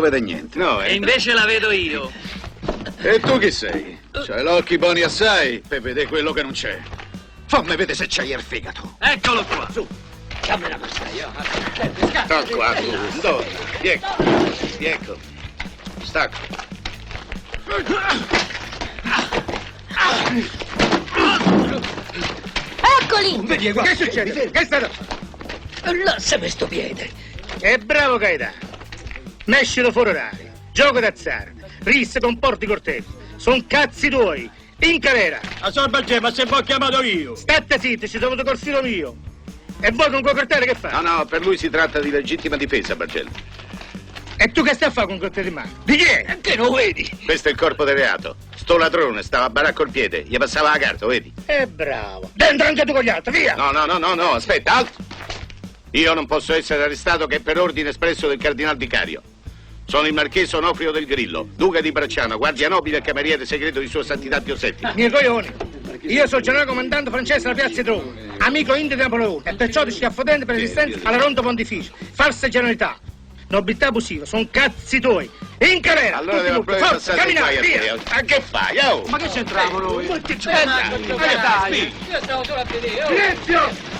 vede 0.00 0.20
niente. 0.20 0.56
No, 0.60 0.80
E 0.80 0.90
eh. 0.90 0.94
invece 0.94 1.32
la 1.32 1.44
vedo 1.44 1.72
io. 1.72 2.12
E 2.98 3.18
tu 3.18 3.36
chi 3.38 3.50
sei? 3.50 3.98
C'hai 4.12 4.44
l'occhi 4.44 4.78
buoni 4.78 5.02
assai 5.02 5.60
per 5.66 5.80
vedere 5.80 6.06
quello 6.06 6.32
che 6.32 6.42
non 6.42 6.52
c'è. 6.52 6.80
Fammi 7.46 7.74
vedere 7.74 7.94
se 7.94 8.06
c'hai 8.08 8.30
il 8.30 8.40
fegato. 8.40 8.96
Eccolo 9.00 9.44
qua. 9.44 9.68
Dammi 10.46 10.68
la 10.68 10.76
massaia. 10.76 11.32
Sta 12.24 12.44
qua, 12.44 12.74
tu. 12.74 13.20
Dove? 13.20 13.46
Ecco. 13.80 14.24
Ecco. 14.78 15.16
Stacco. 16.04 16.36
Eccoli! 23.00 23.46
Vedi. 23.46 23.72
Che 23.72 23.96
succede? 23.96 24.50
Che 24.50 24.60
è 24.60 24.64
stato? 24.64 24.90
Lassami 26.04 26.48
sto 26.48 26.68
piede. 26.68 27.10
E 27.58 27.78
bravo 27.78 28.16
Gaetano. 28.16 28.67
Mescilo 29.48 29.90
fuori 29.90 30.10
orario. 30.10 30.50
Gioco 30.72 31.00
d'azzardo. 31.00 31.66
Ris 31.84 32.18
comporti 32.20 32.66
cortetti. 32.66 33.06
Son 33.36 33.66
cazzi 33.66 34.10
tuoi. 34.10 34.48
In 34.80 35.00
carrera. 35.00 35.40
A 35.60 35.70
sorba 35.70 36.00
il 36.00 36.18
ma 36.20 36.30
se 36.30 36.44
poi 36.44 36.58
ho 36.60 36.62
chiamato 36.62 37.02
io. 37.02 37.34
State 37.34 37.78
zitti, 37.80 38.06
ci 38.06 38.18
sono 38.18 38.26
avuto 38.26 38.44
col 38.44 38.58
filo 38.58 38.82
mio. 38.82 39.16
E 39.80 39.90
voi 39.90 40.10
con 40.10 40.20
quel 40.20 40.34
coltello 40.36 40.66
che 40.66 40.72
No, 40.74 40.78
fai? 40.90 41.02
no, 41.02 41.24
per 41.24 41.40
lui 41.40 41.56
si 41.56 41.70
tratta 41.70 41.98
di 41.98 42.10
legittima 42.10 42.56
difesa, 42.56 42.94
Bargello. 42.94 43.30
E 44.36 44.52
tu 44.52 44.62
che 44.62 44.74
stai 44.74 44.88
a 44.88 44.90
fare 44.92 45.06
con 45.06 45.16
quel 45.16 45.30
coltello 45.32 45.48
in 45.48 45.54
mano? 45.54 45.70
Di 45.82 45.96
chi 45.96 46.04
è? 46.04 46.38
Che 46.42 46.56
lo 46.56 46.70
vedi? 46.70 47.08
Questo 47.24 47.48
è 47.48 47.50
il 47.52 47.56
corpo 47.56 47.84
del 47.84 47.96
reato. 47.96 48.36
Sto 48.54 48.76
ladrone 48.76 49.22
stava 49.22 49.46
a 49.46 49.50
baracco 49.50 49.82
il 49.82 49.90
piede, 49.90 50.24
gli 50.26 50.36
passava 50.36 50.72
la 50.72 50.78
carta, 50.78 51.06
vedi? 51.06 51.32
E 51.46 51.66
bravo. 51.66 52.30
Dentro 52.34 52.66
anche 52.66 52.84
tu 52.84 52.92
con 52.92 53.02
gli 53.02 53.08
altri, 53.08 53.38
via! 53.40 53.54
No, 53.54 53.70
no, 53.70 53.86
no, 53.86 53.96
no, 53.96 54.14
no, 54.14 54.32
aspetta, 54.32 54.74
alto. 54.74 55.02
Io 55.92 56.12
non 56.12 56.26
posso 56.26 56.52
essere 56.52 56.82
arrestato 56.82 57.26
che 57.26 57.40
per 57.40 57.58
ordine 57.58 57.88
espresso 57.88 58.28
del 58.28 58.36
cardinal 58.38 58.76
vicario. 58.76 59.22
Sono 59.90 60.06
il 60.06 60.12
marchese 60.12 60.54
Onofrio 60.54 60.90
del 60.90 61.06
Grillo, 61.06 61.48
duca 61.56 61.80
di 61.80 61.90
Bracciano, 61.90 62.36
guardia 62.36 62.68
nobile 62.68 62.98
e 62.98 63.00
cameriere 63.00 63.46
segreto 63.46 63.80
di 63.80 63.88
sua 63.88 64.02
santità 64.04 64.38
Pio 64.38 64.54
VII. 64.54 64.74
Miei 64.94 65.10
coglioni. 65.10 65.50
Io 66.02 66.26
sono 66.26 66.42
generale 66.42 66.68
comandante 66.68 67.08
francese 67.08 67.40
della 67.40 67.54
piazza 67.54 67.80
di 67.80 67.88
Roma, 67.88 68.12
amico 68.40 68.74
indio 68.74 68.96
di 68.96 69.02
Napoleone, 69.02 69.50
e 69.50 69.54
perciò 69.54 69.84
ti 69.84 69.90
schiaffodente 69.90 70.44
per 70.44 70.56
resistenza 70.56 71.08
alla 71.08 71.16
ronda 71.16 71.40
pontificia. 71.40 71.90
Falsa 72.12 72.48
generalità. 72.48 72.98
Nobiltà 73.48 73.86
abusiva, 73.86 74.26
sono 74.26 74.46
cazzi 74.50 75.00
tuoi. 75.00 75.30
In 75.60 75.80
carrera! 75.80 76.18
Allora 76.18 76.42
devo 76.42 76.62
proprio 76.64 76.84
forza, 76.84 77.14
camminate, 77.14 77.56
qua 77.56 77.62
via! 77.62 77.94
a 77.94 77.96
te. 77.96 78.10
A 78.10 78.20
che 78.20 78.42
fai, 78.42 78.78
oh? 78.80 79.06
Ma 79.08 79.16
che 79.16 79.28
c'entriamo 79.28 79.78
noi? 79.78 80.04
Io 80.04 80.20
stavo 82.22 82.44
solo 82.44 82.60
a 82.60 82.64
vedere. 82.64 83.04
oh. 83.04 83.06
Silenzio! 83.06 83.96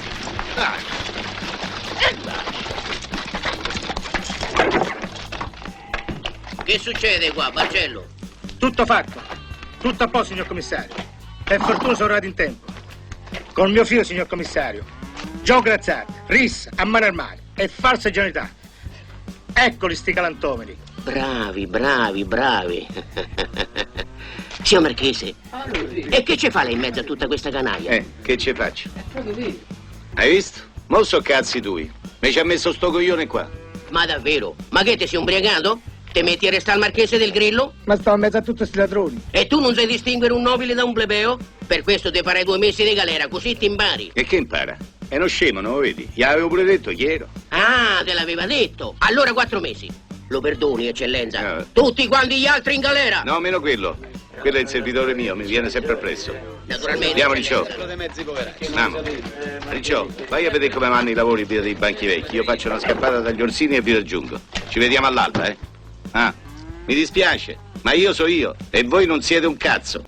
Che 6.69 6.79
succede 6.79 7.33
qua, 7.33 7.51
Marcello? 7.51 8.05
Tutto 8.59 8.85
fatto. 8.85 9.23
Tutto 9.81 10.05
a 10.05 10.09
posto, 10.09 10.35
signor 10.35 10.47
commissario. 10.47 10.95
Per 11.43 11.63
fortuna 11.63 11.95
sono 11.95 12.13
arrivato 12.13 12.27
in 12.27 12.35
tempo. 12.35 12.67
Col 13.55 13.71
mio 13.71 13.87
figlio, 13.87 14.05
signor 14.05 14.27
commissario. 14.27 14.85
Gioco 15.43 15.71
d'azzardo, 15.71 16.13
ris, 16.27 16.69
a 16.77 16.85
mano 16.85 17.07
armate 17.07 17.41
e 17.55 17.69
falsa 17.69 18.11
generalità. 18.11 18.51
Eccoli 19.55 19.95
sti 19.95 20.13
galantomeri. 20.13 20.77
Bravi, 21.05 21.67
bravi, 21.67 22.25
bravi. 22.27 22.87
Signor 24.63 24.83
Marchese, 24.83 25.35
e 26.11 26.23
che 26.23 26.37
ci 26.37 26.51
fa 26.51 26.65
lei 26.65 26.75
in 26.75 26.81
mezzo 26.81 27.01
a 27.01 27.03
tutta 27.03 27.27
questa 27.27 27.49
canaglia? 27.49 27.93
Eh, 27.93 28.05
che 28.21 28.37
ci 28.37 28.53
faccio? 28.53 28.91
Hai 30.17 30.31
visto? 30.31 30.61
Mo 30.89 31.03
so 31.03 31.23
cazzi 31.23 31.63
tui. 31.63 31.91
Mi 32.19 32.31
ci 32.31 32.39
ha 32.39 32.45
messo 32.45 32.75
sto 32.75 32.91
coglione 32.91 33.27
qua. 33.27 33.49
Ma 33.89 34.05
davvero? 34.05 34.55
Ma 34.69 34.83
che 34.83 34.97
ti 34.97 35.07
sei 35.07 35.19
ubriacato? 35.19 35.81
Te 36.19 36.25
metti 36.25 36.49
a 36.49 36.51
restare 36.51 36.79
il 36.79 36.83
Marchese 36.83 37.17
del 37.17 37.31
Grillo? 37.31 37.75
Ma 37.85 37.95
stavo 37.95 38.17
in 38.17 38.23
mezzo 38.23 38.39
a 38.39 38.43
tutti 38.43 38.67
sti 38.67 38.77
ladroni. 38.77 39.23
E 39.31 39.47
tu 39.47 39.61
non 39.61 39.73
sai 39.73 39.87
distinguere 39.87 40.33
un 40.33 40.43
nobile 40.43 40.75
da 40.75 40.83
un 40.83 40.93
plebeo? 40.93 41.39
Per 41.65 41.85
questo 41.85 42.11
ti 42.11 42.19
farei 42.25 42.43
due 42.43 42.59
mesi 42.59 42.83
di 42.83 42.93
galera, 42.93 43.29
così 43.29 43.57
ti 43.57 43.67
impari. 43.67 44.11
E 44.13 44.25
che 44.25 44.35
impara? 44.35 44.77
È 45.07 45.15
uno 45.15 45.29
scemo, 45.29 45.61
non 45.61 45.75
lo 45.75 45.79
vedi? 45.79 46.09
Gli 46.13 46.25
avevo 46.25 46.49
pure 46.49 46.65
detto 46.65 46.91
chi 46.91 47.05
ero. 47.05 47.29
Ah, 47.51 48.03
te 48.05 48.15
l'aveva 48.15 48.47
detto. 48.47 48.97
Allora 48.99 49.33
quattro 49.33 49.61
mesi. 49.61 49.89
Lo 50.31 50.41
perdoni, 50.41 50.89
eccellenza. 50.89 51.61
Eh. 51.61 51.67
Tutti 51.71 52.09
quanti 52.09 52.41
gli 52.41 52.47
altri 52.47 52.75
in 52.75 52.81
galera. 52.81 53.23
No, 53.25 53.39
meno 53.39 53.61
quello. 53.61 53.97
Quello 54.41 54.57
è 54.57 54.61
il 54.61 54.69
servitore 54.69 55.15
mio, 55.15 55.37
mi 55.37 55.47
viene 55.47 55.71
sempre 55.71 55.93
appresso. 55.93 56.35
Naturalmente. 56.67 57.11
Andiamo, 57.11 57.35
Ricciò. 57.35 57.65
Andiamo. 58.67 59.03
Ricciò, 59.69 60.05
vai 60.29 60.47
a 60.47 60.51
vedere 60.51 60.75
come 60.75 60.89
vanno 60.89 61.11
i 61.11 61.15
lavori 61.15 61.45
via 61.45 61.61
dei 61.61 61.75
banchi 61.75 62.07
vecchi. 62.07 62.35
Io 62.35 62.43
faccio 62.43 62.67
una 62.67 62.81
scappata 62.81 63.21
dagli 63.21 63.41
orsini 63.41 63.77
e 63.77 63.83
vi 63.83 63.95
raggiungo. 63.95 64.41
Ci 64.69 64.81
vediamo 64.81 65.07
all'alba, 65.07 65.45
eh? 65.47 65.77
Ah, 66.13 66.33
mi 66.87 66.95
dispiace, 66.95 67.59
ma 67.83 67.93
io 67.93 68.13
so 68.13 68.27
io 68.27 68.55
e 68.71 68.83
voi 68.85 69.07
non 69.07 69.23
siete 69.23 69.47
un 69.47 69.57
cazzo. 69.57 70.05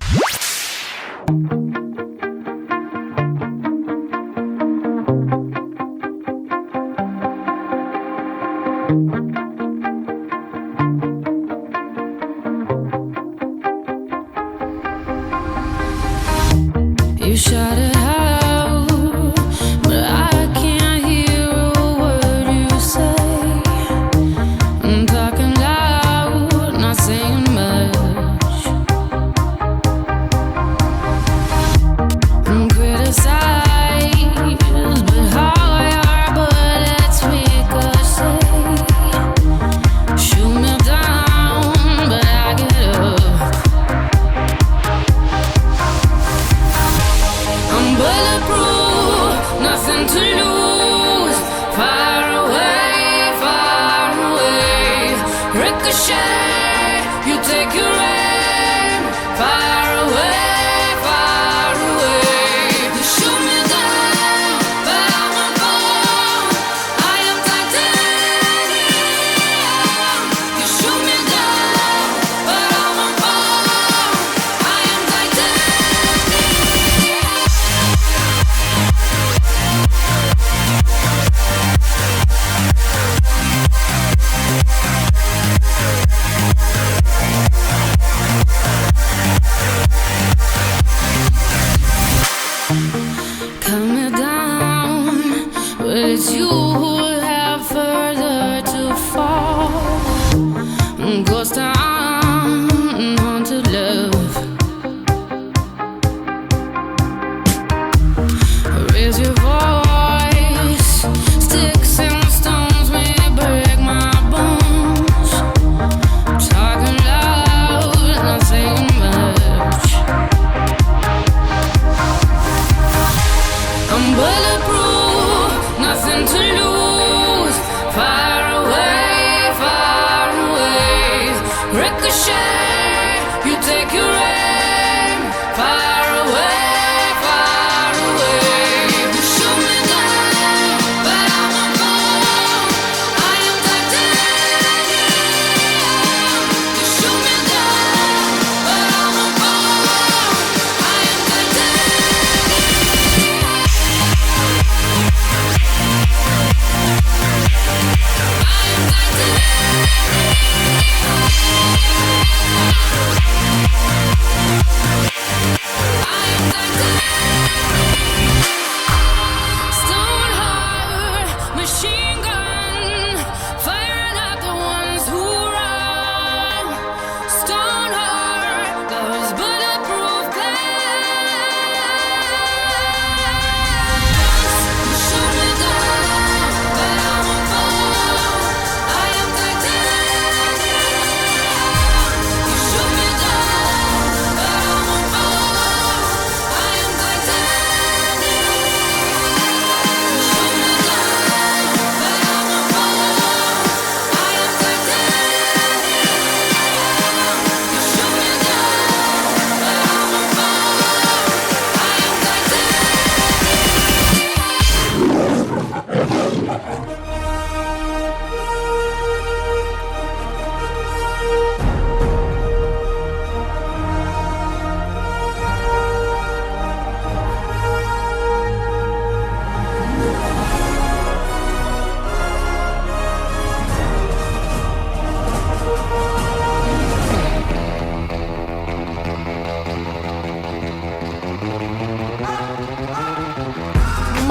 Come 93.71 94.11
down 94.11 95.49
with 95.79 96.35
you. 96.35 96.90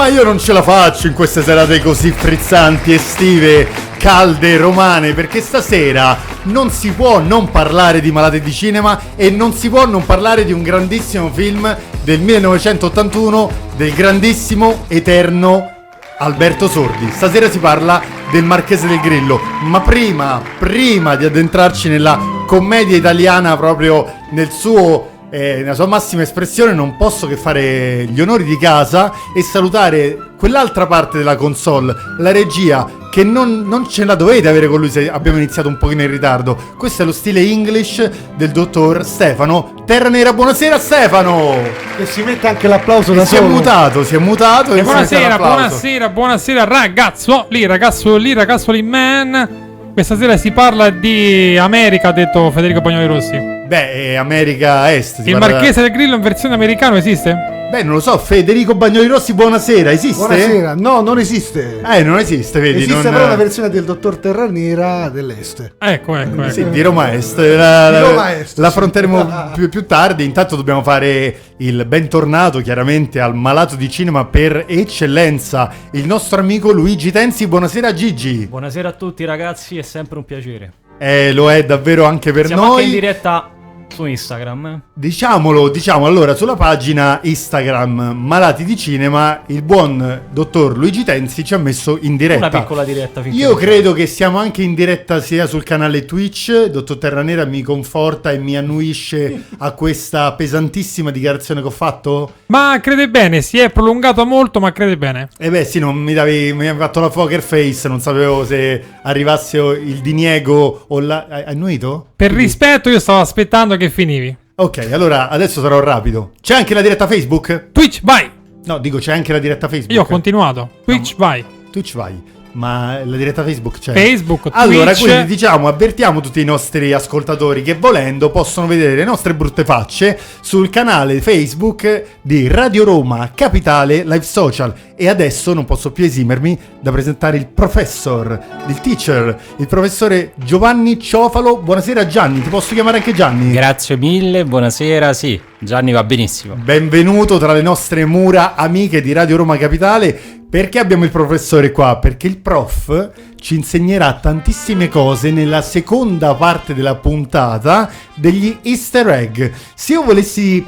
Ma 0.01 0.09
io 0.09 0.25
non 0.25 0.39
ce 0.39 0.55
la 0.55 0.63
faccio 0.63 1.09
in 1.09 1.13
queste 1.13 1.43
serate 1.43 1.79
così 1.83 2.11
frizzanti, 2.11 2.95
estive, 2.95 3.69
calde, 3.99 4.57
romane, 4.57 5.13
perché 5.13 5.43
stasera 5.43 6.17
non 6.45 6.71
si 6.71 6.91
può 6.93 7.19
non 7.19 7.51
parlare 7.51 8.01
di 8.01 8.11
Malate 8.11 8.41
di 8.41 8.51
Cinema 8.51 8.99
e 9.15 9.29
non 9.29 9.53
si 9.53 9.69
può 9.69 9.85
non 9.85 10.07
parlare 10.07 10.47
di 10.47 10.53
un 10.53 10.63
grandissimo 10.63 11.31
film 11.31 11.77
del 12.03 12.19
1981 12.19 13.51
del 13.77 13.93
grandissimo, 13.93 14.85
eterno 14.89 15.71
Alberto 16.17 16.67
Sordi. 16.67 17.11
Stasera 17.11 17.51
si 17.51 17.59
parla 17.59 18.01
del 18.31 18.45
Marchese 18.45 18.89
del 18.89 19.01
Grillo, 19.01 19.39
ma 19.65 19.83
prima, 19.83 20.41
prima 20.59 21.15
di 21.15 21.27
addentrarci 21.27 21.91
nella 21.91 22.19
commedia 22.47 22.97
italiana 22.97 23.55
proprio 23.59 24.11
nel 24.31 24.51
suo 24.51 25.19
eh, 25.31 25.59
nella 25.59 25.75
sua 25.75 25.87
massima 25.87 26.23
espressione 26.23 26.73
non 26.73 26.97
posso 26.97 27.27
che 27.27 27.37
fare 27.37 28.05
gli 28.05 28.21
onori 28.21 28.45
di 28.45 28.59
casa 28.59 29.13
e 29.35 29.43
salutare 29.43 30.17
quell'altra 30.37 30.87
parte 30.87 31.19
della 31.19 31.37
console, 31.37 31.95
la 32.19 32.33
regia, 32.33 32.99
che 33.11 33.25
non, 33.25 33.63
non 33.67 33.89
ce 33.89 34.05
la 34.05 34.15
dovete 34.15 34.49
avere 34.49 34.67
con 34.69 34.79
lui 34.81 34.89
se 34.91 35.11
abbiamo 35.11 35.37
iniziato 35.39 35.69
un 35.69 35.79
pochino 35.79 36.03
in 36.03 36.11
ritardo. 36.11 36.57
Questo 36.77 37.03
è 37.03 37.05
lo 37.05 37.13
stile 37.13 37.41
English 37.41 38.09
del 38.37 38.51
dottor 38.51 39.05
Stefano 39.05 39.83
Terra 39.85 40.09
Nera. 40.09 40.33
Buonasera 40.33 40.79
Stefano! 40.79 41.55
E 41.99 42.07
si 42.07 42.23
mette 42.23 42.47
anche 42.49 42.69
l'applauso 42.69 43.13
E 43.13 43.17
da 43.17 43.25
si 43.25 43.35
è 43.35 43.39
solo. 43.39 43.51
mutato, 43.51 44.05
si 44.05 44.15
è 44.15 44.19
mutato. 44.19 44.75
e 44.75 44.79
si 44.79 44.83
buonasera, 44.85 45.37
buonasera, 45.37 46.09
buonasera 46.09 46.65
ragazzo 46.65 47.47
lì, 47.51 47.67
ragazzo 47.67 48.17
lì, 48.17 48.33
ragazzo 48.33 48.73
lì, 48.73 48.83
man. 48.83 49.69
Questa 49.93 50.17
sera 50.17 50.37
si 50.37 50.53
parla 50.53 50.91
di 50.91 51.59
America, 51.59 52.09
ha 52.09 52.13
detto 52.13 52.51
Federico 52.53 52.81
Bagnoli 52.81 53.07
Rossi. 53.07 53.60
Beh, 53.71 53.93
è 53.93 54.15
America 54.17 54.93
Est. 54.93 55.23
Il 55.25 55.39
parla- 55.39 55.55
Marchese 55.59 55.81
del 55.83 55.93
Grillo 55.93 56.17
in 56.17 56.23
versione 56.23 56.57
americano 56.57 56.97
esiste? 56.97 57.69
Beh, 57.71 57.85
non 57.85 57.95
lo 57.95 58.01
so, 58.01 58.19
Federico 58.19 58.75
Bagnoli 58.75 59.07
Rossi, 59.07 59.33
buonasera, 59.33 59.93
esiste? 59.93 60.27
Buonasera. 60.27 60.75
No, 60.75 61.03
non 61.03 61.21
esiste. 61.21 61.81
Eh, 61.81 62.03
non 62.03 62.19
esiste, 62.19 62.59
vedi? 62.59 62.79
Esiste 62.79 62.95
non... 63.05 63.13
però 63.13 63.29
la 63.29 63.37
versione 63.37 63.69
del 63.71 63.85
dottor 63.85 64.17
Terra 64.17 64.49
Nera 64.51 65.09
dell'Est. 65.09 65.75
Ecco, 65.79 66.17
ecco, 66.17 66.43
ecco. 66.43 66.51
Sì, 66.51 66.69
di 66.69 66.83
Roma 66.83 67.13
Est. 67.13 67.39
La, 67.39 67.93
Di 67.93 68.09
Roma 68.09 68.37
Est, 68.37 68.59
la 68.59 68.71
sì. 68.71 68.77
affronteremo 68.77 69.51
più, 69.55 69.69
più 69.69 69.87
tardi. 69.87 70.25
Intanto 70.25 70.57
dobbiamo 70.57 70.83
fare 70.83 71.37
il 71.59 71.85
bentornato 71.85 72.59
chiaramente 72.63 73.21
al 73.21 73.37
malato 73.37 73.77
di 73.77 73.89
cinema 73.89 74.25
per 74.25 74.65
eccellenza, 74.67 75.73
il 75.93 76.07
nostro 76.07 76.41
amico 76.41 76.73
Luigi 76.73 77.13
Tenzi. 77.13 77.47
Buonasera 77.47 77.95
Gigi. 77.95 78.49
Buonasera 78.49 78.89
a 78.89 78.93
tutti 78.95 79.25
ragazzi, 79.25 79.79
è 79.79 79.83
sempre 79.83 80.19
un 80.19 80.25
piacere. 80.25 80.73
Eh, 80.99 81.33
lo 81.33 81.49
è 81.53 81.65
davvero 81.65 82.05
anche 82.05 82.33
per 82.33 82.47
Siamo 82.47 82.63
noi. 82.63 82.71
anche 82.73 82.85
in 82.87 82.91
diretta 82.91 83.51
su 83.95 84.05
Instagram. 84.05 84.83
Diciamolo, 84.95 85.69
diciamo 85.69 86.07
allora 86.07 86.35
sulla 86.35 86.57
pagina 86.57 87.21
Instagram 87.23 88.15
Malati 88.17 88.65
di 88.65 88.77
Cinema, 88.77 89.43
il 89.47 89.63
buon 89.63 90.23
dottor 90.31 90.77
Luigi 90.77 91.05
Tenzi 91.05 91.45
ci 91.45 91.55
ha 91.55 91.59
messo 91.59 91.99
in 92.01 92.17
diretta. 92.17 92.47
Una 92.47 92.61
piccola 92.61 92.85
diretta 92.85 93.23
Io 93.27 93.55
credo 93.55 93.93
che 93.93 94.07
siamo 94.07 94.39
anche 94.39 94.63
in 94.63 94.75
diretta 94.75 95.21
sia 95.21 95.47
sul 95.47 95.63
canale 95.63 96.05
Twitch, 96.05 96.67
dottor 96.67 96.99
Terranera 96.99 97.45
mi 97.45 97.63
conforta 97.63 98.31
e 98.31 98.39
mi 98.39 98.57
annuisce 98.57 99.45
a 99.59 99.73
questa 99.73 100.33
pesantissima 100.33 101.11
dichiarazione 101.11 101.61
che 101.61 101.67
ho 101.67 101.71
fatto? 101.71 102.33
Ma 102.47 102.79
crede 102.83 103.09
bene, 103.09 103.43
si 103.43 103.59
è 103.59 103.71
prolungato 103.71 104.25
molto, 104.25 104.61
ma 104.61 104.73
crede 104.73 104.97
bene. 104.97 105.29
Eh 105.39 105.51
beh 105.51 105.65
sì, 105.65 105.79
non 105.79 105.97
mi 105.97 106.15
davi, 106.15 106.53
mi 106.53 106.69
hai 106.69 106.77
fatto 106.77 107.01
la 107.01 107.09
poker 107.09 107.43
face, 107.43 107.89
non 107.89 108.01
sapevo 108.01 108.45
se 108.45 108.83
arrivasse 109.03 109.59
il 109.59 110.01
diniego 110.01 110.85
o 110.89 111.01
la... 111.01 111.27
Hai 111.29 111.45
annuito? 111.47 112.07
Per 112.21 112.31
rispetto 112.33 112.91
io 112.91 112.99
stavo 113.01 113.21
aspettando 113.21 113.79
che 113.79 113.89
finivi. 113.89 114.37
Ok, 114.57 114.91
allora 114.93 115.31
adesso 115.31 115.63
sarò 115.63 115.81
rapido. 115.81 116.33
C'è 116.43 116.53
anche 116.55 116.75
la 116.75 116.83
diretta 116.83 117.07
Facebook? 117.07 117.69
Twitch, 117.73 118.01
vai! 118.03 118.31
No, 118.67 118.77
dico 118.77 118.99
c'è 118.99 119.15
anche 119.15 119.33
la 119.33 119.39
diretta 119.39 119.69
Facebook. 119.69 119.93
Io 119.95 120.03
ho 120.03 120.05
continuato. 120.05 120.69
Twitch, 120.85 121.17
vai. 121.17 121.43
Twitch 121.73 121.95
vai. 121.95 122.23
Ma 122.53 123.03
la 123.05 123.17
diretta 123.17 123.43
Facebook 123.43 123.79
c'è. 123.79 123.95
Facebook, 123.95 124.49
Allora, 124.53 124.93
Twitch. 124.93 125.05
quindi 125.05 125.25
diciamo, 125.25 125.67
avvertiamo 125.67 126.21
tutti 126.21 126.41
i 126.41 126.45
nostri 126.45 126.93
ascoltatori 126.93 127.63
che 127.63 127.77
volendo 127.77 128.29
possono 128.31 128.67
vedere 128.67 128.97
le 128.97 129.05
nostre 129.05 129.35
brutte 129.35 129.65
facce 129.65 130.19
sul 130.43 130.69
canale 130.69 131.23
Facebook 131.23 132.05
di 132.21 132.49
Radio 132.49 132.85
Roma 132.85 133.31
Capitale 133.35 134.03
Live 134.03 134.23
Social. 134.25 134.75
E 135.01 135.09
adesso 135.09 135.55
non 135.55 135.65
posso 135.65 135.93
più 135.93 136.05
esimermi 136.05 136.59
da 136.79 136.93
presentare 136.93 137.39
il 137.39 137.47
professor, 137.47 138.39
il 138.67 138.81
teacher, 138.83 139.35
il 139.57 139.67
professore 139.67 140.35
Giovanni 140.35 141.01
Ciofalo. 141.01 141.57
Buonasera 141.57 142.07
Gianni, 142.07 142.43
ti 142.43 142.51
posso 142.51 142.75
chiamare 142.75 142.99
anche 142.99 143.15
Gianni? 143.15 143.51
Grazie 143.51 143.97
mille, 143.97 144.45
buonasera. 144.45 145.15
Sì, 145.15 145.41
Gianni 145.59 145.93
va 145.93 146.05
benissimo. 146.05 146.55
Benvenuto 146.55 147.39
tra 147.39 147.55
le 147.55 147.63
nostre 147.63 148.05
mura 148.05 148.55
amiche 148.55 149.01
di 149.01 149.15
Radio 149.15 149.37
Roma 149.37 149.57
Capitale. 149.57 150.21
Perché 150.51 150.79
abbiamo 150.79 151.05
il 151.05 151.11
professore 151.11 151.73
qua? 151.73 151.97
Perché 151.97 152.27
il 152.27 152.37
prof 152.37 153.13
ci 153.37 153.55
insegnerà 153.55 154.19
tantissime 154.21 154.89
cose 154.89 155.31
nella 155.31 155.63
seconda 155.63 156.35
parte 156.35 156.75
della 156.75 156.97
puntata 156.97 157.89
degli 158.17 158.59
easter 158.65 159.09
egg. 159.09 159.51
Se 159.75 159.95
io 159.95 160.03
volessi 160.03 160.63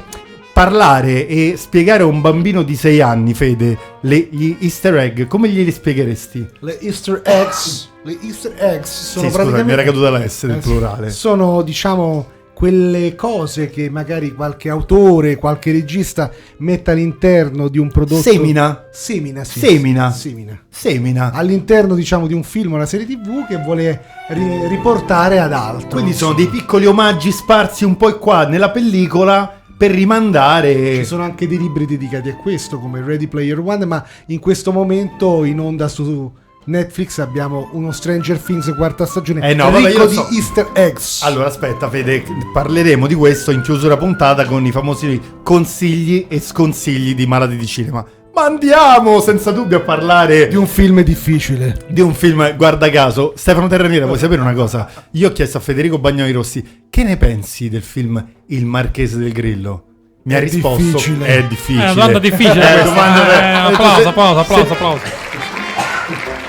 parlare 0.53 1.27
e 1.27 1.55
spiegare 1.57 2.03
a 2.03 2.05
un 2.05 2.21
bambino 2.21 2.61
di 2.61 2.75
6 2.75 3.01
anni, 3.01 3.33
Fede, 3.33 3.77
le- 4.01 4.27
gli 4.29 4.55
easter 4.61 4.95
egg, 4.97 5.23
come 5.27 5.49
glieli 5.49 5.71
spiegheresti? 5.71 6.47
Le 6.59 6.79
Easter 6.79 7.21
eggs. 7.25 7.89
Le 8.03 8.17
Easter 8.21 8.53
eggs 8.57 8.89
sono 9.11 9.29
sì, 9.29 9.33
scusa, 9.35 9.63
mi 9.63 9.71
era 9.71 9.83
caduta 9.83 10.09
la 10.09 10.27
S 10.27 10.45
del 10.45 10.57
Eh, 10.57 10.59
plurale. 10.59 11.09
Sono, 11.09 11.61
diciamo, 11.63 12.27
quelle 12.53 13.15
cose 13.15 13.69
che 13.69 13.89
magari 13.89 14.33
qualche 14.35 14.69
autore, 14.69 15.37
qualche 15.37 15.71
regista 15.71 16.29
mette 16.57 16.91
all'interno 16.91 17.67
di 17.67 17.79
un 17.79 17.89
prodotto... 17.89 18.21
Semina. 18.21 18.85
Semina, 18.91 19.43
sì. 19.43 19.59
Semina. 19.59 20.11
Semina. 20.11 20.59
Semina. 20.69 21.31
All'interno, 21.33 21.95
diciamo, 21.95 22.27
di 22.27 22.33
un 22.33 22.43
film 22.43 22.73
o 22.73 22.75
una 22.75 22.85
serie 22.85 23.07
tv 23.07 23.47
che 23.47 23.57
vuole 23.57 24.03
ri- 24.29 24.67
riportare 24.67 25.39
ad 25.39 25.51
altro. 25.53 25.89
Quindi 25.89 26.13
sono 26.13 26.33
dei 26.33 26.47
piccoli 26.47 26.85
omaggi 26.85 27.31
sparsi 27.31 27.85
un 27.85 27.97
po' 27.97 28.15
qua 28.19 28.45
nella 28.45 28.69
pellicola 28.69 29.61
per 29.83 29.91
rimandare... 29.91 30.95
Ci 30.95 31.03
sono 31.03 31.23
anche 31.23 31.45
dei 31.45 31.57
libri 31.57 31.85
dedicati 31.85 32.29
a 32.29 32.35
questo, 32.37 32.79
come 32.79 33.03
Ready 33.03 33.27
Player 33.27 33.59
One, 33.59 33.83
ma 33.83 34.01
in 34.27 34.39
questo 34.39 34.71
momento 34.71 35.43
in 35.43 35.59
onda 35.59 35.89
su 35.89 36.31
Netflix 36.67 37.17
abbiamo 37.19 37.67
uno 37.73 37.91
Stranger 37.91 38.37
Things 38.37 38.73
quarta 38.77 39.05
stagione 39.05 39.41
Eh 39.41 39.53
no, 39.53 39.69
vabbè, 39.69 39.87
ricco 39.87 40.03
io 40.03 40.07
di 40.07 40.13
so. 40.13 40.29
easter 40.31 40.69
eggs. 40.71 41.21
Allora 41.23 41.47
aspetta 41.47 41.89
Fede, 41.89 42.23
parleremo 42.53 43.07
di 43.07 43.15
questo 43.15 43.51
in 43.51 43.59
chiusura 43.59 43.97
puntata 43.97 44.45
con 44.45 44.65
i 44.65 44.71
famosi 44.71 45.19
consigli 45.43 46.27
e 46.29 46.39
sconsigli 46.39 47.13
di 47.13 47.25
Malati 47.25 47.57
di 47.57 47.65
Cinema. 47.65 48.05
Ma 48.35 48.45
andiamo 48.45 49.21
senza 49.21 49.51
dubbio 49.51 49.77
a 49.77 49.81
parlare 49.81 50.47
Di 50.47 50.55
un 50.55 50.65
film 50.65 51.01
difficile. 51.03 51.77
di 51.87 52.01
un 52.01 52.15
film, 52.15 52.55
guarda 52.55 52.89
caso. 52.89 53.33
Stefano 53.35 53.67
Terraniera, 53.67 54.05
vuoi 54.07 54.17
sapere 54.17 54.41
una 54.41 54.53
cosa? 54.53 54.89
Io 55.11 55.29
ho 55.29 55.31
chiesto 55.31 55.59
a 55.59 55.61
Federico 55.61 55.99
Bagnoli 55.99 56.31
Rossi, 56.31 56.85
che 56.89 57.03
ne 57.03 57.15
pensi 57.17 57.69
del 57.69 57.83
film 57.83 58.23
Il 58.47 58.65
Marchese 58.65 59.17
del 59.19 59.31
Grillo? 59.31 59.83
Mi 60.23 60.33
ha 60.33 60.37
È 60.37 60.41
risposto, 60.41 60.81
difficile. 60.83 61.25
è 61.27 61.43
difficile. 61.43 61.79
È 61.81 61.83
una 61.83 61.93
domanda 61.93 62.19
difficile. 62.19 62.79
Eh, 62.79 62.83
domanda- 62.83 63.27
Eh, 63.27 63.51
eh, 63.51 63.71
applauso, 63.73 64.09
applauso, 64.09 64.39
applauso, 64.39 64.65
se- 64.65 64.73
applauso. 64.73 65.01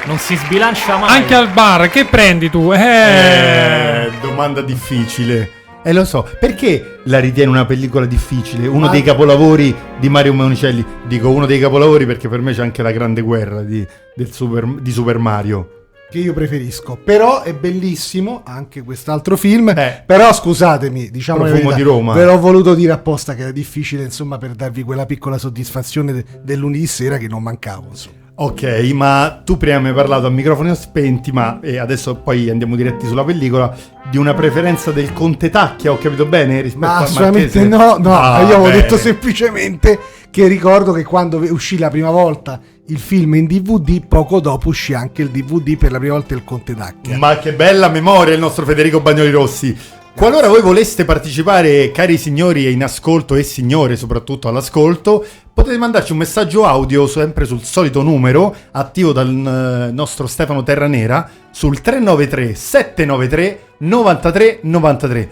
Non 0.07 0.19
si 0.19 0.37
sbilancia 0.37 0.97
mai. 0.97 1.09
Anche 1.19 1.35
al 1.35 1.49
bar, 1.49 1.89
che 1.91 2.05
prendi 2.07 2.49
tu? 2.51 2.73
Eh, 2.73 2.79
Eh, 2.79 4.11
domanda 4.23 4.63
difficile. 4.63 5.51
Eh 5.87 5.93
lo 5.93 6.07
so, 6.07 6.27
perché 6.41 7.01
la 7.05 7.19
ritiene 7.19 7.51
una 7.51 7.67
pellicola 7.67 8.07
difficile? 8.07 8.67
Uno 8.67 8.87
Ma- 8.87 8.91
dei 8.91 9.03
capolavori 9.03 9.75
di 10.01 10.09
Mario 10.09 10.33
Monicelli. 10.33 10.83
Dico 11.07 11.29
uno 11.29 11.45
dei 11.45 11.59
capolavori 11.59 12.07
perché 12.07 12.27
per 12.27 12.41
me 12.41 12.55
c'è 12.55 12.63
anche 12.63 12.83
la 12.83 12.91
grande 12.91 13.21
guerra 13.21 13.61
di, 13.61 13.87
Super, 14.31 14.65
di 14.81 14.91
Super 14.91 15.19
Mario. 15.19 15.89
Che 16.11 16.19
io 16.19 16.33
preferisco. 16.33 16.97
Però 16.97 17.43
è 17.43 17.53
bellissimo 17.53 18.41
anche 18.47 18.81
quest'altro 18.83 19.37
film. 19.37 19.75
Eh. 19.77 20.05
Però 20.07 20.33
scusatemi, 20.33 21.11
diciamo 21.11 21.41
Profumo 21.41 21.59
verità, 21.59 21.77
di 21.77 21.83
Roma. 21.83 22.15
Ve 22.15 22.25
l'ho 22.25 22.39
voluto 22.39 22.75
dire 22.75 22.93
apposta 22.93 23.35
che 23.35 23.43
era 23.43 23.53
difficile, 23.53 24.05
insomma, 24.05 24.39
per 24.39 24.53
darvi 24.53 24.83
quella 24.85 25.05
piccola 25.05 25.37
soddisfazione 25.37 26.15
de- 26.15 26.25
del 26.43 26.61
lunedì 26.61 26.87
sera 26.87 27.19
che 27.19 27.29
non 27.29 27.43
mancavo, 27.43 27.89
insomma. 27.91 28.24
Ok, 28.37 28.65
ma 28.93 29.43
tu 29.45 29.57
prima 29.57 29.79
mi 29.79 29.89
hai 29.89 29.95
parlato 29.95 30.27
a 30.27 30.31
microfoni 30.31 30.75
spenti, 30.75 31.31
ma 31.31 31.61
e 31.61 31.79
adesso 31.79 32.17
poi 32.17 32.51
andiamo 32.51 32.75
diretti 32.75 33.07
sulla 33.07 33.23
pellicola, 33.23 33.73
di 34.11 34.17
una 34.17 34.35
preferenza 34.35 34.91
del 34.91 35.13
Conte 35.13 35.51
Tacchia, 35.51 35.93
ho 35.93 35.99
capito 35.99 36.27
bene? 36.27 36.61
Rispetto 36.61 36.85
Ma 36.85 36.97
assolutamente 36.99 37.65
no, 37.65 37.97
no, 37.99 38.13
Ah, 38.13 38.41
io 38.43 38.57
avevo 38.57 38.71
detto 38.71 38.97
semplicemente 38.97 40.01
che 40.31 40.49
ricordo 40.49 40.91
che 40.91 41.05
quando 41.05 41.37
uscì 41.49 41.79
la 41.79 41.91
prima 41.91 42.11
volta 42.11 42.61
il 42.87 42.99
film 42.99 43.35
in 43.37 43.47
DVD, 43.47 44.05
poco 44.05 44.41
dopo 44.41 44.69
uscì 44.69 44.95
anche 44.95 45.23
il 45.23 45.31
DVD 45.31 45.77
per 45.77 45.93
la 45.93 45.99
prima 45.99 46.15
volta 46.15 46.35
il 46.35 46.43
Conte 46.43 46.75
Tacchia. 46.75 47.17
Ma 47.17 47.39
che 47.39 47.53
bella 47.53 47.89
memoria 47.89 48.35
il 48.35 48.41
nostro 48.41 48.65
Federico 48.65 49.01
Bagnoli 49.01 49.31
Rossi. 49.31 49.77
Qualora 50.17 50.47
voi 50.47 50.63
voleste 50.63 51.05
partecipare, 51.05 51.91
cari 51.91 52.17
signori 52.19 52.71
in 52.71 52.85
ascolto 52.85 53.35
e 53.35 53.43
signore 53.43 53.97
soprattutto 53.97 54.47
all'ascolto, 54.47 55.27
potete 55.53 55.77
mandarci 55.77 56.13
un 56.13 56.19
messaggio 56.19 56.65
audio 56.65 57.09
sempre 57.09 57.45
sul 57.45 57.63
solito 57.63 58.01
numero 58.01 58.55
attivo 58.71 59.11
dal 59.11 59.29
eh, 59.29 59.93
nostro 59.93 60.29
Stefano 60.29 60.63
Terranera 60.63 61.29
sul 61.51 61.81
393 61.81 62.55
793 62.55 63.61
93 63.79 64.59
93. 64.63 65.31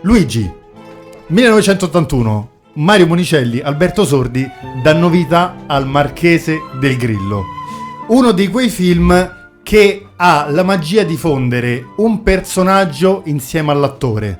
Luigi, 0.00 0.52
1981, 1.28 2.50
Mario 2.74 3.06
Monicelli, 3.06 3.60
Alberto 3.60 4.04
Sordi 4.04 4.44
danno 4.82 5.08
vita 5.08 5.58
al 5.68 5.86
Marchese 5.86 6.58
del 6.80 6.96
Grillo. 6.96 7.44
Uno 8.08 8.32
di 8.32 8.48
quei 8.48 8.68
film 8.68 9.35
che 9.66 10.06
ha 10.14 10.46
la 10.48 10.62
magia 10.62 11.02
di 11.02 11.16
fondere 11.16 11.86
un 11.96 12.22
personaggio 12.22 13.22
insieme 13.24 13.72
all'attore. 13.72 14.38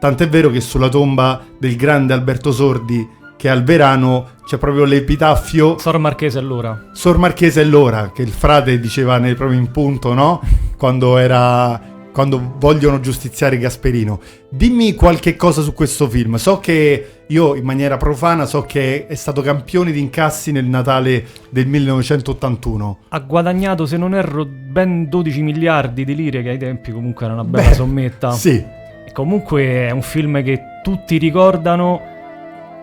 Tant'è 0.00 0.28
vero 0.28 0.50
che 0.50 0.60
sulla 0.60 0.88
tomba 0.88 1.44
del 1.56 1.76
grande 1.76 2.12
Alberto 2.12 2.50
Sordi, 2.50 3.08
che 3.36 3.46
è 3.46 3.52
al 3.52 3.62
Verano, 3.62 4.30
c'è 4.44 4.58
proprio 4.58 4.82
l'epitaffio 4.82 5.78
Sor 5.78 5.98
Marchese 5.98 6.40
allora. 6.40 6.88
Sor 6.92 7.18
Marchese 7.18 7.60
è 7.60 7.64
l'ora, 7.64 8.10
che 8.12 8.22
il 8.22 8.32
frate 8.32 8.80
diceva 8.80 9.18
nel, 9.18 9.36
proprio 9.36 9.56
in 9.56 9.70
punto, 9.70 10.12
no? 10.12 10.42
Quando 10.76 11.18
era. 11.18 11.80
Quando 12.14 12.54
vogliono 12.58 13.00
giustiziare 13.00 13.58
Gasperino. 13.58 14.20
Dimmi 14.48 14.94
qualche 14.94 15.34
cosa 15.34 15.62
su 15.62 15.72
questo 15.72 16.08
film. 16.08 16.36
So 16.36 16.60
che 16.60 17.24
io, 17.26 17.56
in 17.56 17.64
maniera 17.64 17.96
profana, 17.96 18.46
so 18.46 18.62
che 18.62 19.08
è 19.08 19.16
stato 19.16 19.42
campione 19.42 19.90
di 19.90 19.98
incassi 19.98 20.52
nel 20.52 20.66
Natale 20.66 21.26
del 21.50 21.66
1981. 21.66 22.98
Ha 23.08 23.18
guadagnato, 23.18 23.84
se 23.84 23.96
non 23.96 24.14
erro, 24.14 24.46
ben 24.46 25.08
12 25.08 25.42
miliardi 25.42 26.04
di 26.04 26.14
lire, 26.14 26.42
che 26.44 26.50
ai 26.50 26.58
tempi 26.58 26.92
comunque 26.92 27.24
era 27.24 27.34
una 27.34 27.42
bella 27.42 27.70
Beh, 27.70 27.74
sommetta. 27.74 28.30
Sì, 28.30 28.64
E 29.06 29.10
comunque 29.12 29.64
è 29.88 29.90
un 29.90 30.02
film 30.02 30.40
che 30.44 30.60
tutti 30.84 31.18
ricordano 31.18 32.00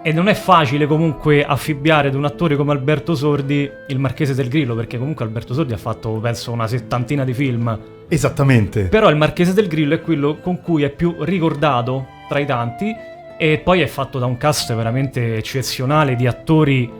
e 0.03 0.11
non 0.11 0.27
è 0.27 0.33
facile 0.33 0.87
comunque 0.87 1.43
affibbiare 1.43 2.07
ad 2.07 2.15
un 2.15 2.25
attore 2.25 2.55
come 2.55 2.71
Alberto 2.71 3.13
Sordi 3.13 3.69
il 3.87 3.99
Marchese 3.99 4.33
del 4.33 4.49
Grillo, 4.49 4.73
perché 4.73 4.97
comunque 4.97 5.23
Alberto 5.25 5.53
Sordi 5.53 5.73
ha 5.73 5.77
fatto 5.77 6.11
penso 6.13 6.51
una 6.51 6.67
settantina 6.67 7.23
di 7.23 7.33
film. 7.33 7.79
esattamente. 8.07 8.85
Però 8.85 9.09
il 9.09 9.15
Marchese 9.15 9.53
del 9.53 9.67
Grillo 9.67 9.93
è 9.93 10.01
quello 10.01 10.39
con 10.39 10.61
cui 10.61 10.83
è 10.83 10.89
più 10.89 11.15
ricordato 11.19 12.07
tra 12.27 12.39
i 12.39 12.45
tanti 12.45 12.93
e 13.37 13.59
poi 13.59 13.81
è 13.81 13.87
fatto 13.87 14.19
da 14.19 14.25
un 14.25 14.37
cast 14.37 14.73
veramente 14.75 15.37
eccezionale 15.37 16.15
di 16.15 16.27
attori 16.27 16.91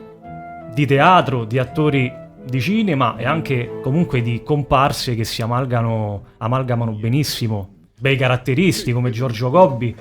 di 0.72 0.86
teatro, 0.86 1.44
di 1.44 1.58
attori 1.58 2.12
di 2.44 2.60
cinema 2.60 3.16
e 3.16 3.26
anche 3.26 3.80
comunque 3.82 4.22
di 4.22 4.42
comparse 4.44 5.14
che 5.14 5.24
si 5.24 5.42
amalgano, 5.42 6.22
amalgamano 6.38 6.92
benissimo. 6.92 7.68
Bei 8.00 8.16
caratteristi 8.16 8.92
come 8.92 9.10
Giorgio 9.10 9.50
Gobbi. 9.50 9.94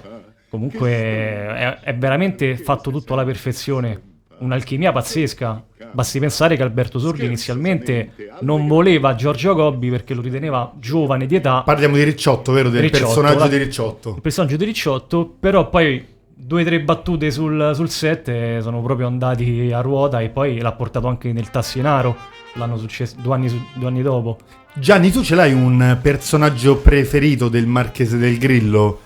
Comunque 0.51 0.89
è, 0.91 1.77
è 1.81 1.95
veramente 1.95 2.57
fatto 2.57 2.91
tutto 2.91 3.13
alla 3.13 3.23
perfezione. 3.23 4.01
Un'alchimia 4.39 4.91
pazzesca. 4.91 5.63
Basti 5.93 6.19
pensare 6.19 6.57
che 6.57 6.63
Alberto 6.63 6.99
Sordi 6.99 7.23
inizialmente 7.25 8.11
non 8.41 8.67
voleva 8.67 9.15
Giorgio 9.15 9.55
Gobbi 9.55 9.89
perché 9.89 10.13
lo 10.13 10.21
riteneva 10.21 10.73
giovane 10.77 11.25
di 11.25 11.35
età. 11.35 11.61
Parliamo 11.63 11.95
di 11.95 12.03
Ricciotto, 12.03 12.51
vero? 12.51 12.69
Del 12.69 12.81
Ricciotto, 12.81 13.05
personaggio 13.05 13.39
la- 13.39 13.47
di 13.47 13.57
Ricciotto. 13.57 14.13
Il 14.15 14.21
personaggio 14.21 14.57
di 14.57 14.65
Ricciotto, 14.65 15.33
però 15.39 15.69
poi 15.69 16.05
due 16.33 16.63
o 16.63 16.65
tre 16.65 16.81
battute 16.81 17.31
sul, 17.31 17.71
sul 17.73 17.89
set 17.89 18.27
eh, 18.27 18.57
sono 18.61 18.81
proprio 18.81 19.07
andati 19.07 19.71
a 19.71 19.79
ruota 19.79 20.19
e 20.19 20.27
poi 20.29 20.59
l'ha 20.59 20.73
portato 20.73 21.07
anche 21.07 21.31
nel 21.31 21.49
Tassinaro 21.49 22.13
l'anno 22.55 22.77
successo, 22.77 23.15
due 23.21 23.35
anni, 23.35 23.67
due 23.75 23.87
anni 23.87 24.01
dopo. 24.01 24.37
Gianni, 24.73 25.11
tu 25.11 25.23
ce 25.23 25.35
l'hai 25.35 25.53
un 25.53 25.97
personaggio 26.01 26.77
preferito 26.77 27.47
del 27.47 27.67
Marchese 27.67 28.17
del 28.17 28.37
Grillo? 28.37 28.99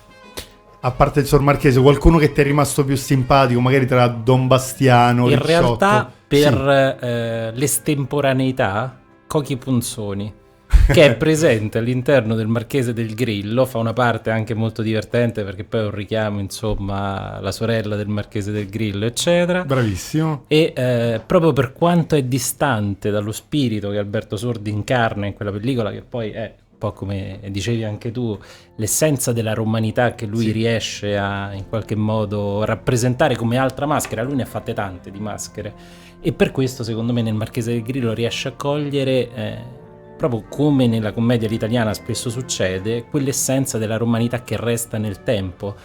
A 0.86 0.92
parte 0.92 1.22
il 1.22 1.25
Sor 1.25 1.42
Marchese, 1.42 1.82
qualcuno 1.82 2.20
che 2.20 2.32
ti 2.32 2.42
è 2.42 2.44
rimasto 2.44 2.86
più 2.86 2.96
simpatico, 2.96 3.60
magari 3.60 3.88
tra 3.88 4.06
Don 4.06 4.46
Bastiano, 4.46 5.27
In 5.27 5.39
Ricciotto? 5.42 5.77
realtà, 5.80 6.12
per 6.27 6.98
Sì. 7.00 7.06
eh, 7.08 7.51
l'estemporaneità, 7.56 9.00
Cochi 9.25 9.58
Punzoni, 9.58 10.32
che 10.94 11.06
è 11.06 11.15
presente 11.15 11.80
all'interno 11.80 12.36
del 12.36 12.46
Marchese 12.46 12.94
del 12.94 13.15
Grillo, 13.15 13.65
fa 13.65 13.80
una 13.80 13.94
parte 13.94 14.30
anche 14.30 14.54
molto 14.54 14.84
divertente 14.84 15.44
perché 15.44 15.63
poi 15.63 15.82
è 15.82 15.84
un 15.86 15.92
richiamo, 15.92 16.39
insomma, 16.39 17.34
alla 17.38 17.51
sorella 17.51 17.96
del 17.96 18.08
Marchese 18.08 18.51
del 18.51 18.70
Grillo, 18.70 19.06
eccetera. 19.06 19.65
Bravissimo. 19.65 20.44
E 20.48 20.72
eh, 20.75 21.20
proprio 21.25 21.51
per 21.51 21.74
quanto 21.74 22.15
è 22.15 22.22
distante 22.22 23.10
dallo 23.10 23.32
spirito 23.32 23.89
che 23.89 23.98
Alberto 23.98 24.38
Sordi 24.38 24.70
incarna 24.70 25.25
in 25.25 25.34
quella 25.34 25.51
pellicola, 25.51 25.89
che 25.89 26.04
poi 26.08 26.30
è 26.30 26.54
un 26.75 26.77
po' 26.77 26.91
come 26.91 27.39
dicevi 27.50 27.86
anche 27.86 28.12
tu, 28.12 28.38
l'essenza 28.75 29.32
della 29.32 29.53
romanità 29.53 30.13
che 30.13 30.25
lui 30.25 30.51
riesce 30.51 31.17
a 31.17 31.53
in 31.53 31.70
qualche 31.70 31.96
modo 31.96 32.65
rappresentare 32.65 33.36
come 33.38 33.58
altra 33.58 33.86
maschera. 33.86 34.24
Lui 34.24 34.36
ne 34.36 34.44
ha 34.44 34.46
fatte 34.46 34.74
tante 34.74 35.10
di 35.10 35.20
maschere. 35.20 35.74
E 36.20 36.34
per 36.34 36.51
questo, 36.51 36.84
secondo 36.84 37.13
me, 37.13 37.22
nel 37.22 37.34
Marchese 37.34 37.72
del 37.72 37.82
Grillo 37.82 38.13
riesce 38.13 38.50
a 38.50 38.51
cogliere. 38.51 39.34
eh, 39.34 39.84
Proprio 40.17 40.46
come 40.48 40.88
nella 40.88 41.12
commedia 41.12 41.46
all'italiana 41.46 41.94
spesso 41.94 42.29
succede, 42.29 43.03
quell'essenza 43.03 43.77
della 43.77 43.98
romanità 43.98 44.44
che 44.44 44.55
resta 44.55 44.98
nel 44.98 45.24
tempo. 45.24 45.75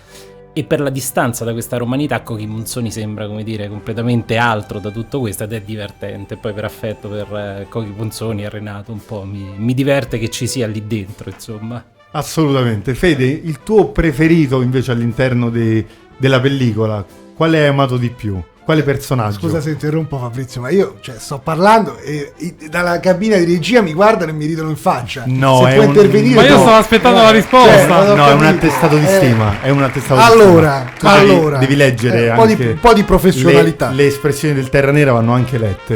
E 0.53 0.65
per 0.65 0.81
la 0.81 0.91
distanza 0.91 1.45
da 1.45 1.53
questa 1.53 1.77
romanità, 1.77 2.23
Cochi 2.23 2.47
Monzoni 2.47 2.91
sembra, 2.91 3.29
come 3.29 3.45
dire, 3.45 3.69
completamente 3.69 4.37
altro 4.37 4.81
da 4.81 4.91
tutto 4.91 5.21
questo 5.21 5.45
ed 5.45 5.53
è 5.53 5.61
divertente. 5.61 6.37
Poi 6.37 6.53
per 6.53 6.65
affetto 6.65 7.09
per 7.09 7.33
eh, 7.33 7.67
Cochi 7.69 7.93
Monzoni 7.97 8.43
e 8.43 8.49
Renato 8.49 8.91
un 8.91 9.05
po' 9.05 9.25
mi, 9.25 9.53
mi 9.57 9.75
diverte 9.75 10.19
che 10.19 10.29
ci 10.29 10.49
sia 10.49 10.67
lì 10.67 10.85
dentro, 10.87 11.31
insomma. 11.31 11.83
Assolutamente. 12.11 12.95
Fede, 12.95 13.27
il 13.27 13.63
tuo 13.63 13.91
preferito 13.91 14.61
invece 14.61 14.91
all'interno 14.91 15.51
de- 15.51 15.87
della 16.17 16.41
pellicola, 16.41 17.07
quale 17.35 17.61
hai 17.61 17.69
amato 17.69 17.97
di 17.97 18.11
più? 18.11 18.43
Quale 18.71 18.85
personaggio? 18.85 19.39
Scusa 19.41 19.61
se 19.61 19.71
interrompo 19.71 20.17
Fabrizio, 20.17 20.61
ma 20.61 20.71
io 20.71 20.99
cioè, 21.01 21.17
sto 21.19 21.39
parlando 21.41 21.99
e 21.99 22.35
i- 22.37 22.55
dalla 22.71 23.01
cabina 23.01 23.37
di 23.37 23.45
regia 23.45 23.83
mi 23.83 23.93
guardano 23.93 24.31
e 24.31 24.35
mi 24.35 24.47
ridono 24.47 24.71
in 24.71 24.77
faccia. 24.77 25.25
No, 25.27 25.63
se 25.65 25.71
è 25.71 25.75
puoi 25.75 25.87
un- 25.87 25.91
intervenire. 25.95 26.35
Ma 26.37 26.43
io 26.47 26.55
no. 26.55 26.61
stavo 26.61 26.77
aspettando 26.77 27.21
la 27.21 27.31
risposta. 27.31 27.75
Cioè, 27.89 28.15
No, 28.15 28.27
è 28.29 28.33
un 28.33 28.45
attestato 28.45 28.97
di 28.97 29.05
Eh, 29.05 29.09
stima. 29.17 29.61
È 29.61 29.71
un 29.71 29.83
attestato 29.83 30.21
Allora, 30.21 30.85
di 30.85 30.91
stima. 30.99 31.13
Tu 31.13 31.19
devi- 31.19 31.31
allora, 31.33 31.59
devi, 31.59 31.75
leggere 31.75 32.27
eh, 32.27 32.31
un 32.31 32.37
po' 32.37 32.47
di- 32.47 32.53
anche 32.53 32.69
un 32.69 32.79
po' 32.79 32.93
di 32.93 33.03
professionalità. 33.03 33.89
Le, 33.89 33.95
le 33.97 34.07
espressioni 34.07 34.55
del 34.55 34.69
Terra 34.69 34.93
Nera 34.93 35.13
vanno 35.13 35.33
anche 35.33 35.59
lette. 35.59 35.95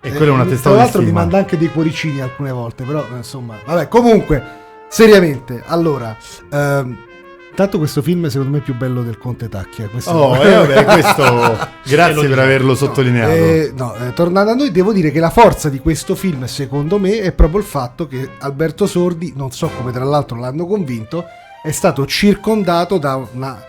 E 0.00 0.08
Eh, 0.08 0.12
quello 0.12 0.30
è 0.32 0.34
un 0.34 0.40
Tra 0.40 0.46
attestato 0.46 0.74
di 0.76 0.80
l'altro 0.80 1.02
mi 1.02 1.12
manda 1.12 1.36
anche 1.36 1.58
dei 1.58 1.68
cuoricini 1.70 2.22
alcune 2.22 2.52
volte, 2.52 2.84
però 2.84 3.00
eh, 3.00 3.16
insomma, 3.18 3.54
vabbè, 3.66 3.86
comunque, 3.88 4.42
seriamente, 4.88 5.62
allora, 5.66 6.16
ehm, 6.50 6.96
tanto 7.58 7.78
questo 7.78 8.02
film 8.02 8.28
secondo 8.28 8.52
me 8.52 8.58
è 8.58 8.60
più 8.62 8.76
bello 8.76 9.02
del 9.02 9.18
Conte 9.18 9.48
Tacchia. 9.48 9.88
questo- 9.88 10.12
Oh, 10.12 10.36
eh, 10.36 10.54
vabbè, 10.54 10.84
questo 10.84 11.58
grazie 11.84 12.28
per 12.28 12.38
averlo 12.38 12.76
sottolineato. 12.76 13.32
Eh, 13.32 13.72
no, 13.76 13.96
eh, 13.96 14.12
tornando 14.12 14.52
a 14.52 14.54
noi, 14.54 14.70
devo 14.70 14.92
dire 14.92 15.10
che 15.10 15.18
la 15.18 15.30
forza 15.30 15.68
di 15.68 15.80
questo 15.80 16.14
film, 16.14 16.44
secondo 16.44 17.00
me, 17.00 17.18
è 17.18 17.32
proprio 17.32 17.58
il 17.58 17.66
fatto 17.66 18.06
che 18.06 18.30
Alberto 18.38 18.86
Sordi, 18.86 19.32
non 19.34 19.50
so 19.50 19.68
come 19.76 19.90
tra 19.90 20.04
l'altro 20.04 20.38
l'hanno 20.38 20.66
convinto, 20.66 21.24
è 21.60 21.72
stato 21.72 22.06
circondato 22.06 22.96
da 22.96 23.16
una, 23.32 23.60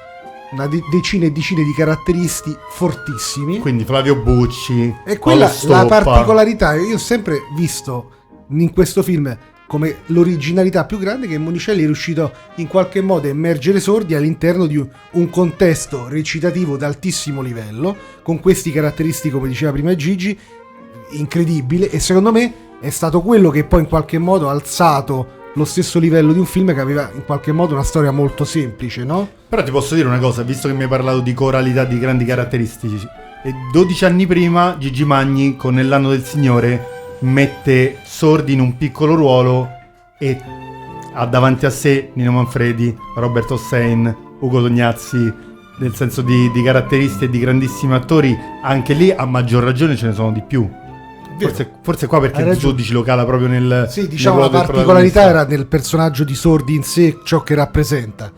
una 0.52 0.68
de- 0.68 0.84
decina 0.92 1.26
e 1.26 1.32
decine 1.32 1.64
di 1.64 1.74
caratteristi 1.74 2.56
fortissimi. 2.70 3.58
Quindi 3.58 3.86
Flavio 3.86 4.18
Bucci, 4.18 4.96
E 5.04 5.18
quella 5.18 5.52
la 5.64 5.86
particolarità, 5.88 6.76
io 6.76 6.94
ho 6.94 7.00
sempre 7.00 7.40
visto 7.56 8.12
in 8.50 8.72
questo 8.72 9.02
film 9.02 9.36
come 9.70 9.98
l'originalità 10.08 10.84
più 10.86 10.98
grande 10.98 11.28
che 11.28 11.38
Monicelli 11.38 11.84
è 11.84 11.86
riuscito 11.86 12.32
in 12.56 12.66
qualche 12.66 13.02
modo 13.02 13.28
a 13.28 13.30
immergere 13.30 13.80
sordi 13.80 14.16
all'interno 14.16 14.66
di 14.66 14.84
un, 15.12 15.30
contesto 15.30 16.08
recitativo 16.08 16.76
d'altissimo 16.76 17.44
livello, 17.44 17.96
con 18.24 18.40
questi 18.40 18.72
caratteristici, 18.72 19.30
come 19.30 19.48
diceva 19.48 19.72
prima 19.72 19.96
Gigi, 19.96 20.36
incredibile 21.12 21.88
e 21.92 22.00
secondo 22.00 22.32
me 22.32 22.52
è 22.82 22.90
stato 22.90 23.22
quello 23.22 23.52
che 23.52 23.64
poi 23.64 23.82
in 23.82 23.88
qualche 23.88 24.18
modo 24.18 24.50
ha 24.50 24.54
alzato 24.54 25.38
lo 25.54 25.66
stesso 25.66 26.00
livello 26.00 26.34
di 26.34 26.40
un 26.40 26.46
film 26.46 26.74
che 26.74 26.80
aveva 26.80 27.12
in 27.14 27.24
qualche 27.24 27.52
modo 27.52 27.76
una 27.76 27.84
storia 27.84 28.10
molto 28.10 28.46
semplice, 28.46 29.04
no? 29.04 29.30
Però 29.50 29.62
ti 29.62 29.70
posso 29.70 29.94
dire 29.94 30.08
una 30.08 30.18
cosa, 30.18 30.42
visto 30.42 30.68
che 30.68 30.74
mi 30.74 30.84
hai 30.84 30.90
parlato 30.90 31.20
di 31.20 31.34
coralità, 31.36 31.84
di 31.84 32.00
grandi 32.00 32.26
caratteristici, 32.26 33.08
e 33.44 33.54
12 33.72 34.06
anni 34.06 34.26
prima 34.26 34.78
Gigi 34.80 35.06
Magni 35.06 35.56
con 35.56 35.76
Nell'anno 35.76 36.10
del 36.10 36.24
Signore 36.24 36.98
mette 37.22 37.98
Sordi 38.04 38.54
in 38.54 38.60
un 38.60 38.78
piccolo 38.78 39.16
ruolo 39.16 39.70
e 40.18 40.38
ha 41.14 41.26
davanti 41.26 41.66
a 41.66 41.70
sé 41.70 42.12
Nino 42.14 42.32
Manfredi, 42.32 42.96
Robert 43.16 43.50
Hossein, 43.52 44.16
Ugo 44.40 44.62
Tognazzi, 44.62 45.34
nel 45.80 45.96
senso 45.96 46.22
di, 46.22 46.52
di 46.52 46.62
caratteristi 46.62 47.26
e 47.26 47.30
di 47.30 47.40
grandissimi 47.40 47.94
attori, 47.94 48.38
anche 48.64 48.94
lì 48.94 49.12
a 49.12 49.26
maggior 49.26 49.64
ragione 49.64 49.96
ce 49.96 50.08
ne 50.08 50.14
sono 50.14 50.32
di 50.32 50.42
più. 50.42 50.70
Forse, 51.40 51.72
forse 51.82 52.08
qua 52.08 52.20
perché 52.20 52.42
il. 52.42 52.58
12 52.58 52.92
lo 52.92 53.02
cala 53.02 53.24
proprio 53.26 53.48
nel... 53.48 53.88
Sì, 53.90 54.02
nel 54.02 54.10
diciamo 54.10 54.40
la 54.40 54.48
ruolo 54.48 54.58
del 54.58 54.68
particolarità 54.68 55.22
era 55.30 55.46
nel 55.46 55.68
personaggio 55.68 56.26
di 56.26 56.36
Sordi 56.36 56.76
in 56.76 56.84
sé, 56.84 57.20
ciò 57.24 57.42
che 57.44 57.56
rappresenta. 57.56 58.32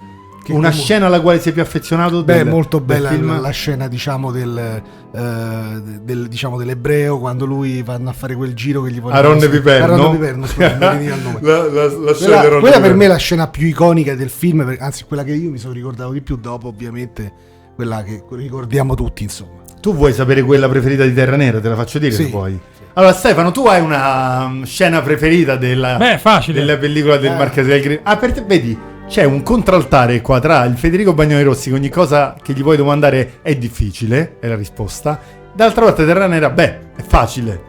Che 0.43 0.51
Una 0.51 0.69
comunque- 0.69 0.71
scena 0.73 1.05
alla 1.07 1.19
quale 1.19 1.39
sei 1.39 1.51
più 1.51 1.61
affezionato? 1.63 2.23
Beh, 2.23 2.35
del- 2.37 2.47
molto 2.47 2.79
bella 2.79 3.11
la, 3.11 3.39
la 3.39 3.49
scena, 3.49 3.87
diciamo, 3.87 4.31
del, 4.31 4.81
eh, 5.13 5.81
del- 6.03 6.27
diciamo, 6.27 6.57
dell'ebreo 6.57 7.19
quando 7.19 7.45
lui 7.45 7.81
vanno 7.83 8.09
a 8.09 8.13
fare 8.13 8.35
quel 8.35 8.53
giro 8.53 8.81
che 8.83 8.91
gli 8.91 8.99
vogliono 9.01 9.19
Aronne 9.19 9.49
Piperno? 9.49 9.93
Aronne 9.93 10.17
Piperno, 10.17 10.45
scusa, 10.47 10.77
non 10.77 10.89
mi 10.97 10.97
veniva 11.05 11.15
il 11.15 11.21
nome. 11.21 11.39
La- 11.41 11.57
la- 11.57 12.13
quella, 12.13 12.39
quella 12.39 12.59
per 12.59 12.61
Piperno. 12.71 12.95
me 12.95 13.05
è 13.05 13.07
la 13.07 13.15
scena 13.17 13.47
più 13.49 13.67
iconica 13.67 14.15
del 14.15 14.29
film, 14.29 14.65
per- 14.65 14.77
anzi 14.79 15.03
quella 15.05 15.23
che 15.23 15.33
io 15.33 15.49
mi 15.49 15.57
sono 15.57 15.73
ricordato 15.73 16.11
di 16.11 16.21
più 16.21 16.37
dopo, 16.37 16.67
ovviamente, 16.67 17.31
quella 17.75 18.03
che 18.03 18.23
ricordiamo 18.31 18.95
tutti, 18.95 19.23
insomma. 19.23 19.59
Tu 19.81 19.95
vuoi 19.95 20.13
sapere 20.13 20.43
quella 20.43 20.69
preferita 20.69 21.03
di 21.03 21.13
Terra 21.13 21.35
Nera? 21.35 21.59
Te 21.59 21.67
la 21.69 21.75
faccio 21.75 21.97
dire 21.99 22.11
Sì. 22.11 22.25
se 22.25 22.29
vuoi. 22.29 22.59
Allora, 22.93 23.13
Stefano, 23.13 23.51
tu 23.51 23.65
hai 23.67 23.81
una 23.81 24.43
um, 24.45 24.63
scena 24.65 25.01
preferita 25.01 25.55
della, 25.55 25.95
Beh, 25.97 26.17
facile. 26.17 26.59
della 26.59 26.77
pellicola 26.77 27.17
del 27.17 27.31
Eh. 27.31 27.35
Marchese 27.37 27.69
del 27.69 27.81
Grillo? 27.81 27.99
Ah, 28.03 28.17
per 28.17 28.31
te, 28.33 28.43
vedi, 28.45 28.77
c'è 29.07 29.23
un 29.23 29.43
contraltare 29.43 30.21
qua 30.21 30.39
tra 30.39 30.63
il 30.65 30.77
Federico 30.77 31.13
Bagnoli 31.13 31.43
Rossi 31.43 31.69
che 31.69 31.75
ogni 31.75 31.89
cosa 31.89 32.35
che 32.41 32.53
gli 32.53 32.63
vuoi 32.63 32.77
domandare 32.77 33.39
è 33.41 33.55
difficile, 33.55 34.37
è 34.39 34.47
la 34.47 34.55
risposta. 34.55 35.19
D'altra 35.53 35.85
parte 35.85 36.05
Terra 36.05 36.27
Nera, 36.27 36.49
beh, 36.49 36.79
è 36.95 37.01
facile. 37.01 37.61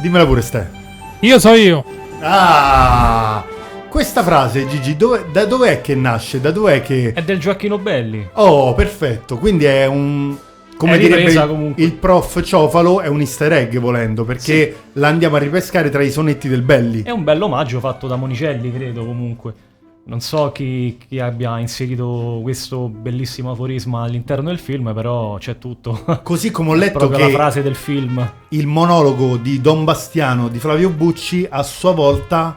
Dimmela 0.00 0.24
pure 0.24 0.40
Ste. 0.40 0.70
Io 1.20 1.38
so 1.38 1.52
io. 1.52 1.84
Ah! 2.20 3.44
Questa 3.88 4.22
frase, 4.22 4.66
Gigi, 4.66 4.96
dove, 4.96 5.26
da 5.32 5.44
dov'è 5.46 5.80
che 5.80 5.94
nasce? 5.94 6.40
Da 6.40 6.50
dov'è 6.50 6.82
che... 6.82 7.12
È 7.14 7.22
del 7.22 7.38
Gioacchino 7.38 7.78
Belli. 7.78 8.28
Oh, 8.34 8.74
perfetto. 8.74 9.38
Quindi 9.38 9.64
è 9.64 9.86
un... 9.86 10.36
Come 10.76 10.96
È 10.96 10.98
direbbe 10.98 11.28
ripresa 11.28 11.48
il, 11.76 11.92
prof 11.94 12.42
Ciofalo, 12.42 13.00
è 13.00 13.06
un 13.06 13.20
easter 13.20 13.50
egg 13.52 13.78
volendo, 13.78 14.24
perché 14.24 14.76
la 14.92 15.08
andiamo 15.08 15.36
a 15.36 15.38
ripescare 15.38 15.88
tra 15.88 16.02
i 16.02 16.10
sonetti 16.10 16.48
del 16.48 16.60
Belli. 16.60 17.02
È 17.02 17.10
un 17.10 17.24
bel 17.24 17.40
omaggio 17.40 17.80
fatto 17.80 18.06
da 18.06 18.16
Monicelli, 18.16 18.70
credo 18.70 19.06
comunque. 19.06 19.54
Non 20.08 20.20
so 20.20 20.52
chi, 20.52 20.98
chi 21.08 21.18
abbia 21.18 21.58
inserito 21.58 22.38
questo 22.40 22.88
bellissimo 22.88 23.50
aforisma 23.50 24.02
all'interno 24.02 24.50
del 24.50 24.58
film, 24.60 24.94
però 24.94 25.36
c'è 25.36 25.58
tutto. 25.58 26.04
Così 26.22 26.52
come 26.52 26.70
ho 26.70 26.74
letto 26.74 26.98
Proprio 26.98 27.18
che 27.18 27.24
la 27.24 27.30
frase 27.30 27.60
del 27.60 27.74
film. 27.74 28.32
il 28.50 28.68
monologo 28.68 29.36
di 29.36 29.60
Don 29.60 29.82
Bastiano 29.82 30.46
di 30.46 30.60
Flavio 30.60 30.90
Bucci 30.90 31.44
a 31.50 31.64
sua 31.64 31.90
volta 31.90 32.56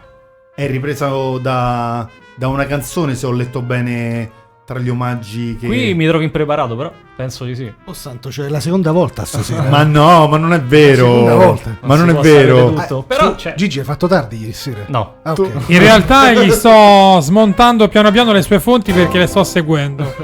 è 0.54 0.68
ripreso 0.68 1.40
da, 1.40 2.08
da 2.36 2.48
una 2.50 2.68
canzone, 2.68 3.16
se 3.16 3.26
ho 3.26 3.32
letto 3.32 3.64
bene 3.64 4.30
tra 4.64 4.78
gli 4.78 4.90
omaggi 4.90 5.58
che... 5.60 5.66
Qui 5.66 5.96
mi 5.96 6.06
trovo 6.06 6.24
impreparato, 6.24 6.76
però 6.76 6.92
penso 7.20 7.44
di 7.44 7.54
sì. 7.54 7.70
Oh 7.84 7.92
santo, 7.92 8.32
cioè 8.32 8.46
è 8.46 8.50
la 8.50 8.62
seconda 8.62 8.94
volta 8.94 9.26
stasera. 9.26 9.64
Ma 9.64 9.84
no, 9.84 10.26
ma 10.30 10.38
non 10.38 10.54
è 10.54 10.62
vero. 10.62 11.06
seconda 11.06 11.36
volta. 11.36 11.78
Ma 11.82 11.96
Non 11.98 12.06
non, 12.06 12.16
è 12.16 12.20
vero. 12.22 12.74
tutto. 12.74 13.00
Eh, 13.02 13.04
Però 13.08 13.30
tu- 13.32 13.36
c'è- 13.36 13.56
Gigi, 13.56 13.80
hai 13.80 13.84
fatto 13.84 14.08
tardi 14.08 14.38
ieri 14.40 14.54
sera? 14.54 14.86
No. 14.88 15.16
Ah, 15.24 15.34
ok. 15.34 15.50
In 15.66 15.80
realtà 15.80 16.32
gli 16.42 16.50
sto 16.50 17.20
smontando 17.20 17.90
piano 17.90 18.10
piano 18.12 18.32
le 18.32 18.42
sue 18.42 18.62
fonti 18.62 18.94
perché 18.94 19.18
le 19.18 19.28
sto 19.28 19.44
seguendo. 19.44 20.16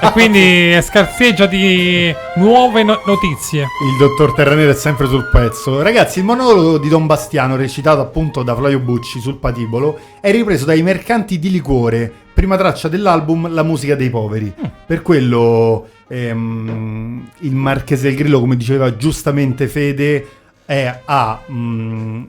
e 0.00 0.10
quindi 0.12 0.74
scarseggia 0.80 1.44
di 1.44 2.14
nuove 2.36 2.82
no- 2.82 3.02
notizie. 3.04 3.60
Il 3.60 3.96
dottor 3.98 4.32
Terranera 4.32 4.70
è 4.70 4.74
sempre 4.74 5.06
sul 5.06 5.28
pezzo. 5.30 5.82
Ragazzi, 5.82 6.20
il 6.20 6.24
monologo 6.24 6.78
di 6.78 6.88
Don 6.88 7.04
Bastiano, 7.04 7.56
recitato 7.56 8.00
appunto 8.00 8.42
da 8.42 8.56
Flavio 8.56 8.78
Bucci 8.78 9.20
sul 9.20 9.36
patibolo, 9.36 9.98
è 10.18 10.30
ripreso 10.30 10.64
dai 10.64 10.80
mercanti 10.80 11.38
di 11.38 11.50
liquore, 11.50 12.10
prima 12.32 12.56
traccia 12.56 12.88
dell'album 12.88 13.52
La 13.52 13.62
musica 13.62 13.94
dei 13.94 14.08
poveri. 14.08 14.50
Per 14.86 15.02
quello 15.02 15.88
ehm, 16.08 17.30
il 17.40 17.54
Marchese 17.54 18.08
del 18.08 18.16
Grillo, 18.16 18.40
come 18.40 18.56
diceva 18.56 18.96
giustamente 18.96 19.68
Fede, 19.68 20.26
è 20.64 21.02
a 21.04 21.40
mm, 21.50 22.24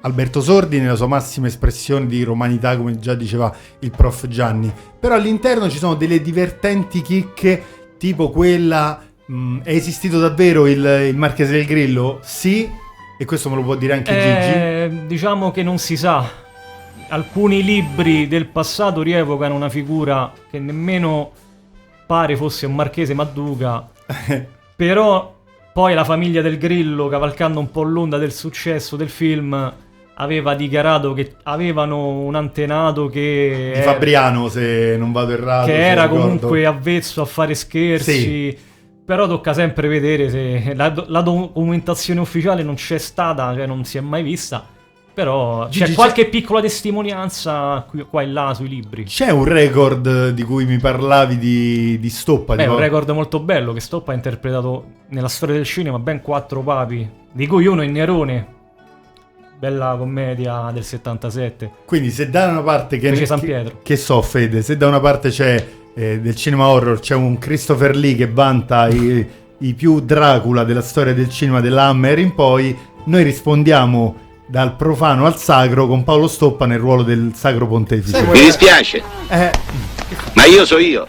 Alberto 0.00 0.40
Sordi 0.40 0.80
nella 0.80 0.96
sua 0.96 1.06
massima 1.06 1.46
espressione 1.46 2.06
di 2.06 2.22
romanità, 2.22 2.76
come 2.76 2.98
già 2.98 3.14
diceva 3.14 3.54
il 3.80 3.90
prof 3.90 4.26
Gianni. 4.28 4.72
Però 4.98 5.14
all'interno 5.14 5.68
ci 5.68 5.78
sono 5.78 5.94
delle 5.94 6.20
divertenti 6.22 7.02
chicche, 7.02 7.62
tipo 7.98 8.30
quella... 8.30 9.00
mm, 9.30 9.60
è 9.62 9.72
esistito 9.72 10.18
davvero 10.18 10.66
il, 10.66 11.08
il 11.08 11.16
Marchese 11.16 11.52
del 11.52 11.66
Grillo? 11.66 12.18
Sì, 12.22 12.68
e 13.18 13.24
questo 13.24 13.50
me 13.50 13.56
lo 13.56 13.62
può 13.62 13.76
dire 13.76 13.92
anche 13.92 14.12
Gigi. 14.12 14.24
Eh, 14.24 15.06
diciamo 15.06 15.52
che 15.52 15.62
non 15.62 15.78
si 15.78 15.96
sa. 15.96 16.28
Alcuni 17.08 17.62
libri 17.62 18.26
del 18.26 18.46
passato 18.46 19.02
rievocano 19.02 19.54
una 19.54 19.68
figura 19.68 20.32
che 20.50 20.58
nemmeno 20.58 21.30
pare 22.12 22.36
fosse 22.36 22.66
un 22.66 22.74
marchese 22.74 23.14
Madduga. 23.14 23.88
però 24.76 25.34
poi 25.72 25.94
la 25.94 26.04
famiglia 26.04 26.42
del 26.42 26.58
Grillo, 26.58 27.08
cavalcando 27.08 27.58
un 27.58 27.70
po' 27.70 27.84
l'onda 27.84 28.18
del 28.18 28.32
successo 28.32 28.96
del 28.96 29.08
film, 29.08 29.72
aveva 30.16 30.54
dichiarato 30.54 31.14
che 31.14 31.36
avevano 31.44 32.18
un 32.18 32.34
antenato 32.34 33.06
che... 33.06 33.70
Di 33.72 33.80
è- 33.80 33.82
Fabriano, 33.82 34.50
se 34.50 34.96
non 34.98 35.10
vado 35.10 35.32
errato. 35.32 35.68
che 35.68 35.86
era 35.86 36.02
ricordo. 36.02 36.24
comunque 36.24 36.66
avvezzo 36.66 37.22
a 37.22 37.24
fare 37.24 37.54
scherzi. 37.54 38.12
Sì. 38.12 38.58
Però 39.06 39.26
tocca 39.26 39.54
sempre 39.54 39.88
vedere 39.88 40.28
se 40.28 40.74
la, 40.74 40.92
la 41.06 41.22
documentazione 41.22 42.20
ufficiale 42.20 42.62
non 42.62 42.74
c'è 42.74 42.98
stata, 42.98 43.54
cioè 43.54 43.64
non 43.64 43.84
si 43.84 43.96
è 43.96 44.02
mai 44.02 44.22
vista. 44.22 44.66
Però 45.14 45.68
Gigi, 45.68 45.84
c'è 45.84 45.92
qualche 45.92 46.26
piccola 46.26 46.60
testimonianza 46.62 47.84
qui- 47.88 48.06
qua 48.08 48.22
e 48.22 48.26
là 48.26 48.54
sui 48.54 48.68
libri. 48.68 49.04
C'è 49.04 49.30
un 49.30 49.44
record 49.44 50.30
di 50.30 50.42
cui 50.42 50.64
mi 50.64 50.78
parlavi 50.78 51.36
di, 51.38 51.98
di 52.00 52.08
Stoppa. 52.08 52.54
Beh, 52.54 52.64
è 52.64 52.68
un 52.68 52.78
record 52.78 53.10
molto 53.10 53.38
bello 53.40 53.72
che 53.74 53.80
Stoppa 53.80 54.12
ha 54.12 54.14
interpretato 54.14 54.84
nella 55.08 55.28
storia 55.28 55.54
del 55.56 55.64
cinema 55.64 55.98
ben 55.98 56.22
quattro 56.22 56.62
papi, 56.62 57.08
di 57.30 57.46
cui 57.46 57.66
uno 57.66 57.82
è 57.82 57.86
Nerone. 57.86 58.46
Bella 59.58 59.94
commedia 59.98 60.70
del 60.72 60.82
77. 60.82 61.70
Quindi 61.84 62.10
se 62.10 62.30
da 62.30 62.48
una 62.48 62.62
parte 62.62 62.98
che, 62.98 63.10
Fece 63.10 63.26
San 63.26 63.38
che- 63.38 63.46
Pietro. 63.46 63.78
che 63.82 63.96
so 63.96 64.20
Fede, 64.22 64.62
se 64.62 64.76
da 64.76 64.88
una 64.88 64.98
parte 64.98 65.28
c'è 65.28 65.64
eh, 65.94 66.20
del 66.20 66.34
cinema 66.34 66.66
horror 66.68 66.98
c'è 66.98 67.14
un 67.14 67.38
Christopher 67.38 67.94
Lee 67.94 68.16
che 68.16 68.26
vanta 68.28 68.88
i, 68.88 69.24
i 69.58 69.74
più 69.74 70.00
Dracula 70.00 70.64
della 70.64 70.80
storia 70.80 71.12
del 71.14 71.28
cinema 71.28 71.60
dell'Hammer 71.60 72.18
in 72.18 72.34
poi, 72.34 72.76
noi 73.04 73.22
rispondiamo 73.22 74.16
dal 74.52 74.76
profano 74.76 75.24
al 75.24 75.38
sacro 75.38 75.86
con 75.86 76.04
Paolo 76.04 76.28
Stoppa 76.28 76.66
nel 76.66 76.78
ruolo 76.78 77.02
del 77.02 77.32
sacro 77.34 77.66
pontefice. 77.66 78.22
Mi 78.24 78.38
dispiace, 78.38 79.02
Eh, 79.28 79.50
ma 80.34 80.44
io 80.44 80.66
so 80.66 80.76
io. 80.76 81.06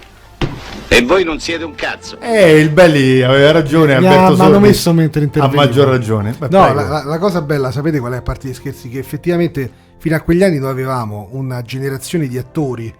E 0.87 1.01
voi 1.01 1.25
non 1.25 1.41
siete 1.41 1.65
un 1.65 1.75
cazzo. 1.75 2.21
eh, 2.21 2.57
il 2.57 2.69
Belli 2.69 3.21
aveva 3.21 3.51
ragione, 3.51 3.99
Mi 3.99 4.05
ha- 4.05 4.11
Alberto 4.11 4.35
mi 4.35 4.39
hanno 4.39 4.51
Sordi 4.53 4.67
messo 4.67 4.93
mentre 4.93 5.19
ha 5.19 5.23
intervenivo. 5.25 5.61
maggior 5.61 5.87
ragione. 5.89 6.33
Beh, 6.37 6.47
No, 6.51 6.73
la- 6.73 7.03
la 7.03 7.17
cosa 7.19 7.41
bella, 7.41 7.69
sapete 7.71 7.99
qual 7.99 8.13
è 8.13 8.17
a 8.17 8.21
parte 8.21 8.47
gli 8.47 8.53
scherzi? 8.53 8.87
Che 8.87 8.99
effettivamente 8.99 9.69
fino 9.97 10.15
a 10.15 10.21
quegli 10.21 10.41
anni 10.43 10.59
noi 10.59 10.69
avevamo 10.69 11.27
una 11.31 11.61
generazione 11.63 12.27
di 12.27 12.37
attori 12.37 12.93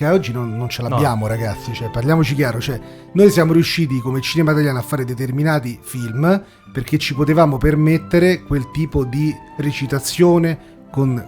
che 0.00 0.06
oggi 0.06 0.32
non, 0.32 0.56
non 0.56 0.70
ce 0.70 0.80
l'abbiamo, 0.80 1.26
ragazzi. 1.26 1.74
Cioè, 1.74 1.90
parliamoci 1.90 2.34
chiaro, 2.34 2.58
cioè, 2.58 2.80
noi 3.12 3.30
siamo 3.30 3.52
riusciti 3.52 4.00
come 4.00 4.22
cinema 4.22 4.52
italiano 4.52 4.78
a 4.78 4.82
fare 4.82 5.04
determinati 5.04 5.78
film 5.82 6.42
perché 6.72 6.96
ci 6.96 7.14
potevamo 7.14 7.58
permettere 7.58 8.42
quel 8.44 8.70
tipo 8.70 9.04
di 9.04 9.30
recitazione 9.58 10.86
con 10.90 11.22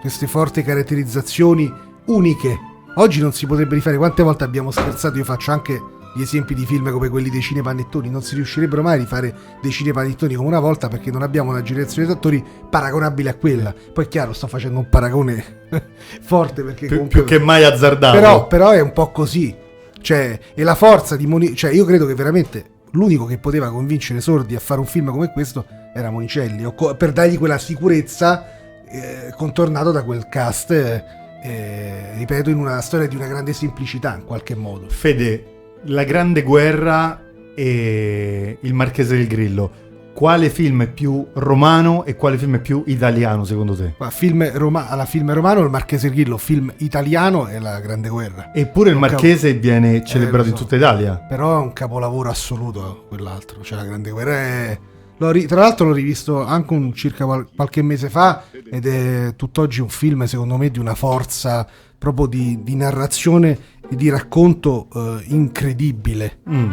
queste 0.00 0.26
forti 0.26 0.64
caratterizzazioni 0.64 1.72
uniche. 2.06 2.58
Oggi 2.96 3.20
non 3.20 3.32
si 3.32 3.46
potrebbe 3.46 3.76
rifare. 3.76 3.96
Quante 3.96 4.24
volte 4.24 4.42
abbiamo 4.42 4.72
scherzato? 4.72 5.16
Io 5.18 5.24
faccio 5.24 5.52
anche 5.52 5.80
gli 6.14 6.22
esempi 6.22 6.54
di 6.54 6.66
film 6.66 6.90
come 6.90 7.08
quelli 7.08 7.30
dei 7.30 7.40
cinepanettoni. 7.40 8.10
Non 8.10 8.22
si 8.22 8.34
riuscirebbero 8.34 8.82
mai 8.82 8.94
a 8.94 8.98
rifare 8.98 9.34
dei 9.60 9.70
cinepanettoni 9.70 10.34
come 10.34 10.48
una 10.48 10.60
volta 10.60 10.88
perché 10.88 11.10
non 11.10 11.22
abbiamo 11.22 11.50
una 11.50 11.62
generazione 11.62 12.06
di 12.06 12.12
attori 12.12 12.44
paragonabile 12.68 13.30
a 13.30 13.34
quella. 13.34 13.74
Poi 13.92 14.04
è 14.04 14.08
chiaro, 14.08 14.32
sto 14.32 14.46
facendo 14.46 14.78
un 14.78 14.88
paragone 14.88 15.66
forte 16.22 16.62
perché 16.62 16.86
più, 16.86 16.96
comunque... 16.96 17.22
più 17.22 17.38
che 17.38 17.42
mai 17.42 17.64
azzardato. 17.64 18.18
Però, 18.18 18.46
però 18.46 18.70
è 18.70 18.80
un 18.80 18.92
po' 18.92 19.10
così. 19.10 19.56
Cioè, 20.00 20.38
e 20.54 20.62
la 20.62 20.74
forza 20.74 21.16
di 21.16 21.26
Moni... 21.26 21.54
Cioè, 21.54 21.72
io 21.72 21.84
credo 21.84 22.06
che 22.06 22.14
veramente 22.14 22.70
l'unico 22.92 23.24
che 23.24 23.38
poteva 23.38 23.70
convincere 23.70 24.20
Sordi 24.20 24.54
a 24.54 24.60
fare 24.60 24.80
un 24.80 24.86
film 24.86 25.10
come 25.10 25.32
questo 25.32 25.64
era 25.94 26.10
Monicelli. 26.10 26.70
per 26.96 27.12
dargli 27.12 27.38
quella 27.38 27.58
sicurezza 27.58 28.84
eh, 28.92 29.32
contornato 29.36 29.90
da 29.90 30.02
quel 30.04 30.28
cast, 30.28 30.70
eh, 30.70 31.04
eh, 31.42 32.12
ripeto, 32.16 32.50
in 32.50 32.58
una 32.58 32.80
storia 32.80 33.06
di 33.06 33.16
una 33.16 33.26
grande 33.26 33.52
semplicità 33.52 34.14
in 34.14 34.24
qualche 34.24 34.54
modo. 34.54 34.88
Fede, 34.88 35.51
la 35.84 36.04
grande 36.04 36.42
guerra 36.42 37.20
e 37.54 38.58
il 38.60 38.74
Marchese 38.74 39.16
del 39.16 39.26
Grillo. 39.26 39.80
Quale 40.14 40.50
film 40.50 40.82
è 40.82 40.88
più 40.90 41.26
romano 41.32 42.04
e 42.04 42.16
quale 42.16 42.36
film 42.36 42.56
è 42.56 42.60
più 42.60 42.82
italiano 42.86 43.44
secondo 43.44 43.74
te? 43.74 43.94
Ma 43.98 44.10
film 44.10 44.50
roma- 44.52 44.88
alla 44.88 45.06
film 45.06 45.32
romano 45.32 45.60
il 45.62 45.70
Marchese 45.70 46.10
Grillo, 46.10 46.36
film 46.36 46.72
italiano 46.78 47.46
è 47.46 47.58
la 47.58 47.80
Grande 47.80 48.10
Guerra. 48.10 48.52
Eppure 48.54 48.90
il 48.90 48.96
Marchese 48.98 49.54
viene 49.54 50.04
celebrato 50.04 50.44
lo 50.44 50.50
in 50.50 50.56
so. 50.56 50.62
tutta 50.64 50.76
Italia. 50.76 51.14
Però 51.16 51.58
è 51.58 51.62
un 51.62 51.72
capolavoro 51.72 52.28
assoluto 52.28 53.06
quell'altro. 53.08 53.62
Cioè, 53.62 53.78
la 53.78 53.84
Grande 53.84 54.10
Guerra 54.10 54.34
è. 54.34 54.78
l'ho 55.16 55.30
ri- 55.30 55.46
Tra 55.46 55.60
l'altro 55.60 55.86
l'ho 55.86 55.94
rivisto 55.94 56.44
anche 56.44 56.74
un- 56.74 56.92
circa 56.92 57.24
qual- 57.24 57.48
qualche 57.56 57.80
mese 57.82 58.10
fa 58.10 58.42
ed 58.70 58.86
è 58.86 59.34
tutt'oggi 59.34 59.80
un 59.80 59.88
film, 59.88 60.24
secondo 60.26 60.58
me, 60.58 60.70
di 60.70 60.78
una 60.78 60.94
forza 60.94 61.66
proprio 61.96 62.26
di, 62.26 62.58
di 62.62 62.74
narrazione 62.76 63.56
di 63.94 64.08
racconto 64.10 64.88
eh, 64.94 65.24
incredibile. 65.28 66.38
Mm. 66.50 66.72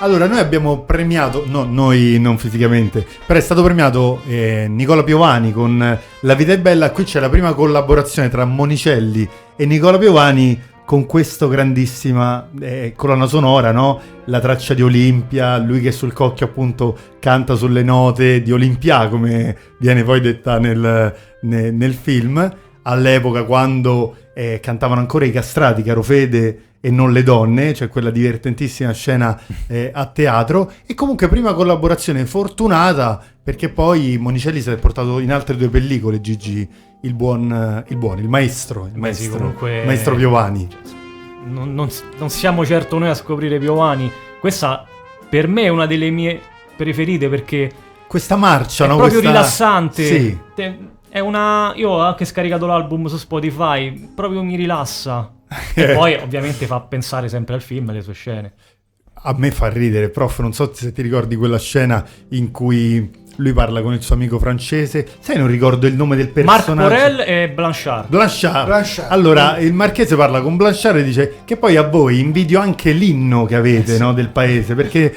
Allora, 0.00 0.26
noi 0.26 0.38
abbiamo 0.38 0.80
premiato, 0.84 1.44
no, 1.46 1.64
noi 1.64 2.18
non 2.18 2.38
fisicamente, 2.38 3.06
però 3.26 3.38
è 3.38 3.42
stato 3.42 3.62
premiato 3.62 4.22
eh, 4.26 4.66
Nicola 4.68 5.04
Piovani 5.04 5.52
con 5.52 5.98
La 6.20 6.34
vita 6.34 6.52
è 6.52 6.58
bella. 6.58 6.90
Qui 6.90 7.04
c'è 7.04 7.20
la 7.20 7.28
prima 7.28 7.52
collaborazione 7.52 8.30
tra 8.30 8.46
Monicelli 8.46 9.28
e 9.56 9.66
Nicola 9.66 9.98
Piovani 9.98 10.58
con 10.90 11.06
questa 11.06 11.46
grandissima 11.46 12.48
eh, 12.60 12.94
colonna 12.96 13.26
sonora, 13.26 13.70
no? 13.70 14.00
La 14.24 14.40
traccia 14.40 14.74
di 14.74 14.82
Olimpia, 14.82 15.56
lui 15.58 15.80
che 15.80 15.92
sul 15.92 16.12
cocchio 16.12 16.46
appunto 16.46 16.96
canta 17.20 17.54
sulle 17.54 17.82
note 17.82 18.42
di 18.42 18.50
Olimpia, 18.50 19.06
come 19.06 19.56
viene 19.78 20.02
poi 20.02 20.20
detta 20.20 20.58
nel, 20.58 21.14
ne- 21.42 21.70
nel 21.70 21.94
film, 21.94 22.56
all'epoca 22.82 23.44
quando 23.44 24.16
eh, 24.40 24.58
cantavano 24.58 25.00
ancora 25.00 25.26
i 25.26 25.30
castrati, 25.32 25.82
caro 25.82 26.02
Fede, 26.02 26.62
e 26.80 26.90
non 26.90 27.12
le 27.12 27.22
donne, 27.22 27.74
cioè 27.74 27.88
quella 27.88 28.08
divertentissima 28.08 28.90
scena 28.92 29.38
eh, 29.68 29.90
a 29.92 30.06
teatro. 30.06 30.72
E 30.86 30.94
comunque 30.94 31.28
prima 31.28 31.52
collaborazione 31.52 32.24
fortunata 32.24 33.22
perché 33.42 33.68
poi 33.68 34.16
Monicelli 34.18 34.62
si 34.62 34.70
è 34.70 34.76
portato 34.76 35.18
in 35.18 35.30
altre 35.30 35.56
due 35.56 35.68
pellicole, 35.68 36.22
Gigi, 36.22 36.66
il 37.02 37.12
buon, 37.14 37.84
il 37.88 37.96
buon, 37.98 38.18
il 38.18 38.28
maestro, 38.28 38.88
il 38.90 38.98
maestro, 38.98 39.36
comunque- 39.36 39.82
maestro 39.84 40.14
Piovani. 40.14 40.68
Non, 41.44 41.74
non 41.74 41.88
non 42.18 42.30
siamo 42.30 42.64
certo 42.64 42.98
noi 42.98 43.08
a 43.08 43.14
scoprire 43.14 43.58
Piovani. 43.58 44.10
Questa 44.40 44.86
per 45.28 45.48
me 45.48 45.62
è 45.62 45.68
una 45.68 45.84
delle 45.86 46.08
mie 46.10 46.40
preferite 46.76 47.28
perché 47.28 47.70
Questa 48.06 48.36
marcia, 48.36 48.84
è 48.84 48.88
no? 48.88 48.96
proprio 48.96 49.20
Questa- 49.20 49.36
rilassante. 49.38 50.04
Sì. 50.04 50.38
Te- 50.54 50.78
È 51.10 51.18
una. 51.18 51.72
Io 51.74 51.90
ho 51.90 52.00
anche 52.00 52.24
scaricato 52.24 52.66
l'album 52.66 53.06
su 53.06 53.16
Spotify, 53.16 54.10
proprio 54.14 54.42
mi 54.44 54.56
rilassa. 54.56 55.32
Eh. 55.74 55.82
E 55.82 55.94
poi 55.94 56.14
ovviamente 56.14 56.66
fa 56.66 56.80
pensare 56.80 57.28
sempre 57.28 57.54
al 57.54 57.62
film 57.62 57.88
e 57.88 57.90
alle 57.90 58.02
sue 58.02 58.12
scene. 58.14 58.52
A 59.22 59.34
me 59.36 59.50
fa 59.50 59.68
ridere, 59.68 60.08
prof, 60.08 60.38
non 60.38 60.52
so 60.52 60.72
se 60.72 60.92
ti 60.92 61.02
ricordi 61.02 61.36
quella 61.36 61.58
scena 61.58 62.06
in 62.30 62.52
cui 62.52 63.10
lui 63.36 63.52
parla 63.52 63.82
con 63.82 63.92
il 63.92 64.02
suo 64.02 64.14
amico 64.14 64.38
francese. 64.38 65.06
Sai, 65.18 65.36
non 65.36 65.48
ricordo 65.48 65.86
il 65.86 65.94
nome 65.94 66.14
del 66.16 66.30
Marc 66.44 66.64
personaggio. 66.64 66.88
Porel 66.88 67.20
e 67.26 67.50
Blanchard. 67.50 68.08
Blanchard. 68.08 68.66
Blanchard. 68.66 69.12
Allora, 69.12 69.58
il 69.58 69.72
marchese 69.72 70.14
parla 70.14 70.40
con 70.40 70.56
Blanchard 70.56 70.98
e 70.98 71.02
dice 71.02 71.34
che 71.44 71.56
poi 71.56 71.76
a 71.76 71.82
voi 71.82 72.20
invidio 72.20 72.60
anche 72.60 72.92
l'inno 72.92 73.44
che 73.44 73.56
avete 73.56 73.98
no, 73.98 74.12
del 74.12 74.28
paese, 74.28 74.74
perché 74.74 75.12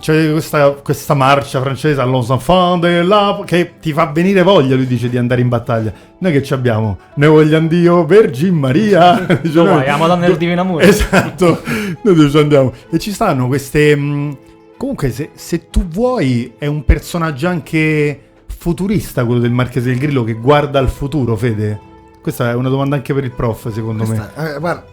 c'è 0.00 0.30
questa, 0.32 0.70
questa 0.70 1.14
marcia 1.14 1.60
francese 1.60 2.00
allons 2.00 2.28
enfants 2.30 2.80
de 2.80 3.02
la... 3.02 3.42
che 3.44 3.74
ti 3.80 3.92
fa 3.92 4.06
venire 4.06 4.42
voglia, 4.42 4.74
lui 4.76 4.86
dice, 4.86 5.08
di 5.08 5.16
andare 5.16 5.40
in 5.40 5.48
battaglia. 5.48 5.92
Noi 6.18 6.32
che 6.32 6.42
ci 6.42 6.52
abbiamo? 6.52 6.98
Noi 7.14 7.28
vogliamo 7.28 7.68
Dio, 7.68 8.04
Vergine 8.04 8.58
Maria. 8.58 9.26
Noi- 9.42 9.64
vai? 9.66 9.86
La 9.86 9.96
Madonna 9.96 10.26
del 10.26 10.36
Divino 10.36 10.60
Amore. 10.60 10.86
Esatto, 10.86 11.62
noi 12.02 12.30
ci 12.30 12.38
andiamo? 12.38 12.72
E 12.90 12.98
ci 12.98 13.12
stanno 13.12 13.46
queste... 13.46 13.96
mh, 13.96 14.36
Comunque, 14.76 15.10
se, 15.10 15.30
se 15.34 15.70
tu 15.70 15.86
vuoi, 15.88 16.52
è 16.56 16.66
un 16.66 16.84
personaggio 16.84 17.48
anche 17.48 18.20
futurista 18.46 19.24
quello 19.24 19.40
del 19.40 19.50
Marchese 19.50 19.88
del 19.90 19.98
Grillo 19.98 20.22
che 20.22 20.34
guarda 20.34 20.78
al 20.78 20.88
futuro, 20.88 21.34
Fede. 21.34 21.80
Questa 22.22 22.50
è 22.50 22.54
una 22.54 22.68
domanda 22.68 22.94
anche 22.94 23.12
per 23.12 23.24
il 23.24 23.32
prof, 23.32 23.72
secondo 23.72 24.04
me. 24.06 24.16
Questa- 24.16 24.54
eh, 24.54 24.58
guarda, 24.60 24.84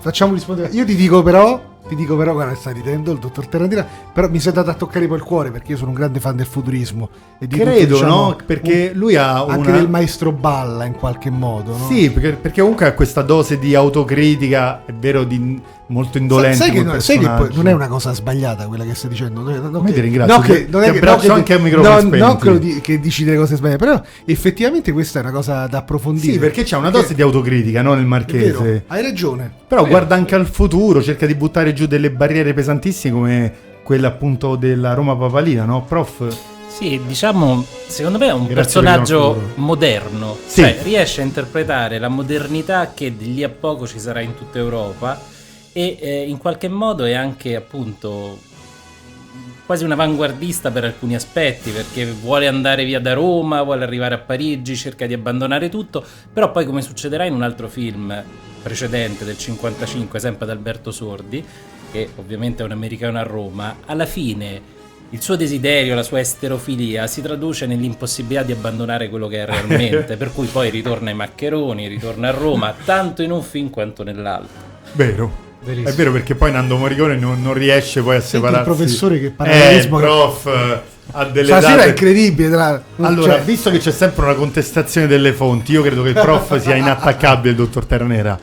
facciamo 0.00 0.32
rispondere. 0.34 0.68
Io 0.72 0.84
ti 0.84 0.96
dico 0.96 1.22
però, 1.22 1.60
ti 1.86 1.94
dico 1.94 2.16
però, 2.16 2.32
guarda, 2.32 2.54
sta 2.54 2.70
ridendo 2.70 3.12
il 3.12 3.18
dottor 3.18 3.46
Terrandina, 3.46 3.86
però 4.12 4.28
mi 4.28 4.40
sei 4.40 4.52
dato 4.52 4.70
a 4.70 4.74
toccare 4.74 5.06
poi 5.06 5.18
il 5.18 5.22
cuore 5.22 5.50
perché 5.50 5.72
io 5.72 5.76
sono 5.76 5.90
un 5.90 5.96
grande 5.96 6.18
fan 6.20 6.36
del 6.36 6.46
futurismo. 6.46 7.08
E 7.38 7.46
di 7.46 7.56
Credo, 7.56 7.80
tutto, 7.80 7.92
diciamo, 7.94 8.14
no? 8.28 8.36
Perché 8.46 8.92
lui 8.94 9.16
ha 9.16 9.42
Anche 9.44 9.68
una- 9.68 9.78
del 9.78 9.88
maestro 9.90 10.32
Balla 10.32 10.84
in 10.86 10.94
qualche 10.94 11.30
modo, 11.30 11.76
no? 11.76 11.86
Sì, 11.86 12.10
perché, 12.10 12.32
perché 12.32 12.60
comunque 12.60 12.86
ha 12.86 12.94
questa 12.94 13.22
dose 13.22 13.58
di 13.58 13.74
autocritica, 13.74 14.82
è 14.86 14.92
vero, 14.92 15.24
di 15.24 15.60
molto 15.88 16.18
indolente. 16.18 16.56
Sai, 16.56 16.68
sai 16.68 16.76
che, 16.76 16.82
no- 16.82 17.00
sai 17.00 17.18
che 17.18 17.28
poi 17.28 17.48
non 17.54 17.68
è 17.68 17.72
una 17.72 17.88
cosa 17.88 18.12
sbagliata 18.14 18.66
quella 18.66 18.84
che 18.84 18.94
stai 18.94 19.10
dicendo. 19.10 19.40
No, 19.42 19.56
no, 19.68 19.80
Ma 19.80 19.86
che- 19.86 19.92
ti 19.92 20.00
ringrazio, 20.00 20.34
no, 20.36 20.40
che, 20.42 20.66
non 20.70 20.82
ti 20.82 20.88
è 20.88 20.90
che- 20.92 20.96
abbraccio 20.98 21.26
no, 21.26 21.32
che- 21.34 21.38
anche 21.38 21.52
a 21.54 21.58
microfoni 21.58 22.18
no, 22.18 22.26
non 22.26 22.36
che, 22.38 22.50
lo 22.50 22.58
di- 22.58 22.80
che 22.80 23.00
dici 23.00 23.24
delle 23.24 23.36
cose 23.36 23.56
sbagliate, 23.56 23.84
però 23.84 24.00
effettivamente 24.24 24.92
questa 24.92 25.18
è 25.18 25.22
una 25.22 25.32
cosa 25.32 25.66
da 25.66 25.78
approfondire. 25.78 26.32
Sì, 26.32 26.38
perché 26.38 26.62
c'è 26.62 26.76
una 26.76 26.90
dose 26.90 27.14
di 27.14 27.22
autocritica, 27.22 27.82
no, 27.82 27.94
nel 27.94 28.06
marchese. 28.06 28.52
vero, 28.62 28.82
hai 28.88 29.02
ragione. 29.02 29.52
Però 29.68 29.84
guarda 29.86 30.14
anche 30.14 30.34
al 30.34 30.46
futuro, 30.46 31.02
cerca 31.02 31.26
di 31.26 31.34
buttare 31.34 31.72
giù 31.72 31.86
delle 31.86 32.10
barriere 32.10 32.54
pesantissime 32.54 33.14
come 33.14 33.52
quella 33.82 34.08
appunto 34.08 34.56
della 34.56 34.94
Roma 34.94 35.14
Papalina, 35.16 35.64
no? 35.64 35.82
Prof? 35.84 36.34
Sì, 36.66 37.00
diciamo, 37.06 37.64
secondo 37.86 38.18
me 38.18 38.26
è 38.28 38.32
un 38.32 38.46
Grazie 38.46 38.54
personaggio 38.54 39.50
moderno, 39.56 40.36
Sì. 40.46 40.62
cioè 40.62 40.78
riesce 40.82 41.20
a 41.20 41.24
interpretare 41.24 41.98
la 42.00 42.08
modernità 42.08 42.92
che 42.94 43.16
di 43.16 43.32
lì 43.34 43.44
a 43.44 43.48
poco 43.48 43.86
ci 43.86 44.00
sarà 44.00 44.20
in 44.20 44.34
tutta 44.34 44.58
Europa 44.58 45.20
e 45.74 45.98
eh, 46.00 46.22
in 46.22 46.38
qualche 46.38 46.68
modo 46.68 47.04
è 47.04 47.12
anche 47.12 47.56
appunto 47.56 48.38
quasi 49.66 49.84
un 49.84 49.92
avanguardista 49.92 50.70
per 50.70 50.84
alcuni 50.84 51.14
aspetti 51.14 51.70
perché 51.70 52.06
vuole 52.06 52.46
andare 52.46 52.84
via 52.84 53.00
da 53.00 53.12
Roma, 53.14 53.62
vuole 53.62 53.84
arrivare 53.84 54.14
a 54.14 54.18
Parigi, 54.18 54.76
cerca 54.76 55.06
di 55.06 55.14
abbandonare 55.14 55.68
tutto, 55.68 56.04
però 56.32 56.50
poi 56.50 56.64
come 56.64 56.80
succederà 56.80 57.24
in 57.24 57.34
un 57.34 57.42
altro 57.42 57.68
film 57.68 58.22
precedente 58.62 59.24
del 59.24 59.36
55, 59.36 60.18
sempre 60.18 60.44
ad 60.44 60.50
Alberto 60.50 60.90
Sordi, 60.90 61.44
che 61.90 62.08
ovviamente 62.16 62.62
è 62.62 62.66
un 62.66 62.72
americano 62.72 63.18
a 63.18 63.22
Roma, 63.22 63.78
alla 63.84 64.06
fine 64.06 64.72
il 65.10 65.20
suo 65.20 65.36
desiderio, 65.36 65.94
la 65.94 66.02
sua 66.02 66.20
esterofilia 66.20 67.06
si 67.06 67.22
traduce 67.22 67.66
nell'impossibilità 67.66 68.42
di 68.42 68.52
abbandonare 68.52 69.08
quello 69.08 69.28
che 69.28 69.42
è 69.42 69.46
realmente, 69.46 70.16
per 70.16 70.32
cui 70.32 70.46
poi 70.46 70.70
ritorna 70.70 71.10
ai 71.10 71.16
maccheroni, 71.16 71.86
ritorna 71.86 72.28
a 72.28 72.32
Roma, 72.32 72.74
tanto 72.84 73.22
in 73.22 73.30
un 73.30 73.42
film 73.42 73.70
quanto 73.70 74.02
nell'altro. 74.02 74.72
Vero. 74.92 75.43
Verissimo. 75.64 75.88
È 75.88 75.92
vero 75.94 76.12
perché 76.12 76.34
poi 76.34 76.52
Nando 76.52 76.76
Morricone 76.76 77.16
non, 77.16 77.40
non 77.42 77.54
riesce 77.54 78.02
poi 78.02 78.16
a 78.16 78.20
Senti 78.20 78.36
il 78.36 78.42
separarsi. 78.42 78.64
professore 78.70 79.18
che 79.20 79.26
Eh, 79.26 79.30
parallelismo 79.30 79.96
che- 79.96 80.02
prof, 80.04 80.46
eh, 80.46 80.80
ha 81.12 81.24
delle 81.24 81.46
Stasera 81.46 81.70
date- 81.76 81.84
è 81.84 81.88
incredibile. 81.88 82.50
tra- 82.50 82.82
Allora, 83.00 83.32
cioè, 83.34 83.42
visto 83.42 83.70
che 83.70 83.78
c'è 83.78 83.90
sempre 83.92 84.24
una 84.24 84.34
contestazione 84.34 85.06
delle 85.06 85.32
fonti, 85.32 85.72
io 85.72 85.82
credo 85.82 86.02
che 86.02 86.08
il 86.10 86.14
prof 86.14 86.56
sia 86.60 86.74
inattaccabile, 86.74 87.50
il 87.50 87.56
dottor 87.56 87.86
Terranera. 87.86 88.38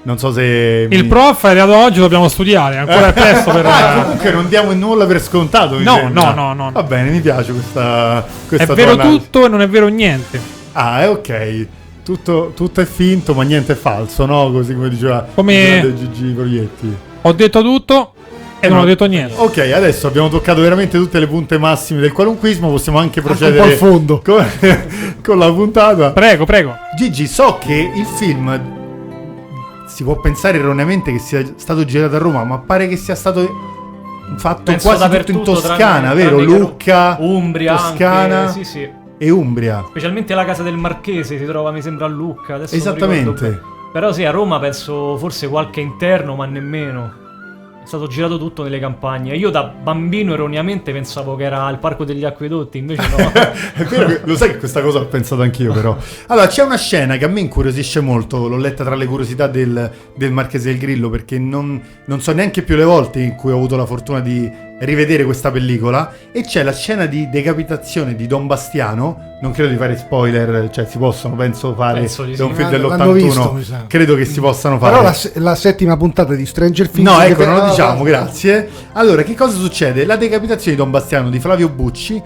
Non 0.00 0.16
so 0.18 0.32
se... 0.32 0.86
Il 0.90 1.02
mi- 1.02 1.08
prof 1.08 1.44
è 1.44 1.48
arrivato 1.50 1.74
oggi, 1.76 1.98
dobbiamo 2.00 2.28
studiare. 2.28 2.78
Ancora 2.78 3.08
è 3.08 3.12
presto 3.14 3.50
per. 3.50 3.66
Ah, 3.66 4.00
comunque 4.02 4.30
non 4.30 4.48
diamo 4.48 4.72
nulla 4.72 5.06
per 5.06 5.20
scontato. 5.20 5.78
No, 5.78 6.08
no, 6.10 6.32
no, 6.32 6.54
no. 6.54 6.70
Va 6.72 6.82
bene, 6.82 7.10
mi 7.10 7.20
piace 7.20 7.52
questa. 7.52 8.24
È 8.24 8.48
questa 8.48 8.74
vero 8.74 8.94
tua- 8.94 9.04
tutto 9.04 9.44
e 9.44 9.48
non 9.48 9.60
è 9.60 9.68
vero 9.68 9.88
niente. 9.88 10.40
Ah, 10.72 11.02
è 11.02 11.08
ok. 11.10 11.66
Tutto, 12.08 12.52
tutto 12.54 12.80
è 12.80 12.86
finto, 12.86 13.34
ma 13.34 13.42
niente 13.42 13.74
è 13.74 13.76
falso, 13.76 14.24
no? 14.24 14.50
Così 14.50 14.72
come 14.72 14.88
diceva 14.88 15.26
Come- 15.34 15.92
Gigi 15.94 16.32
Proietti. 16.32 16.96
Ho 17.20 17.32
detto 17.32 17.60
tutto 17.60 18.14
e 18.60 18.68
non 18.68 18.78
no. 18.78 18.82
ho 18.84 18.86
detto 18.86 19.04
niente. 19.04 19.34
Ok, 19.36 19.58
adesso 19.58 20.06
abbiamo 20.06 20.30
toccato 20.30 20.62
veramente 20.62 20.96
tutte 20.96 21.18
le 21.18 21.26
punte 21.26 21.58
massime 21.58 22.00
del 22.00 22.12
qualunquismo. 22.12 22.70
Possiamo 22.70 22.96
anche 22.96 23.20
Anche 23.20 23.30
un 23.30 23.36
procedere 23.36 23.58
po' 23.58 23.84
al 23.84 23.90
fondo. 23.90 24.22
Con, 24.24 24.46
con 25.22 25.38
la 25.38 25.52
puntata. 25.52 26.12
Prego, 26.12 26.46
prego. 26.46 26.76
Gigi, 26.96 27.26
so 27.26 27.58
che 27.60 27.74
il 27.94 28.06
film 28.06 28.58
si 29.86 30.02
può 30.02 30.18
pensare 30.18 30.56
erroneamente 30.56 31.12
che 31.12 31.18
sia 31.18 31.44
stato 31.56 31.84
girato 31.84 32.16
a 32.16 32.18
Roma, 32.20 32.42
ma 32.42 32.56
pare 32.56 32.88
che 32.88 32.96
sia 32.96 33.16
stato 33.16 33.46
fatto 34.38 34.62
Penso 34.62 34.88
quasi 34.88 35.18
tutto 35.24 35.30
in 35.32 35.44
Toscana, 35.44 35.76
tranne- 35.76 36.14
vero? 36.14 36.36
tranne 36.36 36.58
Lucca, 36.58 37.16
Umbria, 37.20 37.76
Toscana 37.76 38.38
anche, 38.46 38.52
sì, 38.52 38.64
sì. 38.64 38.90
E 39.18 39.30
Umbria. 39.30 39.84
Specialmente 39.88 40.34
la 40.34 40.44
casa 40.44 40.62
del 40.62 40.76
Marchese 40.76 41.36
si 41.36 41.44
trova, 41.44 41.70
mi 41.72 41.82
sembra, 41.82 42.06
a 42.06 42.08
Lucca. 42.08 42.54
Adesso 42.54 42.74
Esattamente. 42.74 43.60
Però 43.92 44.12
sì, 44.12 44.24
a 44.24 44.30
Roma 44.30 44.58
penso 44.58 45.16
forse 45.16 45.48
qualche 45.48 45.80
interno, 45.80 46.36
ma 46.36 46.46
nemmeno. 46.46 47.26
È 47.82 47.86
stato 47.86 48.06
girato 48.06 48.38
tutto 48.38 48.62
nelle 48.62 48.78
campagne. 48.78 49.34
Io 49.34 49.48
da 49.48 49.64
bambino 49.64 50.34
erroneamente 50.34 50.92
pensavo 50.92 51.36
che 51.36 51.44
era 51.44 51.68
il 51.70 51.78
parco 51.78 52.04
degli 52.04 52.24
acquedotti, 52.24 52.78
invece 52.78 53.02
no. 53.08 53.32
Che- 53.88 54.20
lo 54.24 54.36
sai 54.36 54.50
che 54.50 54.58
questa 54.58 54.82
cosa 54.82 54.98
l'ho 54.98 55.06
pensato 55.06 55.40
anch'io, 55.40 55.72
però. 55.72 55.96
Allora, 56.26 56.46
c'è 56.46 56.62
una 56.62 56.76
scena 56.76 57.16
che 57.16 57.24
a 57.24 57.28
me 57.28 57.40
incuriosisce 57.40 58.00
molto. 58.00 58.46
L'ho 58.46 58.58
letta 58.58 58.84
tra 58.84 58.94
le 58.94 59.06
curiosità 59.06 59.46
del, 59.46 59.90
del 60.14 60.32
Marchese 60.32 60.68
del 60.68 60.78
Grillo, 60.78 61.08
perché 61.08 61.38
non, 61.38 61.80
non 62.04 62.20
so 62.20 62.32
neanche 62.32 62.62
più 62.62 62.76
le 62.76 62.84
volte 62.84 63.20
in 63.20 63.34
cui 63.36 63.52
ho 63.52 63.56
avuto 63.56 63.76
la 63.76 63.86
fortuna 63.86 64.20
di 64.20 64.66
rivedere 64.80 65.24
questa 65.24 65.50
pellicola. 65.50 66.12
E 66.32 66.42
c'è 66.42 66.62
la 66.62 66.72
scena 66.72 67.06
di 67.06 67.28
decapitazione 67.30 68.14
di 68.14 68.26
Don 68.26 68.46
Bastiano. 68.46 69.36
Non 69.40 69.52
credo 69.52 69.70
di 69.70 69.76
fare 69.76 69.96
spoiler, 69.96 70.68
cioè 70.70 70.86
si 70.86 70.98
possono, 70.98 71.36
penso, 71.36 71.74
fare 71.74 72.00
Penso 72.00 72.24
di 72.24 72.34
sì. 72.34 72.42
un 72.42 72.54
film 72.54 72.70
L'hanno 72.70 73.12
dell'81. 73.12 73.54
visto, 73.54 73.84
credo 73.86 74.14
che 74.16 74.24
si 74.24 74.40
possano 74.40 74.78
fare. 74.78 74.96
Però 74.96 75.02
la, 75.02 75.16
la 75.34 75.54
settima 75.54 75.96
puntata 75.96 76.34
di 76.34 76.44
Stranger 76.44 76.88
Things. 76.88 77.08
No, 77.08 77.20
ecco, 77.20 77.44
non 77.44 77.54
lo 77.54 77.62
no, 77.62 77.68
diciamo, 77.70 77.98
no. 77.98 78.02
grazie. 78.04 78.68
Allora, 78.92 79.22
che 79.22 79.34
cosa 79.34 79.56
succede? 79.56 80.04
La 80.04 80.16
decapitazione 80.16 80.76
di 80.76 80.82
Don 80.82 80.90
Bastiano 80.90 81.30
di 81.30 81.38
Flavio 81.38 81.68
Bucci 81.68 82.20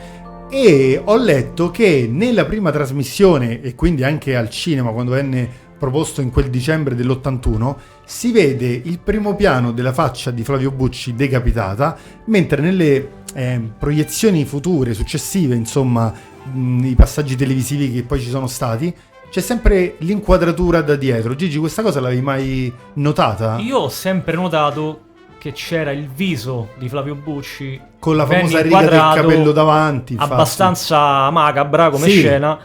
e 0.50 1.00
ho 1.02 1.16
letto 1.16 1.70
che 1.70 2.06
nella 2.10 2.44
prima 2.44 2.70
trasmissione 2.70 3.62
e 3.62 3.74
quindi 3.74 4.04
anche 4.04 4.36
al 4.36 4.50
cinema 4.50 4.90
quando 4.90 5.12
venne 5.12 5.48
proposto 5.78 6.20
in 6.20 6.30
quel 6.30 6.50
dicembre 6.50 6.94
dell'81 6.94 7.74
si 8.12 8.30
vede 8.30 8.66
il 8.84 8.98
primo 8.98 9.34
piano 9.34 9.72
della 9.72 9.94
faccia 9.94 10.30
di 10.30 10.44
Flavio 10.44 10.70
Bucci 10.70 11.14
decapitata 11.14 11.96
mentre 12.26 12.60
nelle 12.60 13.08
eh, 13.32 13.58
proiezioni 13.78 14.44
future, 14.44 14.92
successive, 14.92 15.54
insomma, 15.54 16.12
mh, 16.52 16.84
i 16.84 16.94
passaggi 16.94 17.36
televisivi 17.36 17.90
che 17.90 18.02
poi 18.02 18.20
ci 18.20 18.28
sono 18.28 18.46
stati 18.46 18.94
c'è 19.30 19.40
sempre 19.40 19.94
l'inquadratura 20.00 20.82
da 20.82 20.94
dietro. 20.94 21.34
Gigi, 21.34 21.56
questa 21.56 21.80
cosa 21.80 22.00
l'avevi 22.00 22.20
mai 22.20 22.70
notata? 22.94 23.56
Io 23.60 23.78
ho 23.78 23.88
sempre 23.88 24.34
notato 24.36 25.00
che 25.38 25.52
c'era 25.52 25.90
il 25.90 26.06
viso 26.14 26.68
di 26.78 26.90
Flavio 26.90 27.14
Bucci 27.14 27.80
Con 27.98 28.16
la 28.16 28.26
famosa 28.26 28.60
riga 28.60 28.80
del 28.80 28.90
capello 28.90 29.52
davanti. 29.52 30.12
infatti. 30.12 30.32
abbastanza 30.32 31.30
macabra 31.30 31.88
come 31.88 32.08
Sì. 32.08 32.18
scena. 32.18 32.58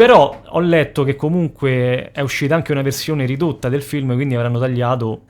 Però 0.00 0.40
ho 0.46 0.60
letto 0.60 1.04
che 1.04 1.14
comunque 1.14 2.10
è 2.12 2.22
uscita 2.22 2.54
anche 2.54 2.72
una 2.72 2.80
versione 2.80 3.26
ridotta 3.26 3.68
del 3.68 3.82
film, 3.82 4.14
quindi 4.14 4.34
avranno 4.34 4.58
tagliato 4.58 5.24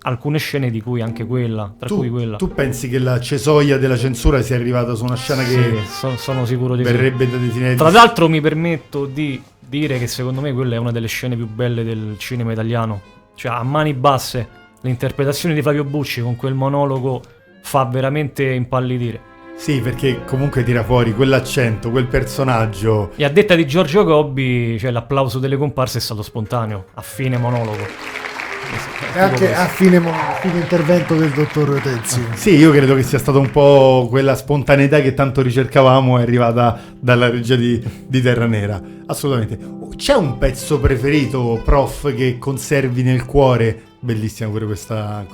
alcune 0.00 0.38
scene 0.38 0.68
di 0.72 0.80
cui 0.80 1.00
anche 1.00 1.24
quella, 1.24 1.72
tra 1.78 1.88
cui 1.88 2.08
Tu, 2.08 2.12
quella. 2.12 2.36
tu 2.36 2.52
pensi 2.52 2.88
che 2.88 2.98
la 2.98 3.20
cesoia 3.20 3.78
della 3.78 3.96
censura 3.96 4.42
sia 4.42 4.56
arrivata 4.56 4.96
su 4.96 5.04
una 5.04 5.14
scena 5.14 5.44
Sì, 5.44 5.54
che 5.54 5.78
so- 5.86 6.16
sono 6.16 6.44
sicuro 6.44 6.74
di 6.74 6.82
verrebbe 6.82 7.30
da 7.30 7.36
definire 7.36 7.76
Tra 7.76 7.88
l'altro 7.90 8.28
mi 8.28 8.40
permetto 8.40 9.06
di 9.06 9.40
dire 9.60 9.96
che 10.00 10.08
secondo 10.08 10.40
me 10.40 10.52
quella 10.52 10.74
è 10.74 10.78
una 10.78 10.90
delle 10.90 11.06
scene 11.06 11.36
più 11.36 11.46
belle 11.46 11.84
del 11.84 12.16
cinema 12.18 12.50
italiano. 12.50 13.00
Cioè, 13.36 13.52
a 13.52 13.62
mani 13.62 13.94
basse, 13.94 14.48
l'interpretazione 14.80 15.54
di 15.54 15.62
Flavio 15.62 15.84
Bucci 15.84 16.20
con 16.20 16.34
quel 16.34 16.54
monologo 16.54 17.22
fa 17.62 17.84
veramente 17.84 18.42
impallidire. 18.42 19.34
Sì, 19.56 19.80
perché 19.80 20.22
comunque 20.24 20.62
tira 20.62 20.84
fuori 20.84 21.12
quell'accento, 21.12 21.90
quel 21.90 22.06
personaggio. 22.06 23.10
E 23.16 23.24
a 23.24 23.30
detta 23.30 23.54
di 23.54 23.66
Giorgio 23.66 24.04
Gobbi, 24.04 24.78
cioè 24.78 24.90
l'applauso 24.90 25.38
delle 25.38 25.56
comparse 25.56 25.98
è 25.98 26.00
stato 26.00 26.22
spontaneo, 26.22 26.86
a 26.94 27.02
fine 27.02 27.36
monologo. 27.36 27.84
E 29.14 29.18
anche 29.18 29.54
a 29.54 29.66
fine, 29.66 29.98
mo- 29.98 30.10
a 30.10 30.34
fine 30.40 30.58
intervento 30.58 31.16
del 31.16 31.30
dottor 31.30 31.80
Tenzio. 31.80 32.22
Sì, 32.34 32.56
io 32.56 32.70
credo 32.70 32.94
che 32.94 33.02
sia 33.02 33.18
stata 33.18 33.38
un 33.38 33.50
po' 33.50 34.06
quella 34.10 34.34
spontaneità 34.34 35.00
che 35.00 35.14
tanto 35.14 35.40
ricercavamo 35.42 36.18
è 36.18 36.22
arrivata 36.22 36.78
dalla 37.00 37.30
regia 37.30 37.56
di, 37.56 37.82
di 38.06 38.20
Terra 38.20 38.46
Nera. 38.46 38.80
Assolutamente. 39.06 39.58
C'è 39.96 40.14
un 40.14 40.36
pezzo 40.36 40.78
preferito, 40.78 41.60
prof, 41.64 42.14
che 42.14 42.36
conservi 42.38 43.02
nel 43.02 43.24
cuore? 43.24 43.82
Bellissima 44.00 44.50
pure 44.50 44.66
questa. 44.66 45.24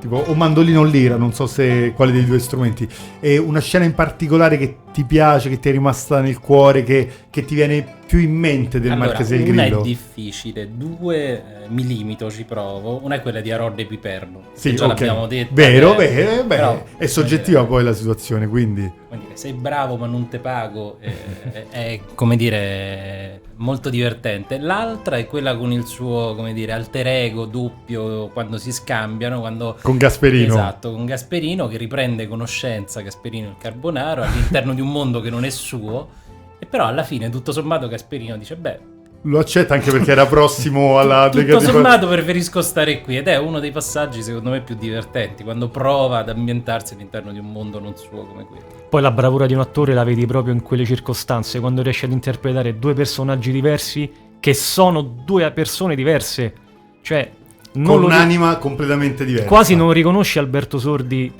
Tipo, 0.00 0.16
o 0.16 0.34
mandolino 0.34 0.80
o 0.80 0.84
lira, 0.84 1.16
non 1.16 1.32
so 1.32 1.46
se 1.46 1.92
quale 1.94 2.10
dei 2.10 2.24
due 2.24 2.38
strumenti. 2.38 2.88
E 3.20 3.38
una 3.38 3.60
scena 3.60 3.84
in 3.84 3.94
particolare 3.94 4.58
che 4.58 4.76
ti 4.92 5.04
piace, 5.04 5.48
che 5.48 5.58
ti 5.58 5.68
è 5.68 5.72
rimasta 5.72 6.20
nel 6.20 6.38
cuore, 6.38 6.82
che, 6.82 7.08
che 7.30 7.44
ti 7.44 7.54
viene 7.54 7.98
più 8.10 8.18
in 8.18 8.32
mente 8.32 8.80
del 8.80 8.90
Allora, 8.90 9.06
Marchese 9.06 9.36
del 9.36 9.48
una 9.48 9.62
Grillo? 9.62 9.80
è 9.80 9.82
difficile, 9.84 10.68
due 10.76 11.62
eh, 11.64 11.68
mi 11.68 11.86
limito, 11.86 12.28
ci 12.28 12.42
provo. 12.44 12.98
Una 13.04 13.14
è 13.14 13.22
quella 13.22 13.40
di 13.40 13.52
Arodde 13.52 13.86
Piperno. 13.86 14.42
Sì, 14.52 14.74
già 14.74 14.86
ok. 14.86 14.90
l'abbiamo 14.90 15.26
detto. 15.26 15.54
Vero, 15.54 15.96
eh, 15.98 16.08
vero, 16.08 16.42
beh, 16.42 16.56
però, 16.56 16.84
è 16.96 17.06
soggettiva 17.06 17.64
poi 17.64 17.84
la 17.84 17.92
situazione, 17.92 18.48
quindi... 18.48 18.90
dire, 19.10 19.24
sei 19.34 19.52
bravo 19.52 19.96
ma 19.96 20.06
non 20.06 20.28
te 20.28 20.38
pago, 20.38 20.98
eh, 21.00 21.12
è, 21.52 21.66
è, 21.68 22.00
come 22.14 22.36
dire 22.36 23.40
molto 23.60 23.90
divertente. 23.90 24.58
L'altra 24.58 25.16
è 25.16 25.26
quella 25.26 25.56
con 25.56 25.72
il 25.72 25.84
suo, 25.84 26.34
come 26.34 26.52
dire, 26.52 26.72
alter 26.72 27.06
ego 27.06 27.44
doppio 27.44 28.28
quando 28.28 28.58
si 28.58 28.72
scambiano, 28.72 29.40
quando 29.40 29.76
Con 29.80 29.96
Gasperino. 29.96 30.52
Esatto, 30.54 30.92
con 30.92 31.04
Gasperino 31.06 31.68
che 31.68 31.76
riprende 31.76 32.26
conoscenza, 32.26 33.00
Gasperino 33.00 33.48
il 33.48 33.56
Carbonaro, 33.58 34.22
all'interno 34.22 34.74
di 34.74 34.79
un 34.80 34.90
mondo 34.90 35.20
che 35.20 35.30
non 35.30 35.44
è 35.44 35.50
suo. 35.50 36.18
E 36.58 36.66
però 36.66 36.86
alla 36.86 37.04
fine, 37.04 37.30
tutto 37.30 37.52
sommato, 37.52 37.88
Gasperino 37.88 38.36
dice: 38.36 38.56
Beh, 38.56 38.78
Lo 39.22 39.38
accetta 39.38 39.74
anche 39.74 39.90
perché 39.90 40.12
era 40.12 40.26
prossimo 40.26 40.98
alla 40.98 41.28
tutto 41.30 41.60
sommato 41.60 42.08
preferisco 42.08 42.60
stare 42.62 43.00
qui. 43.00 43.16
Ed 43.16 43.28
è 43.28 43.38
uno 43.38 43.60
dei 43.60 43.70
passaggi, 43.70 44.22
secondo 44.22 44.50
me, 44.50 44.60
più 44.60 44.74
divertenti. 44.74 45.42
Quando 45.44 45.68
prova 45.68 46.18
ad 46.18 46.28
ambientarsi 46.28 46.94
all'interno 46.94 47.32
di 47.32 47.38
un 47.38 47.50
mondo 47.50 47.78
non 47.78 47.96
suo 47.96 48.24
come 48.24 48.44
quello. 48.44 48.64
Poi 48.88 49.02
la 49.02 49.10
bravura 49.10 49.46
di 49.46 49.54
un 49.54 49.60
attore 49.60 49.94
la 49.94 50.04
vedi 50.04 50.26
proprio 50.26 50.52
in 50.52 50.62
quelle 50.62 50.84
circostanze, 50.84 51.60
quando 51.60 51.82
riesce 51.82 52.06
ad 52.06 52.12
interpretare 52.12 52.78
due 52.78 52.94
personaggi 52.94 53.52
diversi 53.52 54.10
che 54.40 54.54
sono 54.54 55.02
due 55.02 55.50
persone 55.52 55.94
diverse. 55.94 56.54
Cioè, 57.02 57.30
non 57.72 57.84
con 57.84 58.00
lo 58.00 58.08
ri- 58.08 58.14
un'anima 58.14 58.56
completamente 58.56 59.24
diversa. 59.24 59.48
quasi 59.48 59.76
non 59.76 59.92
riconosci 59.92 60.38
Alberto 60.38 60.78
Sordi, 60.78 61.32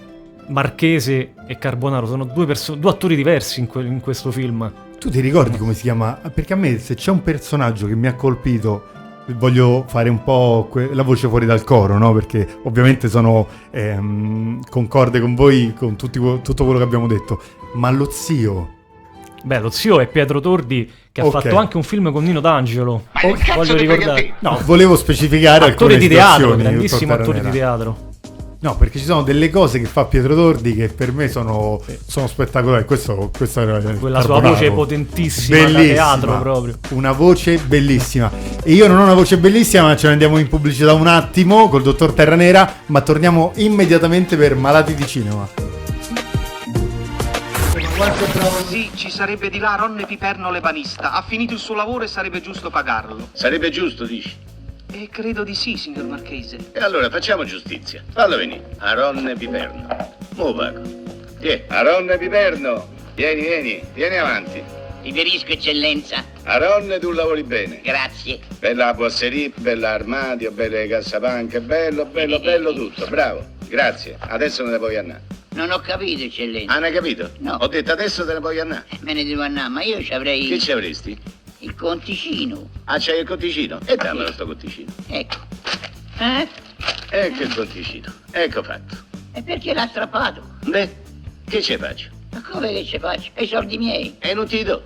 Marchese 0.51 1.33
e 1.47 1.59
Carbonaro, 1.59 2.07
sono 2.07 2.25
due, 2.25 2.47
perso- 2.47 2.75
due 2.75 2.91
attori 2.91 3.17
diversi 3.17 3.61
in, 3.61 3.67
que- 3.67 3.85
in 3.85 4.01
questo 4.01 4.31
film. 4.31 4.71
Tu 4.99 5.09
ti 5.09 5.21
ricordi 5.21 5.57
come 5.57 5.75
si 5.75 5.83
chiama? 5.83 6.21
Perché 6.33 6.53
a 6.53 6.57
me 6.57 6.79
se 6.79 6.95
c'è 6.95 7.11
un 7.11 7.23
personaggio 7.23 7.87
che 7.87 7.95
mi 7.95 8.07
ha 8.07 8.15
colpito, 8.15 8.85
voglio 9.37 9.85
fare 9.87 10.09
un 10.11 10.23
po' 10.23 10.67
que- 10.71 10.91
la 10.93 11.03
voce 11.03 11.29
fuori 11.29 11.47
dal 11.47 11.65
coro, 11.65 11.97
no? 11.99 12.13
Perché 12.13 12.47
ovviamente 12.65 13.09
sono 13.09 13.47
ehm, 13.71 14.61
concorde 14.69 15.21
con 15.21 15.35
voi 15.35 15.73
con 15.77 15.97
tutti 15.97 16.21
tutto 16.43 16.65
quello 16.65 16.79
che 16.79 16.85
abbiamo 16.85 17.07
detto. 17.07 17.41
Ma 17.75 17.91
lo 17.91 18.11
zio... 18.11 18.75
Beh, 19.43 19.59
lo 19.61 19.71
zio 19.71 20.01
è 20.01 20.07
Pietro 20.07 20.39
Tordi, 20.41 20.91
che 21.11 21.23
ha 21.23 21.25
Ok. 21.25 21.41
fatto 21.41 21.57
anche 21.57 21.79
un 21.79 21.83
film 21.83 22.13
con 22.13 22.23
Nino 22.25 22.41
D'Angelo. 22.41 23.05
che 23.15 23.33
cazzo 23.39 23.55
Voglio 23.55 23.77
ricordare. 23.77 24.35
No, 24.41 24.61
volevo 24.67 24.97
specificare 24.97 25.65
attore 25.65 25.71
alcune 25.71 25.97
di 25.97 26.09
teatro, 26.09 26.57
grandissimo 26.57 27.15
attore 27.15 27.41
di 27.41 27.49
teatro. 27.51 28.09
No, 28.63 28.77
perché 28.77 28.99
ci 28.99 29.07
sono 29.07 29.23
delle 29.23 29.49
cose 29.49 29.79
che 29.81 29.87
fa 29.87 30.05
Pietro 30.05 30.35
Tordi 30.35 30.75
che 30.75 30.89
per 30.89 31.13
me 31.13 31.29
sono, 31.29 31.81
sono 32.07 32.27
spettacolari. 32.27 32.85
Questo, 32.85 33.31
questo 33.35 33.61
era 33.63 33.81
Quella 33.81 34.21
sua 34.21 34.35
Carbonaro. 34.35 34.55
voce 34.55 34.71
potentissima 34.71 35.57
da 35.57 35.65
Bellissima. 35.65 35.93
teatro 35.95 36.39
proprio. 36.41 36.79
Una 36.91 37.13
voce 37.13 37.57
bellissima. 37.57 38.31
E 38.63 38.73
io 38.75 38.87
non 38.87 38.99
ho 38.99 39.05
una 39.05 39.15
voce 39.15 39.39
bellissima, 39.39 39.85
ma 39.85 39.97
ce 39.97 40.09
ne 40.09 40.13
andiamo 40.13 40.37
in 40.37 40.47
pubblicità 40.49 40.93
un 40.93 41.07
attimo 41.07 41.71
col 41.71 41.81
dottor 41.83 42.13
Terranera, 42.13 42.71
ma 42.87 43.01
torniamo 43.01 43.53
immediatamente 43.57 44.37
per 44.37 44.55
Malati 44.57 44.95
di 44.95 45.07
Cinema. 45.07 45.49
Sì, 48.69 48.91
ci 48.95 49.11
sarebbe 49.11 49.49
di 49.49 49.59
là 49.59 49.77
Ronne 49.79 50.05
Piperno 50.05 50.51
l'ebanista. 50.51 51.13
Ha 51.13 51.25
finito 51.27 51.55
il 51.55 51.59
suo 51.59 51.75
lavoro 51.75 52.05
e 52.05 52.09
sarebbe 52.09 52.41
giusto 52.43 52.69
pagarlo. 52.71 53.29
Sarebbe 53.33 53.71
giusto, 53.71 54.05
dici? 54.05 54.37
E 54.93 55.09
credo 55.11 55.45
di 55.45 55.55
sì, 55.55 55.77
signor 55.77 56.05
Marchese. 56.05 56.59
E 56.73 56.81
allora 56.81 57.09
facciamo 57.09 57.45
giustizia. 57.45 58.03
Fallo 58.13 58.37
venire. 58.37 58.71
Aronne 58.79 59.35
Piperno. 59.37 59.87
Mo 60.35 60.53
pago. 60.53 60.81
Tiè, 61.39 61.65
Aronne 61.69 62.19
Piperno. 62.19 62.89
Vieni, 63.15 63.43
vieni, 63.43 63.83
vieni 63.95 64.17
avanti. 64.17 64.63
Riferisco, 65.03 65.53
eccellenza. 65.53 66.25
Aronne, 66.45 66.99
tu 66.99 67.13
lavori 67.13 67.43
bene. 67.43 67.81
Grazie. 67.83 68.41
Bella 68.59 68.93
boasseria, 68.93 69.51
bella 69.57 69.91
armadio, 69.91 70.51
belle 70.51 70.87
cassapanche, 70.87 71.61
bello, 71.61 72.05
bello, 72.05 72.39
bello 72.41 72.73
tutto. 72.75 73.07
Bravo. 73.07 73.47
Grazie. 73.69 74.17
Adesso 74.19 74.65
ne 74.65 74.77
puoi 74.79 74.97
andare. 74.97 75.23
Non 75.53 75.71
ho 75.71 75.81
capito, 75.81 76.25
eccellenza. 76.25 76.73
Ah, 76.73 76.79
ne 76.79 76.89
hai 76.89 76.93
capito? 76.93 77.31
No. 77.39 77.57
Ho 77.61 77.67
detto 77.67 77.93
adesso 77.93 78.27
te 78.27 78.35
ne 78.35 78.41
puoi 78.41 78.59
andare. 78.61 78.85
Me 79.01 79.15
ne 79.15 79.25
devo 79.25 79.43
andare, 79.43 79.69
ma 79.69 79.83
io 79.83 80.03
ci 80.03 80.13
avrei 80.13 80.47
Che 80.47 80.59
ci 80.59 80.73
avresti? 80.73 81.19
Il 81.61 81.75
conticino. 81.75 82.69
Ah, 82.85 82.99
c'hai 82.99 83.21
il 83.21 83.27
conticino? 83.27 83.79
E 83.85 83.97
dammelo 83.97 84.33
sto 84.33 84.47
conticino. 84.47 84.93
Ecco. 85.09 85.37
Eh? 86.19 86.49
Ecco 87.11 87.43
il 87.43 87.55
conticino. 87.55 88.13
Ecco 88.31 88.63
fatto. 88.63 88.97
E 89.33 89.43
perché 89.43 89.75
l'ha 89.75 89.87
strappato? 89.87 90.43
Beh, 90.67 90.97
che 91.49 91.63
ci 91.63 91.77
faccio? 91.77 92.09
Ma 92.33 92.43
come 92.43 92.73
che 92.73 92.85
ci 92.85 92.99
faccio? 92.99 93.31
E 93.35 93.45
i 93.45 93.47
soldi 93.47 93.79
miei? 93.79 94.17
E 94.19 94.35
non 94.35 94.47
ti 94.47 94.63
do. 94.63 94.83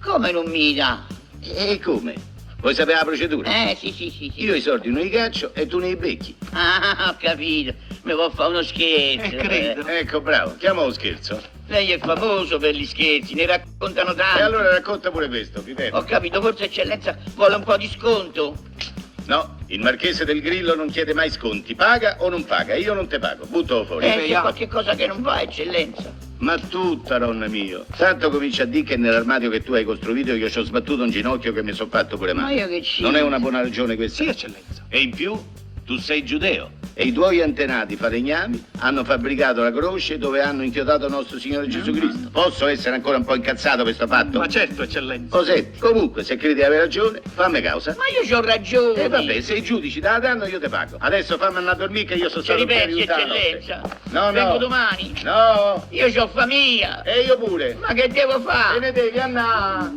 Come 0.00 0.32
non 0.32 0.50
mi 0.50 0.74
dà? 0.74 1.04
E 1.40 1.80
come? 1.80 2.14
Vuoi 2.58 2.74
sapere 2.74 2.98
la 2.98 3.04
procedura? 3.04 3.70
Eh, 3.70 3.76
sì, 3.76 3.90
sì, 3.90 4.10
sì, 4.10 4.30
sì. 4.32 4.44
Io 4.44 4.54
i 4.54 4.60
soldi 4.60 4.88
non 4.88 5.02
li 5.02 5.10
caccio 5.10 5.52
e 5.54 5.66
tu 5.66 5.78
ne 5.78 5.88
i 5.88 5.96
becchi. 5.96 6.36
Ah, 6.52 7.08
ho 7.08 7.16
capito. 7.18 7.74
Mi 8.02 8.12
può 8.12 8.30
fare 8.30 8.50
uno 8.50 8.62
scherzo. 8.62 9.36
Eh, 9.36 9.36
credo. 9.36 9.86
Ecco, 9.86 10.20
bravo. 10.20 10.56
Chiama 10.58 10.84
lo 10.84 10.92
scherzo. 10.92 11.40
Lei 11.72 11.90
è 11.92 11.98
famoso 11.98 12.58
per 12.58 12.74
gli 12.74 12.84
scherzi, 12.84 13.32
ne 13.32 13.46
raccontano 13.46 14.12
tanti. 14.12 14.40
E 14.40 14.42
allora 14.42 14.68
racconta 14.72 15.10
pure 15.10 15.26
questo, 15.28 15.62
Piperno. 15.62 15.96
Ho 15.96 16.04
capito, 16.04 16.42
forse 16.42 16.64
eccellenza 16.64 17.16
vuole 17.34 17.54
un 17.54 17.62
po' 17.64 17.78
di 17.78 17.88
sconto. 17.88 18.54
No, 19.24 19.56
il 19.68 19.80
marchese 19.80 20.26
del 20.26 20.42
Grillo 20.42 20.74
non 20.74 20.90
chiede 20.90 21.14
mai 21.14 21.30
sconti. 21.30 21.74
Paga 21.74 22.16
o 22.18 22.28
non 22.28 22.44
paga? 22.44 22.74
Io 22.74 22.92
non 22.92 23.06
te 23.08 23.18
pago. 23.18 23.46
Buttalo 23.46 23.86
fuori. 23.86 24.04
Eh, 24.04 24.24
c'è 24.28 24.40
qualche 24.42 24.68
cosa 24.68 24.94
che 24.94 25.06
non 25.06 25.22
va, 25.22 25.40
eccellenza. 25.40 26.12
Ma 26.40 26.58
tutta, 26.58 27.16
nonna 27.16 27.48
mio. 27.48 27.86
Tanto 27.96 28.28
comincia 28.28 28.64
a 28.64 28.66
dire 28.66 28.84
che 28.84 28.96
nell'armadio 28.98 29.48
che 29.48 29.62
tu 29.62 29.72
hai 29.72 29.84
costruito 29.84 30.34
io 30.34 30.50
ci 30.50 30.58
ho 30.58 30.64
sbattuto 30.64 31.04
un 31.04 31.08
ginocchio 31.10 31.54
che 31.54 31.62
mi 31.62 31.72
sono 31.72 31.88
fatto 31.88 32.18
pure 32.18 32.34
male. 32.34 32.52
Ma 32.54 32.60
io 32.60 32.68
che 32.68 32.82
ci- 32.82 33.00
Non 33.00 33.16
è 33.16 33.22
una 33.22 33.38
buona 33.38 33.62
ragione 33.62 33.96
questa? 33.96 34.24
Sì, 34.24 34.28
eccellenza. 34.28 34.84
E 34.90 35.00
in 35.00 35.10
più, 35.14 35.42
tu 35.84 35.96
sei 35.98 36.24
giudeo. 36.24 36.80
E 36.94 37.04
i 37.04 37.12
tuoi 37.12 37.40
antenati 37.40 37.96
falegnami 37.96 38.62
hanno 38.80 39.02
fabbricato 39.02 39.62
la 39.62 39.72
croce 39.72 40.18
dove 40.18 40.42
hanno 40.42 40.62
inchiodato 40.62 41.08
nostro 41.08 41.38
Signore 41.38 41.66
Gesù 41.66 41.90
Cristo. 41.90 42.28
Posso 42.30 42.66
essere 42.66 42.94
ancora 42.96 43.16
un 43.16 43.24
po' 43.24 43.34
incazzato 43.34 43.82
per 43.82 43.94
sto 43.94 44.06
fatto? 44.06 44.38
Ma 44.38 44.46
certo, 44.46 44.82
eccellenza. 44.82 45.34
Cosetti, 45.34 45.78
comunque, 45.78 46.22
se 46.22 46.36
credi 46.36 46.56
di 46.56 46.62
avere 46.62 46.82
ragione, 46.82 47.22
fammi 47.34 47.62
causa. 47.62 47.96
Ma 47.96 48.04
io 48.12 48.28
c'ho 48.28 48.44
ragione. 48.44 49.04
E 49.04 49.08
vabbè, 49.08 49.40
se 49.40 49.54
i 49.54 49.62
giudici 49.62 50.00
te 50.00 50.08
la 50.08 50.18
danno 50.18 50.44
io 50.44 50.60
te 50.60 50.68
pago. 50.68 50.96
Adesso 50.98 51.38
fammi 51.38 51.56
andare 51.56 51.76
a 51.76 51.78
dormire 51.78 52.04
che 52.04 52.14
io 52.14 52.28
sono 52.28 52.42
stato 52.42 52.60
aiutare 52.62 52.90
la 52.90 52.90
notte. 52.90 53.02
eccellenza. 53.56 53.80
No, 54.10 54.24
no. 54.26 54.32
Vengo 54.32 54.56
domani. 54.58 55.12
No, 55.22 55.86
Io 55.88 56.10
c'ho 56.12 56.28
famiglia. 56.28 57.02
e 57.04 57.20
io 57.22 57.38
pure. 57.38 57.74
Ma 57.80 57.94
che 57.94 58.08
devo 58.08 58.34
Te 58.36 58.42
fare? 58.42 58.78
ne 58.80 58.92
devi 58.92 59.18
andare. 59.18 59.90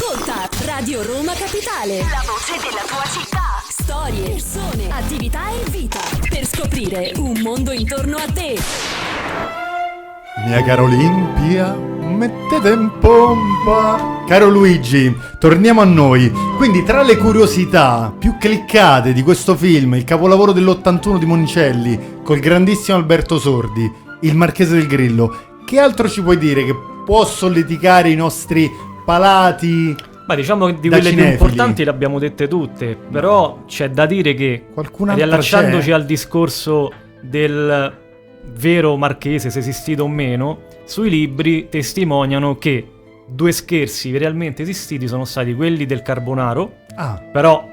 Ascolta 0.00 0.48
Radio 0.64 1.02
Roma 1.02 1.32
Capitale. 1.32 1.98
La 1.98 2.22
voce 2.24 2.54
della 2.62 2.84
tua 2.86 3.02
città. 3.10 3.60
Storie, 3.68 4.30
persone, 4.30 4.88
attività 4.92 5.50
e 5.50 5.68
vita. 5.70 5.98
Per 6.28 6.46
scoprire 6.46 7.12
un 7.16 7.40
mondo 7.42 7.72
intorno 7.72 8.16
a 8.16 8.26
te. 8.32 8.56
Mia 10.46 10.62
cara 10.62 10.82
Olimpia, 10.82 11.74
mettete 11.74 12.68
in 12.68 12.92
pompa. 13.00 14.22
Caro 14.28 14.48
Luigi, 14.48 15.12
torniamo 15.40 15.80
a 15.80 15.84
noi. 15.84 16.30
Quindi, 16.56 16.84
tra 16.84 17.02
le 17.02 17.16
curiosità 17.16 18.14
più 18.16 18.36
cliccate 18.38 19.12
di 19.12 19.22
questo 19.22 19.56
film, 19.56 19.94
il 19.94 20.04
capolavoro 20.04 20.52
dell'81 20.52 21.18
di 21.18 21.26
Monicelli, 21.26 22.20
col 22.22 22.38
grandissimo 22.38 22.96
Alberto 22.96 23.36
Sordi, 23.40 23.92
Il 24.20 24.36
Marchese 24.36 24.76
del 24.76 24.86
Grillo, 24.86 25.56
che 25.66 25.80
altro 25.80 26.08
ci 26.08 26.22
puoi 26.22 26.38
dire 26.38 26.64
che 26.64 26.74
può 27.04 27.24
solleticare 27.24 28.10
i 28.10 28.14
nostri 28.14 28.70
palati? 29.08 29.96
Ma 30.26 30.34
diciamo 30.34 30.66
che 30.66 30.74
di 30.80 30.88
quelle 30.88 31.08
più 31.08 31.10
cinefili. 31.12 31.32
importanti 31.32 31.82
le 31.84 31.88
abbiamo 31.88 32.18
dette 32.18 32.46
tutte, 32.46 32.94
però 33.10 33.64
c'è 33.64 33.88
da 33.88 34.04
dire 34.04 34.34
che, 34.34 34.66
riallacciandoci 34.74 35.86
c'è? 35.88 35.94
al 35.94 36.04
discorso 36.04 36.92
del 37.22 37.96
vero 38.52 38.96
marchese, 38.98 39.48
se 39.48 39.60
esistito 39.60 40.02
o 40.02 40.08
meno, 40.08 40.64
sui 40.84 41.08
libri 41.08 41.70
testimoniano 41.70 42.58
che 42.58 42.86
due 43.26 43.52
scherzi 43.52 44.14
realmente 44.18 44.60
esistiti 44.60 45.08
sono 45.08 45.24
stati 45.24 45.54
quelli 45.54 45.86
del 45.86 46.02
Carbonaro, 46.02 46.72
Ah, 46.96 47.22
però 47.32 47.64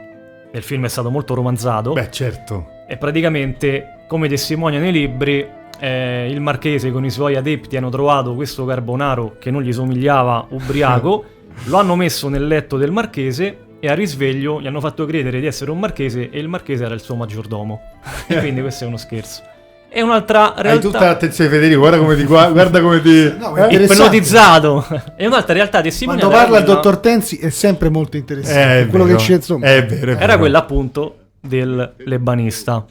nel 0.53 0.63
film 0.63 0.85
è 0.85 0.89
stato 0.89 1.11
molto 1.11 1.33
romanzato, 1.33 1.91
beh, 1.91 2.11
certo. 2.11 2.67
e 2.87 2.95
praticamente, 2.95 4.05
come 4.07 4.29
testimoniano 4.29 4.87
i 4.87 4.91
libri, 4.93 5.45
eh, 5.79 6.29
il 6.29 6.41
marchese 6.41 6.91
con 6.91 7.05
i 7.05 7.09
suoi 7.09 7.35
adepti 7.35 7.77
hanno 7.77 7.89
trovato 7.89 8.33
questo 8.35 8.65
Carbonaro 8.65 9.35
che 9.39 9.51
non 9.51 9.61
gli 9.61 9.73
somigliava 9.73 10.47
ubriaco, 10.49 11.25
lo 11.65 11.77
hanno 11.77 11.95
messo 11.95 12.29
nel 12.29 12.47
letto 12.47 12.77
del 12.77 12.91
marchese 12.91 13.57
e 13.79 13.89
a 13.89 13.93
risveglio 13.93 14.61
gli 14.61 14.67
hanno 14.67 14.79
fatto 14.79 15.05
credere 15.05 15.39
di 15.39 15.45
essere 15.45 15.71
un 15.71 15.79
marchese 15.79 16.29
e 16.29 16.39
il 16.39 16.47
marchese 16.47 16.85
era 16.85 16.93
il 16.93 17.01
suo 17.01 17.15
maggiordomo. 17.15 17.81
E 18.27 18.39
quindi 18.39 18.61
questo 18.61 18.85
è 18.85 18.87
uno 18.87 18.97
scherzo. 18.97 19.43
E 19.89 20.01
un'altra 20.01 20.55
Hai 20.55 20.63
realtà... 20.63 20.81
tutta 20.81 21.05
l'attenzione, 21.05 21.49
Federico. 21.49 21.79
Guarda 21.79 21.97
come 21.99 22.15
ti 22.15 22.23
gua- 22.25 22.49
guarda 22.51 22.81
come 22.81 23.01
ti. 23.01 23.33
No, 23.37 23.55
è 23.55 23.63
interessante. 23.63 23.93
ipnotizzato. 23.93 24.85
e 25.15 25.25
un'altra 25.25 25.53
realtà 25.53 25.81
testimoniata 25.81 26.27
Quando 26.27 26.43
parla 26.43 26.57
il 26.59 26.63
era 26.65 26.73
dottor 26.73 26.97
Tenzi 26.97 27.37
è 27.37 27.49
sempre 27.49 27.89
molto 27.89 28.17
interessante. 28.17 28.59
Eh, 28.61 28.81
è 28.81 28.87
quello 28.87 29.05
vero. 29.05 29.17
che 29.17 29.23
c'è 29.23 29.33
insomma. 29.35 29.65
È 29.67 29.85
vero, 29.85 30.11
è 30.11 30.15
era 30.15 30.25
vero. 30.25 30.39
quella 30.39 30.57
appunto 30.57 31.15
del 31.39 31.93
lebanista. 31.97 32.85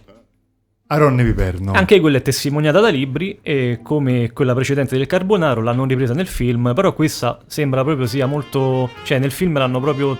Aronne 0.94 1.24
Viperno. 1.24 1.72
Anche 1.72 2.00
quella 2.00 2.18
è 2.18 2.22
testimoniata 2.22 2.80
da 2.80 2.88
libri 2.88 3.38
e 3.42 3.80
come 3.82 4.30
quella 4.32 4.54
precedente 4.54 4.96
del 4.96 5.06
Carbonaro 5.06 5.60
l'hanno 5.62 5.84
ripresa 5.84 6.14
nel 6.14 6.26
film, 6.26 6.72
però 6.74 6.92
questa 6.94 7.38
sembra 7.46 7.82
proprio 7.84 8.06
sia 8.06 8.26
molto... 8.26 8.90
cioè 9.04 9.18
nel 9.18 9.30
film 9.32 9.58
l'hanno 9.58 9.80
proprio 9.80 10.18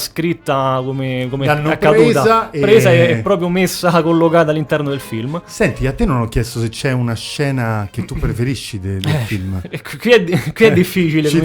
trascritta 0.00 0.80
come, 0.84 1.28
come 1.30 1.46
L'hanno 1.46 1.70
accaduta. 1.70 2.50
presa 2.50 2.92
e- 2.92 3.10
e 3.10 3.16
proprio 3.18 3.48
messa, 3.48 4.02
collocata 4.02 4.50
all'interno 4.50 4.90
del 4.90 4.98
film. 4.98 5.40
Senti, 5.44 5.86
a 5.86 5.92
te 5.92 6.04
non 6.04 6.20
ho 6.22 6.28
chiesto 6.28 6.58
se 6.58 6.68
c'è 6.70 6.90
una 6.90 7.14
scena 7.14 7.88
che 7.92 8.04
tu 8.04 8.16
preferisci 8.16 8.80
de- 8.80 8.98
del 8.98 9.12
film. 9.26 9.60
E 9.70 9.80
qui 10.00 10.10
è, 10.10 10.24
qui 10.52 10.64
è 10.64 10.72
difficile. 10.72 11.28
Ci 11.28 11.38
come 11.38 11.44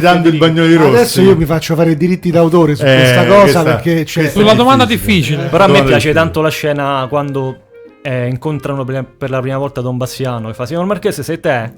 dando, 0.00 0.28
dice 0.28 0.28
il 0.30 0.36
bagnoli 0.38 0.74
rossi. 0.74 0.88
Adesso 0.96 1.20
io 1.22 1.36
mi 1.36 1.44
faccio 1.44 1.76
fare 1.76 1.92
i 1.92 1.96
diritti 1.96 2.30
d'autore 2.32 2.74
su 2.74 2.84
Eh, 2.84 2.92
questa 2.96 3.24
cosa 3.26 3.40
questa- 3.40 3.62
perché 3.62 4.02
c'è 4.04 4.32
è 4.32 4.54
domanda 4.56 4.84
difficile. 4.84 5.16
difficile. 5.36 5.48
Però 5.48 5.62
a 5.64 5.66
me 5.68 5.72
piace 5.74 5.88
difficile. 5.90 6.12
tanto 6.14 6.40
la 6.40 6.50
scena 6.50 7.06
quando 7.08 7.56
eh, 8.06 8.28
incontrano 8.28 8.84
per 8.84 9.30
la 9.30 9.40
prima 9.40 9.58
volta 9.58 9.80
Don 9.80 9.96
Bassiano 9.96 10.48
e 10.48 10.54
fa 10.54 10.64
Signor 10.64 10.84
Marchese 10.84 11.24
sei 11.24 11.40
te? 11.40 11.72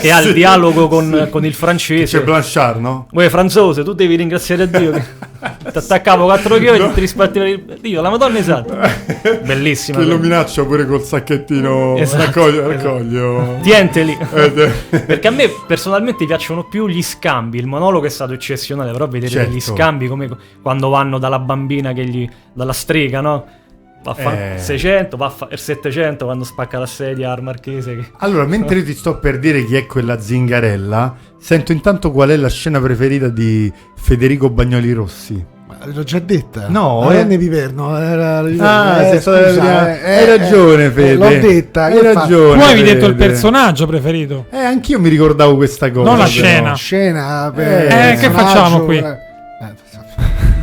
che 0.00 0.10
ha 0.10 0.20
il 0.20 0.32
dialogo 0.32 0.88
con, 0.88 1.22
sì. 1.24 1.30
con 1.30 1.44
il 1.44 1.54
francese. 1.54 2.18
C'è 2.18 2.24
Blanchard, 2.24 2.80
no? 2.80 3.06
Uè, 3.12 3.28
Franzose, 3.28 3.84
tu 3.84 3.92
devi 3.92 4.16
ringraziare 4.16 4.68
Dio 4.68 4.90
che 4.90 5.04
ti 5.70 5.78
attaccavo 5.78 6.24
quattro 6.24 6.58
chiodi 6.58 6.82
e 6.82 6.92
ti 6.94 6.98
rispartiva 6.98 7.46
il 7.46 7.78
Dio, 7.80 8.00
la 8.00 8.10
madonna 8.10 8.38
esatto. 8.38 8.76
Bellissima. 9.46 9.98
Che 9.98 10.04
lo 10.04 10.18
minaccia 10.18 10.64
pure 10.64 10.84
col 10.84 11.00
sacchettino. 11.00 11.96
Esatto, 11.96 12.24
Raccoglio, 12.24 12.70
esatto. 12.70 12.88
raccoglio. 12.88 13.58
Tienteli. 13.62 14.18
Eh, 14.34 14.50
Perché 14.90 15.28
a 15.28 15.30
me 15.30 15.48
personalmente 15.64 16.26
piacciono 16.26 16.64
più 16.64 16.88
gli 16.88 17.02
scambi. 17.04 17.56
Il 17.56 17.68
monologo 17.68 18.04
è 18.04 18.10
stato 18.10 18.32
eccezionale, 18.32 18.90
però 18.90 19.06
vedere 19.06 19.30
Certo. 19.30 19.48
degli 19.48 19.60
scambi 19.60 20.08
come 20.08 20.28
quando 20.60 20.88
vanno 20.88 21.18
dalla 21.18 21.38
bambina 21.38 21.92
che 21.92 22.04
gli. 22.04 22.28
dalla 22.52 22.72
strega, 22.72 23.20
no? 23.20 23.46
Va 24.02 24.12
a 24.12 24.14
fare 24.14 24.54
Eh. 24.54 24.58
600, 24.58 25.16
va 25.16 25.26
a 25.26 25.30
fare 25.30 25.56
700 25.56 26.24
quando 26.24 26.44
spacca 26.44 26.78
la 26.78 26.86
sedia 26.86 27.32
al 27.32 27.42
marchese. 27.42 27.96
che- 27.96 28.04
Allora, 28.18 28.44
mentre 28.46 28.78
io 28.78 28.84
ti 28.84 28.94
sto 28.94 29.18
per 29.18 29.38
dire 29.38 29.64
chi 29.64 29.76
è 29.76 29.86
quella 29.86 30.18
zingarella, 30.20 31.14
sento 31.38 31.72
intanto 31.72 32.10
qual 32.12 32.30
è 32.30 32.36
la 32.36 32.48
scena 32.48 32.80
preferita 32.80 33.28
di 33.28 33.70
Federico 33.96 34.50
Bagnoli 34.50 34.92
Rossi. 34.92 35.44
L'ho 35.92 36.02
già 36.02 36.18
detta. 36.18 36.66
No, 36.68 37.02
Aronne 37.02 37.34
eh. 37.34 37.36
Viverno. 37.38 37.96
Era, 37.96 38.38
Ah, 38.38 39.02
eh, 39.02 39.20
stata- 39.20 39.48
scusa, 39.50 40.00
eh, 40.00 40.12
hai 40.16 40.22
eh, 40.24 40.36
ragione, 40.36 40.84
eh, 40.86 40.90
Fede. 40.90 41.14
L'ho 41.14 41.28
detta. 41.46 41.84
Hai 41.84 42.02
ragione. 42.02 42.58
Tu 42.58 42.64
avevi 42.64 42.82
detto 42.82 43.06
il 43.06 43.14
personaggio 43.14 43.86
preferito. 43.86 44.46
Eh, 44.50 44.56
anch'io 44.56 44.98
mi 44.98 45.08
ricordavo 45.08 45.54
questa 45.56 45.90
cosa. 45.92 46.08
Non 46.08 46.18
la 46.18 46.24
però. 46.24 46.34
scena. 46.34 46.74
Scena. 46.74 47.52
Eh, 47.54 48.16
che 48.16 48.30
facciamo 48.30 48.80
qui? 48.80 49.04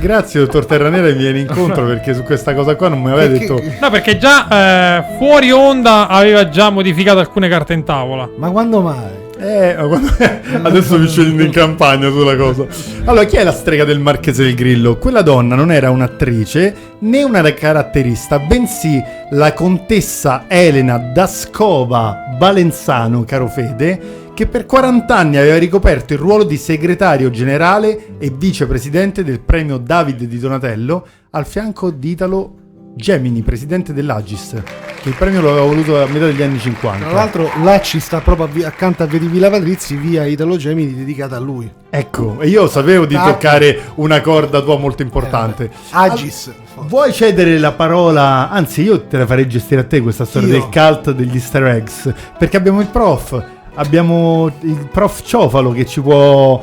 Grazie, 0.06 0.42
dottor 0.42 0.68
Terranera, 0.68 1.08
mi 1.08 1.14
viene 1.14 1.40
incontro 1.40 1.84
perché 1.88 2.14
su 2.14 2.22
questa 2.22 2.54
cosa 2.54 2.76
qua 2.76 2.90
non 2.90 3.02
mi 3.02 3.10
aveva 3.10 3.26
detto. 3.26 3.60
No, 3.82 3.90
perché 3.90 4.20
già 4.20 5.00
eh, 5.00 5.18
fuori 5.18 5.52
onda 5.52 6.08
aveva 6.08 6.48
già 6.48 6.70
modificato 6.70 7.18
alcune 7.18 7.50
carte 7.50 7.74
in 7.74 7.84
tavola. 7.84 8.30
Ma 8.38 8.52
quando 8.52 8.82
mai? 8.82 9.24
Eh, 9.40 9.76
quando- 9.76 10.12
adesso 10.62 11.00
mi 11.00 11.08
scendo 11.08 11.42
in 11.42 11.50
campagna 11.50 12.08
sulla 12.10 12.36
cosa. 12.36 12.68
Allora, 13.06 13.26
chi 13.26 13.38
è 13.38 13.44
la 13.44 13.52
strega 13.52 13.84
del 13.84 13.98
Marchese 13.98 14.44
del 14.44 14.54
Grillo? 14.54 14.98
Quella 14.98 15.24
donna 15.24 15.56
non 15.56 15.72
era 15.72 15.90
un'attrice 15.90 16.76
né 17.00 17.24
una 17.24 17.42
caratterista, 17.42 18.38
bensì 18.38 19.02
la 19.32 19.54
contessa 19.54 20.46
Elena 20.48 21.00
Dascova 21.00 22.36
Valenzano, 22.38 23.24
caro 23.24 23.48
Fede, 23.48 24.00
che 24.36 24.48
per 24.48 24.66
40 24.66 25.16
anni 25.16 25.38
aveva 25.38 25.58
ricoperto 25.58 26.12
il 26.12 26.20
ruolo 26.20 26.44
di 26.44 26.58
segretario 26.58 27.30
generale 27.30 28.18
e 28.20 28.30
vicepresidente 28.36 29.24
del 29.24 29.40
premio 29.40 29.78
David 29.78 30.26
di 30.26 30.38
Donatello 30.38 31.08
al 31.30 31.46
fianco 31.46 31.90
di 31.90 32.10
Italo 32.10 32.56
Gemini, 32.96 33.42
presidente 33.44 33.94
dell'Agis, 33.94 34.62
che 35.02 35.08
il 35.08 35.16
premio 35.16 35.40
lo 35.40 35.52
aveva 35.52 35.66
voluto 35.66 36.02
a 36.02 36.08
metà 36.08 36.26
degli 36.26 36.42
anni 36.42 36.60
50. 36.60 37.06
Tra 37.06 37.14
l'altro, 37.14 37.50
ci 37.82 38.02
sta 38.02 38.20
proprio 38.20 38.68
accanto 38.68 39.04
a 39.04 39.06
Vedi 39.06 39.28
Villa 39.28 39.50
Patrizzi, 39.50 39.96
via 39.96 40.26
Italo 40.26 40.58
Gemini, 40.58 40.94
dedicata 40.94 41.38
a 41.38 41.40
lui. 41.40 41.72
Ecco, 41.90 42.42
e 42.42 42.50
io 42.50 42.68
sapevo 42.68 43.06
di 43.06 43.16
toccare 43.16 43.92
una 43.96 44.20
corda 44.20 44.62
tua 44.62 44.78
molto 44.78 45.02
importante. 45.02 45.72
Agis. 45.92 46.54
Vuoi 46.88 47.14
cedere 47.14 47.58
la 47.58 47.72
parola? 47.72 48.50
Anzi, 48.50 48.82
io 48.82 49.04
te 49.04 49.18
la 49.18 49.26
farei 49.26 49.48
gestire 49.48 49.80
a 49.80 49.86
te 49.86 50.02
questa 50.02 50.26
storia 50.26 50.50
Io? 50.50 50.54
del 50.60 50.70
cult 50.70 51.12
degli 51.12 51.36
easter 51.36 51.64
eggs. 51.68 52.14
Perché 52.38 52.58
abbiamo 52.58 52.82
il 52.82 52.88
prof, 52.88 53.44
abbiamo 53.76 54.52
il 54.62 54.88
prof 54.92 55.22
Ciofalo 55.24 55.72
che 55.72 55.86
ci 55.86 56.02
può 56.02 56.62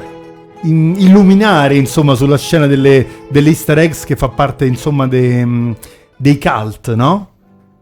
in- 0.63 0.95
illuminare, 0.99 1.77
insomma, 1.77 2.15
sulla 2.15 2.39
scena 2.39 2.67
delle, 2.67 3.07
delle 3.29 3.49
easter 3.49 3.79
eggs 3.79 4.05
che 4.05 4.17
fa 4.17 4.29
parte, 4.29 4.65
insomma, 4.67 5.07
de- 5.07 5.45
mm, 5.45 5.73
dei 6.17 6.39
cult, 6.39 6.95
no? 6.95 7.29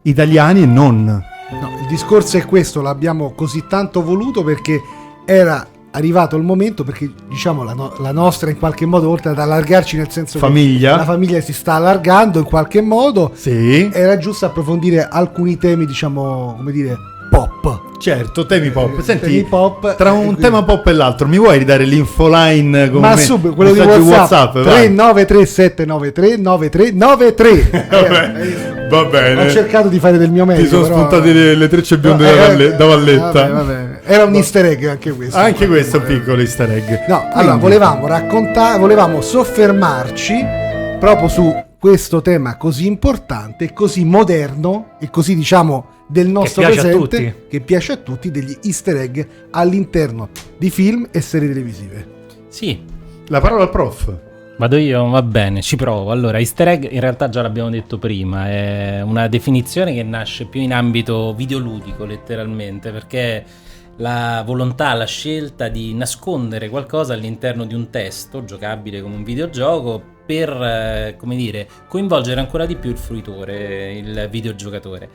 Italiani 0.02 0.62
e 0.62 0.66
non. 0.66 1.04
No, 1.04 1.68
il 1.80 1.86
discorso 1.88 2.36
è 2.38 2.44
questo, 2.46 2.80
l'abbiamo 2.80 3.32
così 3.34 3.64
tanto 3.68 4.02
voluto 4.02 4.42
perché 4.44 4.80
era 5.26 5.66
arrivato 5.92 6.36
il 6.36 6.44
momento, 6.44 6.84
perché 6.84 7.10
diciamo 7.28 7.64
la, 7.64 7.74
no- 7.74 7.92
la 7.98 8.12
nostra 8.12 8.48
in 8.48 8.56
qualche 8.58 8.86
modo, 8.86 9.10
oltre 9.10 9.30
ad 9.30 9.38
allargarci 9.40 9.96
nel 9.96 10.08
senso 10.08 10.38
Famiglia. 10.38 10.92
che 10.92 10.96
la 10.98 11.04
famiglia 11.04 11.40
si 11.40 11.52
sta 11.52 11.74
allargando 11.74 12.38
in 12.38 12.44
qualche 12.44 12.80
modo, 12.80 13.32
Sì. 13.34 13.90
era 13.92 14.16
giusto 14.16 14.46
approfondire 14.46 15.06
alcuni 15.10 15.58
temi, 15.58 15.84
diciamo, 15.86 16.54
come 16.56 16.70
dire, 16.70 16.96
pop. 17.30 17.88
Certo, 17.98 18.46
temi 18.46 18.70
pop. 18.70 18.98
Eh, 18.98 19.02
Senti, 19.02 19.26
temi 19.26 19.44
pop, 19.44 19.94
tra 19.96 20.08
eh, 20.10 20.12
un 20.12 20.18
quindi- 20.24 20.40
tema 20.40 20.62
pop 20.64 20.86
e 20.86 20.92
l'altro, 20.92 21.26
mi 21.28 21.38
vuoi 21.38 21.58
ridare 21.58 21.84
l'infoline 21.84 22.88
come 22.90 23.00
Ma 23.08 23.14
me- 23.14 23.20
subito, 23.20 23.54
quello 23.54 23.72
di 23.72 23.78
WhatsApp, 23.80 24.54
vai. 24.58 24.92
393793 24.92 26.36
9393. 26.38 27.86
Vabbè, 27.90 28.88
Va 28.90 29.00
Ho 29.02 29.06
bene. 29.08 29.48
cercato 29.50 29.86
di 29.88 30.00
fare 30.00 30.18
del 30.18 30.30
mio 30.32 30.44
meglio. 30.44 30.62
Ti 30.62 30.68
sono 30.68 30.82
però- 30.82 30.96
spuntate 30.96 31.32
le, 31.32 31.54
le 31.54 31.68
trecce 31.68 31.96
bionde 31.98 32.24
No, 32.24 32.30
da, 32.30 32.34
eh, 32.34 32.48
Valle- 32.48 32.76
da 32.76 32.84
Valletta. 32.86 33.32
vabbè, 33.32 33.52
vabbè. 33.52 34.00
Era 34.04 34.24
un 34.24 34.34
easter 34.34 34.64
egg 34.64 34.84
anche 34.86 35.12
questo. 35.12 35.36
Anche 35.38 35.68
questo 35.68 35.96
è 35.96 36.00
un 36.00 36.06
piccolo 36.06 36.40
easter 36.40 36.70
egg. 36.72 36.88
No, 37.06 37.18
allora 37.20 37.32
Quindi- 37.42 37.60
volevamo 37.60 38.06
raccontare, 38.08 38.78
volevamo 38.80 39.20
soffermarci 39.20 40.44
proprio 40.98 41.28
su 41.28 41.54
questo 41.78 42.20
tema 42.20 42.56
così 42.56 42.86
importante, 42.86 43.72
così 43.72 44.04
moderno 44.04 44.96
e 44.98 45.08
così 45.08 45.36
diciamo 45.36 45.86
del 46.10 46.28
nostro 46.28 46.64
a 46.64 46.66
presente 46.66 47.46
che 47.48 47.60
piace 47.60 47.92
a 47.92 47.96
tutti 47.96 48.30
degli 48.30 48.58
easter 48.64 48.96
egg 48.96 49.20
all'interno 49.50 50.30
di 50.58 50.68
film 50.68 51.08
e 51.12 51.20
serie 51.20 51.48
televisive. 51.48 52.18
Sì, 52.48 52.82
La 53.28 53.40
parola 53.40 53.62
al 53.62 53.70
prof. 53.70 54.12
Vado 54.58 54.76
io, 54.76 55.08
va 55.08 55.22
bene, 55.22 55.62
ci 55.62 55.76
provo. 55.76 56.10
Allora, 56.10 56.38
easter 56.38 56.66
egg 56.66 56.88
in 56.90 56.98
realtà 56.98 57.28
già 57.28 57.42
l'abbiamo 57.42 57.70
detto 57.70 57.96
prima, 57.96 58.48
è 58.48 59.00
una 59.02 59.28
definizione 59.28 59.94
che 59.94 60.02
nasce 60.02 60.46
più 60.46 60.60
in 60.60 60.74
ambito 60.74 61.32
videoludico 61.32 62.04
letteralmente, 62.04 62.90
perché 62.90 63.44
la 63.98 64.42
volontà, 64.44 64.92
la 64.94 65.06
scelta 65.06 65.68
di 65.68 65.94
nascondere 65.94 66.68
qualcosa 66.68 67.14
all'interno 67.14 67.64
di 67.64 67.74
un 67.74 67.88
testo 67.88 68.44
giocabile 68.44 69.00
come 69.00 69.14
un 69.14 69.22
videogioco 69.22 70.02
per, 70.26 70.50
eh, 70.50 71.14
come 71.16 71.36
dire, 71.36 71.68
coinvolgere 71.88 72.40
ancora 72.40 72.66
di 72.66 72.76
più 72.76 72.90
il 72.90 72.98
fruitore, 72.98 73.92
il 73.92 74.28
videogiocatore. 74.30 75.08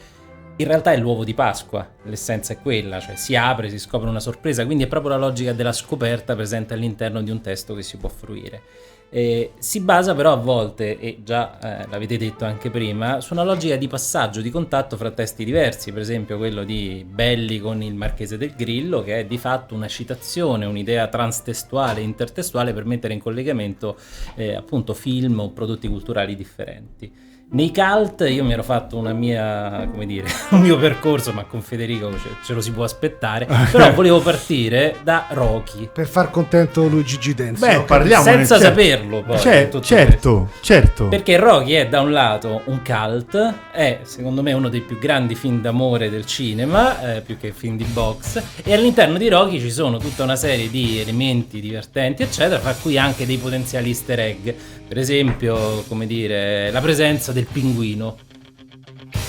In 0.58 0.68
realtà 0.68 0.94
è 0.94 0.98
l'uovo 0.98 1.26
di 1.26 1.34
Pasqua, 1.34 1.86
l'essenza 2.04 2.54
è 2.54 2.62
quella, 2.62 3.02
cioè 3.02 3.18
si 3.18 3.36
apre, 3.36 3.70
si 3.70 3.78
scopre 3.78 4.08
una 4.08 4.22
sorpresa, 4.22 4.66
quindi 4.66 4.86
è 4.86 4.88
proprio 4.88 5.12
la 5.12 5.18
logica 5.18 5.52
della 5.52 5.74
scoperta 5.74 6.34
presente 6.34 6.74
all'interno 6.74 7.22
di 7.22 7.30
un 7.30 7.42
testo 7.42 7.74
che 7.74 7.82
si 7.82 7.98
può 7.98 8.08
fruire. 8.08 8.62
Eh, 9.10 9.52
si 9.60 9.82
basa 9.82 10.16
però 10.16 10.32
a 10.32 10.38
volte, 10.38 10.98
e 10.98 11.20
già 11.26 11.60
eh, 11.60 11.88
l'avete 11.90 12.16
detto 12.16 12.46
anche 12.46 12.70
prima, 12.70 13.20
su 13.20 13.34
una 13.34 13.44
logica 13.44 13.76
di 13.76 13.90
passaggio, 13.90 14.40
di 14.40 14.50
contatto 14.50 14.96
fra 14.96 15.12
testi 15.12 15.44
diversi, 15.44 15.92
per 15.92 16.02
esempio 16.02 16.38
quello 16.38 16.64
di 16.64 17.06
Belli 17.06 17.60
con 17.60 17.84
il 17.84 17.94
Marchese 17.94 18.38
del 18.38 18.54
Grillo, 18.56 19.04
che 19.04 19.20
è 19.20 19.26
di 19.26 19.38
fatto 19.38 19.76
una 19.76 19.90
citazione, 19.90 20.66
un'idea 20.66 21.10
transtestuale, 21.10 22.00
intertestuale 22.00 22.72
per 22.74 22.86
mettere 22.86 23.14
in 23.14 23.20
collegamento 23.20 23.98
eh, 24.36 24.56
appunto 24.56 24.94
film 24.94 25.38
o 25.38 25.52
prodotti 25.52 25.90
culturali 25.90 26.34
differenti. 26.34 27.34
Nei 27.48 27.72
cult 27.72 28.26
io 28.28 28.44
mi 28.44 28.54
ero 28.54 28.64
fatto 28.64 28.98
una 28.98 29.14
mia, 29.14 29.88
come 29.92 30.08
dire, 30.08 30.28
un 30.50 30.62
mio 30.62 30.78
percorso, 30.78 31.32
ma 31.32 31.44
con 31.44 31.62
Federico 31.62 32.12
ce, 32.12 32.30
ce 32.44 32.54
lo 32.54 32.60
si 32.60 32.72
può 32.72 32.84
aspettare. 32.84 33.48
Però 33.72 33.94
volevo 33.94 34.20
partire 34.20 34.96
da 35.04 35.28
Rocky. 35.30 35.88
Per 35.94 36.08
far 36.08 36.32
contento 36.32 36.88
Luigi 36.88 37.18
G. 37.18 37.34
Beh, 37.36 37.82
parliamo 37.82 38.24
Senza 38.24 38.60
saperlo 38.60 39.22
poi. 39.22 39.38
Cer- 39.38 39.70
tutto 39.70 39.84
certo, 39.86 40.50
certo. 40.62 41.08
Perché 41.08 41.38
Rocky 41.38 41.74
è 41.74 41.88
da 41.88 42.02
un 42.02 42.12
lato 42.12 42.62
un 42.66 42.82
cult, 42.84 43.54
è 43.72 44.00
secondo 44.02 44.42
me 44.42 44.52
uno 44.52 44.68
dei 44.68 44.82
più 44.82 44.98
grandi 44.98 45.36
film 45.36 45.62
d'amore 45.62 46.10
del 46.10 46.26
cinema, 46.26 47.16
eh, 47.16 47.22
più 47.22 47.38
che 47.38 47.52
film 47.52 47.78
di 47.78 47.86
box, 47.86 48.42
e 48.64 48.74
all'interno 48.74 49.18
di 49.18 49.30
Rocky 49.30 49.60
ci 49.60 49.72
sono 49.72 49.98
tutta 49.98 50.24
una 50.24 50.36
serie 50.36 50.70
di 50.70 51.00
elementi 51.00 51.62
divertenti, 51.62 52.24
eccetera, 52.24 52.60
fra 52.60 52.74
cui 52.74 52.98
anche 52.98 53.26
dei 53.26 53.38
potenziali 53.38 53.90
easter 53.90 54.20
egg. 54.20 54.50
Per 54.88 54.98
esempio, 55.00 55.84
come 55.88 56.06
dire, 56.06 56.70
la 56.70 56.82
presenza 56.82 57.32
del 57.36 57.46
pinguino, 57.52 58.18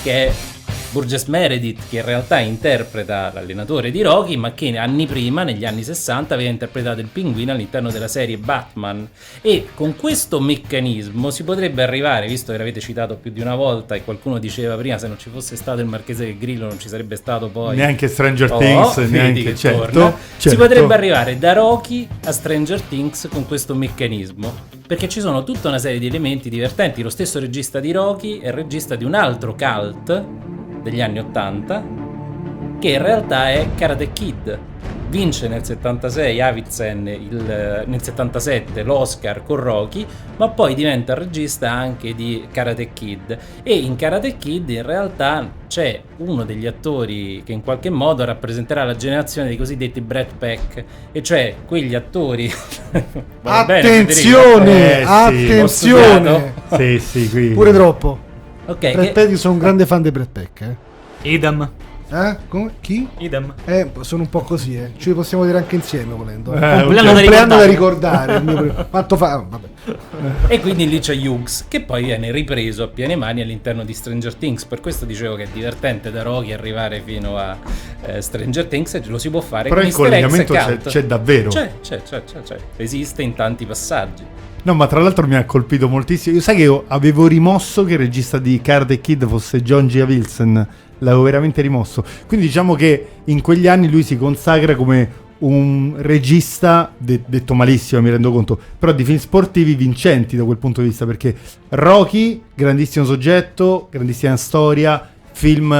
che 0.01 0.31
Burgess 0.91 1.25
Meredith, 1.25 1.81
che 1.89 1.97
in 1.97 2.05
realtà 2.05 2.39
interpreta 2.39 3.31
l'allenatore 3.33 3.91
di 3.91 4.01
Rocky, 4.01 4.35
ma 4.35 4.53
che 4.53 4.77
anni 4.77 5.05
prima, 5.05 5.43
negli 5.43 5.65
anni 5.65 5.83
60, 5.83 6.33
aveva 6.33 6.49
interpretato 6.49 6.99
il 6.99 7.07
pinguino 7.07 7.51
all'interno 7.51 7.91
della 7.91 8.07
serie 8.07 8.37
Batman. 8.37 9.07
E 9.41 9.67
con 9.73 9.95
questo 9.95 10.39
meccanismo 10.39 11.29
si 11.29 11.43
potrebbe 11.43 11.83
arrivare, 11.83 12.27
visto 12.27 12.51
che 12.51 12.57
l'avete 12.57 12.79
citato 12.79 13.15
più 13.15 13.31
di 13.31 13.41
una 13.41 13.55
volta 13.55 13.95
e 13.95 14.03
qualcuno 14.03 14.39
diceva 14.39 14.75
prima, 14.75 14.97
se 14.97 15.07
non 15.07 15.17
ci 15.19 15.29
fosse 15.29 15.55
stato 15.55 15.81
il 15.81 15.87
Marchese 15.87 16.25
del 16.25 16.37
Grillo 16.37 16.67
non 16.67 16.79
ci 16.79 16.89
sarebbe 16.89 17.15
stato 17.15 17.49
poi... 17.49 17.75
Neanche 17.75 18.07
Stranger 18.07 18.51
Oh, 18.51 18.57
Things, 18.57 18.97
neanche- 19.09 19.43
che 19.43 19.55
certo, 19.55 19.91
torna. 19.91 20.15
Si 20.37 20.49
certo. 20.49 20.57
potrebbe 20.57 20.93
arrivare 20.93 21.37
da 21.37 21.53
Rocky 21.53 22.07
a 22.25 22.31
Stranger 22.31 22.81
Things 22.81 23.27
con 23.31 23.45
questo 23.45 23.75
meccanismo. 23.75 24.75
Perché 24.87 25.09
ci 25.09 25.19
sono 25.19 25.43
tutta 25.43 25.67
una 25.67 25.79
serie 25.79 25.99
di 25.99 26.07
elementi 26.07 26.49
divertenti. 26.49 27.01
Lo 27.01 27.09
stesso 27.09 27.39
regista 27.39 27.79
di 27.81 27.91
Rocky 27.91 28.39
è 28.39 28.47
il 28.47 28.53
regista 28.53 28.95
di 28.95 29.03
un 29.03 29.15
altro 29.15 29.53
cult 29.53 30.25
degli 30.89 31.01
anni 31.01 31.19
80 31.19 32.05
che 32.79 32.89
in 32.89 33.01
realtà 33.01 33.49
è 33.49 33.67
Karate 33.75 34.13
Kid. 34.13 34.59
Vince 35.09 35.47
nel 35.47 35.63
76 35.63 36.41
Avicen 36.41 37.07
il- 37.07 37.83
nel 37.85 38.01
77 38.01 38.83
l'Oscar 38.83 39.41
con 39.41 39.55
Rocky, 39.55 40.05
ma 40.35 40.49
poi 40.49 40.75
diventa 40.75 41.13
regista 41.13 41.71
anche 41.71 42.13
di 42.13 42.45
Karate 42.51 42.89
Kid. 42.91 43.37
E 43.63 43.73
in 43.73 43.95
Karate 43.95 44.35
Kid 44.37 44.69
in 44.69 44.83
realtà 44.85 45.49
c'è 45.67 45.99
uno 46.17 46.43
degli 46.43 46.67
attori 46.67 47.41
che 47.45 47.53
in 47.53 47.63
qualche 47.63 47.89
modo 47.89 48.25
rappresenterà 48.25 48.83
la 48.83 48.95
generazione 48.97 49.47
dei 49.47 49.57
cosiddetti 49.57 50.01
Brad 50.01 50.27
Pack, 50.37 50.83
e 51.13 51.23
cioè 51.23 51.55
quegli 51.65 51.95
attori. 51.95 52.51
Bene, 53.41 53.79
Attenzione, 53.79 54.71
Federico? 54.73 55.09
Eh, 55.09 55.37
sì. 55.37 55.45
attenzione. 55.45 56.53
Sì, 56.75 56.99
sì, 56.99 57.29
qui. 57.29 57.47
Pure 57.51 57.71
troppo. 57.71 58.25
Ok, 58.67 58.91
Brad 58.91 59.11
Pitt, 59.13 59.29
io 59.29 59.37
sono 59.37 59.53
un 59.53 59.59
grande 59.59 59.85
fan 59.85 60.01
di 60.01 60.11
Brad 60.11 60.27
Pitt. 60.29 60.61
Eh. 60.61 60.75
Idem. 61.29 61.69
Eh? 62.09 62.37
Come? 62.47 62.71
Chi? 62.79 63.05
Idem. 63.17 63.53
Eh, 63.65 63.91
sono 64.01 64.21
un 64.23 64.29
po' 64.29 64.39
così, 64.41 64.77
eh. 64.77 64.91
Ce 64.97 65.09
li 65.09 65.15
possiamo 65.15 65.43
dire 65.45 65.57
anche 65.57 65.75
insieme 65.75 66.13
volendo. 66.13 66.53
Eh, 66.53 66.55
Eh, 66.57 66.79
compleanno 66.83 67.13
da 67.13 67.45
da 67.57 67.65
ricordare. 67.65 68.39
mio 68.39 68.87
Quanto 68.89 69.15
fa? 69.17 69.37
oh, 69.39 69.47
vabbè. 69.49 69.67
E 70.47 70.59
quindi 70.61 70.87
lì 70.87 70.99
c'è 70.99 71.15
Hughes 71.17 71.65
che 71.67 71.81
poi 71.81 72.05
viene 72.05 72.31
ripreso 72.31 72.83
a 72.83 72.87
piene 72.87 73.15
mani 73.17 73.41
all'interno 73.41 73.83
di 73.83 73.93
Stranger 73.93 74.35
Things. 74.35 74.63
Per 74.65 74.79
questo 74.79 75.03
dicevo 75.05 75.35
che 75.35 75.43
è 75.43 75.47
divertente 75.51 76.09
da 76.11 76.21
Rocky 76.23 76.53
arrivare 76.53 77.01
fino 77.03 77.37
a 77.37 77.57
eh, 78.05 78.21
Stranger 78.21 78.65
Things 78.67 78.93
e 78.93 79.01
lo 79.07 79.17
si 79.17 79.29
può 79.29 79.41
fare 79.41 79.67
Però 79.67 79.81
con 79.81 79.89
il 79.89 79.93
collegamento 79.95 80.53
c'è- 80.53 80.77
c'è 80.77 81.03
davvero. 81.05 81.49
C'è, 81.49 81.71
c'è, 81.81 82.01
c'è, 82.03 82.23
c'è, 82.23 82.41
c'è. 82.41 82.57
Esiste 82.77 83.21
in 83.21 83.33
tanti 83.33 83.65
passaggi. 83.65 84.23
No, 84.63 84.73
ma 84.73 84.87
tra 84.87 84.99
l'altro 84.99 85.27
mi 85.27 85.35
ha 85.35 85.45
colpito 85.45 85.87
moltissimo. 85.87 86.35
Io 86.35 86.41
sai 86.41 86.57
che 86.57 86.63
io 86.63 86.83
avevo 86.87 87.27
rimosso 87.27 87.85
che 87.85 87.93
il 87.93 87.99
regista 87.99 88.37
di 88.37 88.59
Karate 88.61 88.99
Kid 88.99 89.25
fosse 89.25 89.61
John 89.61 89.87
G. 89.87 90.03
Wilson. 90.05 90.67
L'avevo 90.99 91.23
veramente 91.23 91.61
rimosso. 91.61 92.03
Quindi 92.25 92.47
diciamo 92.47 92.73
che 92.75 93.07
in 93.25 93.41
quegli 93.41 93.67
anni 93.67 93.89
lui 93.89 94.03
si 94.03 94.17
consacra 94.17 94.75
come 94.75 95.25
un 95.39 95.93
regista, 95.97 96.91
de- 96.97 97.21
detto 97.25 97.53
malissimo 97.53 98.01
mi 98.01 98.09
rendo 98.09 98.31
conto, 98.31 98.59
però 98.77 98.91
di 98.91 99.03
film 99.03 99.19
sportivi 99.19 99.75
vincenti 99.75 100.35
da 100.35 100.43
quel 100.43 100.57
punto 100.57 100.81
di 100.81 100.87
vista, 100.87 101.05
perché 101.05 101.35
Rocky, 101.69 102.41
grandissimo 102.53 103.05
soggetto, 103.05 103.87
grandissima 103.91 104.35
storia, 104.35 105.07
film 105.31 105.71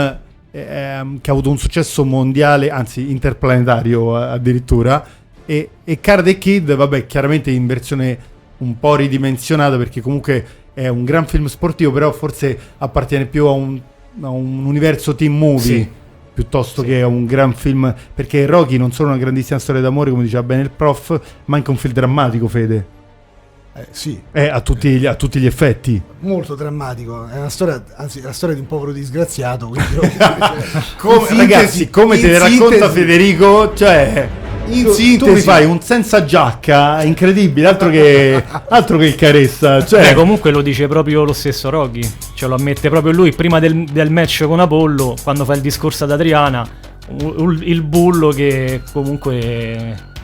ehm, 0.52 1.22
che 1.22 1.30
ha 1.30 1.34
avuto 1.34 1.50
un 1.50 1.58
successo 1.58 2.06
mondiale, 2.06 2.70
anzi 2.70 3.10
interplanetario 3.10 4.16
addirittura, 4.16 5.04
e, 5.46 5.70
e 5.84 6.00
Karate 6.00 6.38
Kid, 6.38 6.76
vabbè, 6.76 7.08
chiaramente 7.08 7.50
in 7.50 7.66
versione 7.66 8.36
un 8.60 8.80
po' 8.80 8.96
ridimensionata 8.96 9.78
perché 9.78 10.02
comunque 10.02 10.46
è 10.74 10.88
un 10.88 11.04
gran 11.04 11.26
film 11.28 11.46
sportivo, 11.48 11.92
però 11.92 12.12
forse 12.12 12.58
appartiene 12.78 13.26
più 13.26 13.46
a 13.48 13.52
un, 13.52 13.80
a 14.22 14.30
un 14.30 14.66
universo 14.66 15.16
team 15.16 15.36
movie. 15.38 15.60
Sì. 15.78 15.90
Piuttosto 16.38 16.84
che 16.84 17.02
a 17.02 17.08
un 17.08 17.26
gran 17.26 17.54
film, 17.56 17.92
perché 18.14 18.46
Rocky 18.46 18.78
non 18.78 18.92
solo 18.92 19.10
una 19.10 19.18
grandissima 19.18 19.58
storia 19.58 19.82
d'amore, 19.82 20.12
come 20.12 20.22
diceva 20.22 20.44
bene 20.44 20.62
il 20.62 20.70
prof, 20.70 21.20
ma 21.46 21.58
anche 21.58 21.72
un 21.72 21.78
film 21.78 21.94
drammatico, 21.94 22.48
Fede. 22.48 22.86
Eh, 23.74 23.88
sì, 23.90 24.22
Eh, 24.32 24.48
a, 24.48 24.62
tutti, 24.62 24.88
gli- 25.00 25.08
a 25.08 25.16
tutti 25.16 25.40
gli 25.40 25.48
effetti. 25.48 26.00
molto 26.20 26.54
drammatico. 26.54 27.28
È 27.28 27.38
una 27.40 27.50
storia, 27.50 27.84
anzi, 27.96 28.20
è 28.20 28.22
la 28.24 28.34
storia 28.34 28.54
di 28.54 28.62
un 28.62 28.68
povero 28.68 28.92
disgraziato. 28.92 29.68
Quindi 29.70 29.88
Come- 30.98 31.16
In 31.16 31.26
sintesi- 31.26 31.38
ragazzi, 31.38 31.90
come 31.90 32.20
te 32.20 32.28
ne 32.28 32.38
racconta 32.38 32.90
Federico, 32.92 33.74
cioè 33.74 34.28
In 34.70 34.84
tu, 34.84 34.90
tu 34.90 34.94
sintesi- 34.96 35.32
mi 35.32 35.42
fai 35.42 35.66
un 35.66 35.82
senza 35.82 36.26
giacca 36.26 37.04
incredibile, 37.04 37.68
altro 37.68 37.90
che, 37.90 38.44
altro 38.70 38.98
che 38.98 39.06
il 39.06 39.16
caressa. 39.16 39.86
Cioè, 39.86 40.10
Beh, 40.10 40.14
comunque 40.14 40.52
lo 40.52 40.62
dice 40.62 40.88
proprio 40.88 41.24
lo 41.24 41.34
stesso 41.34 41.70
Rocky. 41.70 42.08
Ce 42.34 42.48
lo 42.48 42.56
ammette 42.56 42.90
proprio 42.90 43.14
lui 43.14 43.34
prima 43.34 43.60
del, 43.60 43.86
del 43.86 44.10
match 44.12 44.44
con 44.46 44.60
Apollo, 44.60 45.16
quando 45.24 45.46
fa 45.46 45.54
il 45.54 45.62
discorso 45.62 46.04
ad 46.04 46.12
Adriana. 46.12 46.68
Il 47.62 47.84
bullo 47.84 48.30
che 48.30 48.82
comunque 48.92 50.16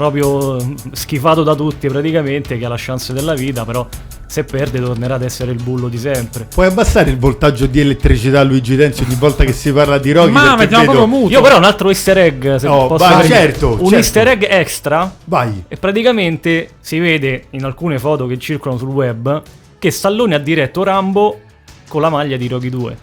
proprio 0.00 0.56
schifato 0.92 1.42
da 1.42 1.54
tutti 1.54 1.86
praticamente, 1.88 2.56
che 2.56 2.64
ha 2.64 2.68
la 2.70 2.76
chance 2.78 3.12
della 3.12 3.34
vita, 3.34 3.66
però 3.66 3.86
se 4.26 4.44
perde 4.44 4.80
tornerà 4.80 5.16
ad 5.16 5.22
essere 5.22 5.50
il 5.50 5.62
bullo 5.62 5.88
di 5.88 5.98
sempre. 5.98 6.46
puoi 6.54 6.66
abbassare 6.66 7.10
il 7.10 7.18
voltaggio 7.18 7.66
di 7.66 7.80
elettricità 7.80 8.42
Luigi 8.42 8.76
Tenzi 8.76 9.02
ogni 9.02 9.16
volta 9.16 9.44
che 9.44 9.52
si 9.52 9.70
parla 9.72 9.98
di 9.98 10.12
Rocky? 10.12 10.30
Ma 10.30 10.56
mettiamo 10.56 10.84
vedo- 10.84 10.96
proprio 10.96 11.18
muto. 11.18 11.32
Io 11.32 11.42
però 11.42 11.58
un 11.58 11.64
altro 11.64 11.88
easter 11.88 12.16
egg, 12.16 12.54
se 12.56 12.66
Oh, 12.66 12.86
posso 12.86 13.04
vai, 13.04 13.26
certo, 13.26 13.68
un 13.72 13.78
certo. 13.78 13.96
easter 13.96 14.28
egg 14.28 14.44
extra 14.48 15.12
Vai. 15.26 15.64
E 15.68 15.76
praticamente 15.76 16.70
si 16.80 16.98
vede 16.98 17.44
in 17.50 17.64
alcune 17.64 17.98
foto 17.98 18.26
che 18.26 18.38
circolano 18.38 18.80
sul 18.80 18.88
web 18.88 19.42
che 19.78 19.90
Stallone 19.90 20.34
ha 20.34 20.38
diretto 20.38 20.82
Rambo 20.82 21.40
con 21.88 22.00
la 22.00 22.08
maglia 22.08 22.38
di 22.38 22.48
Rocky 22.48 22.70
2. 22.70 22.96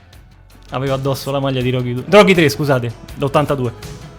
Aveva 0.71 0.95
addosso 0.95 1.29
la 1.29 1.39
maglia 1.39 1.61
di 1.61 1.69
Rocky 1.69 1.93
2. 1.93 2.03
Rocky 2.09 2.33
3, 2.33 2.49
scusate, 2.49 2.91
l'82. 3.17 3.71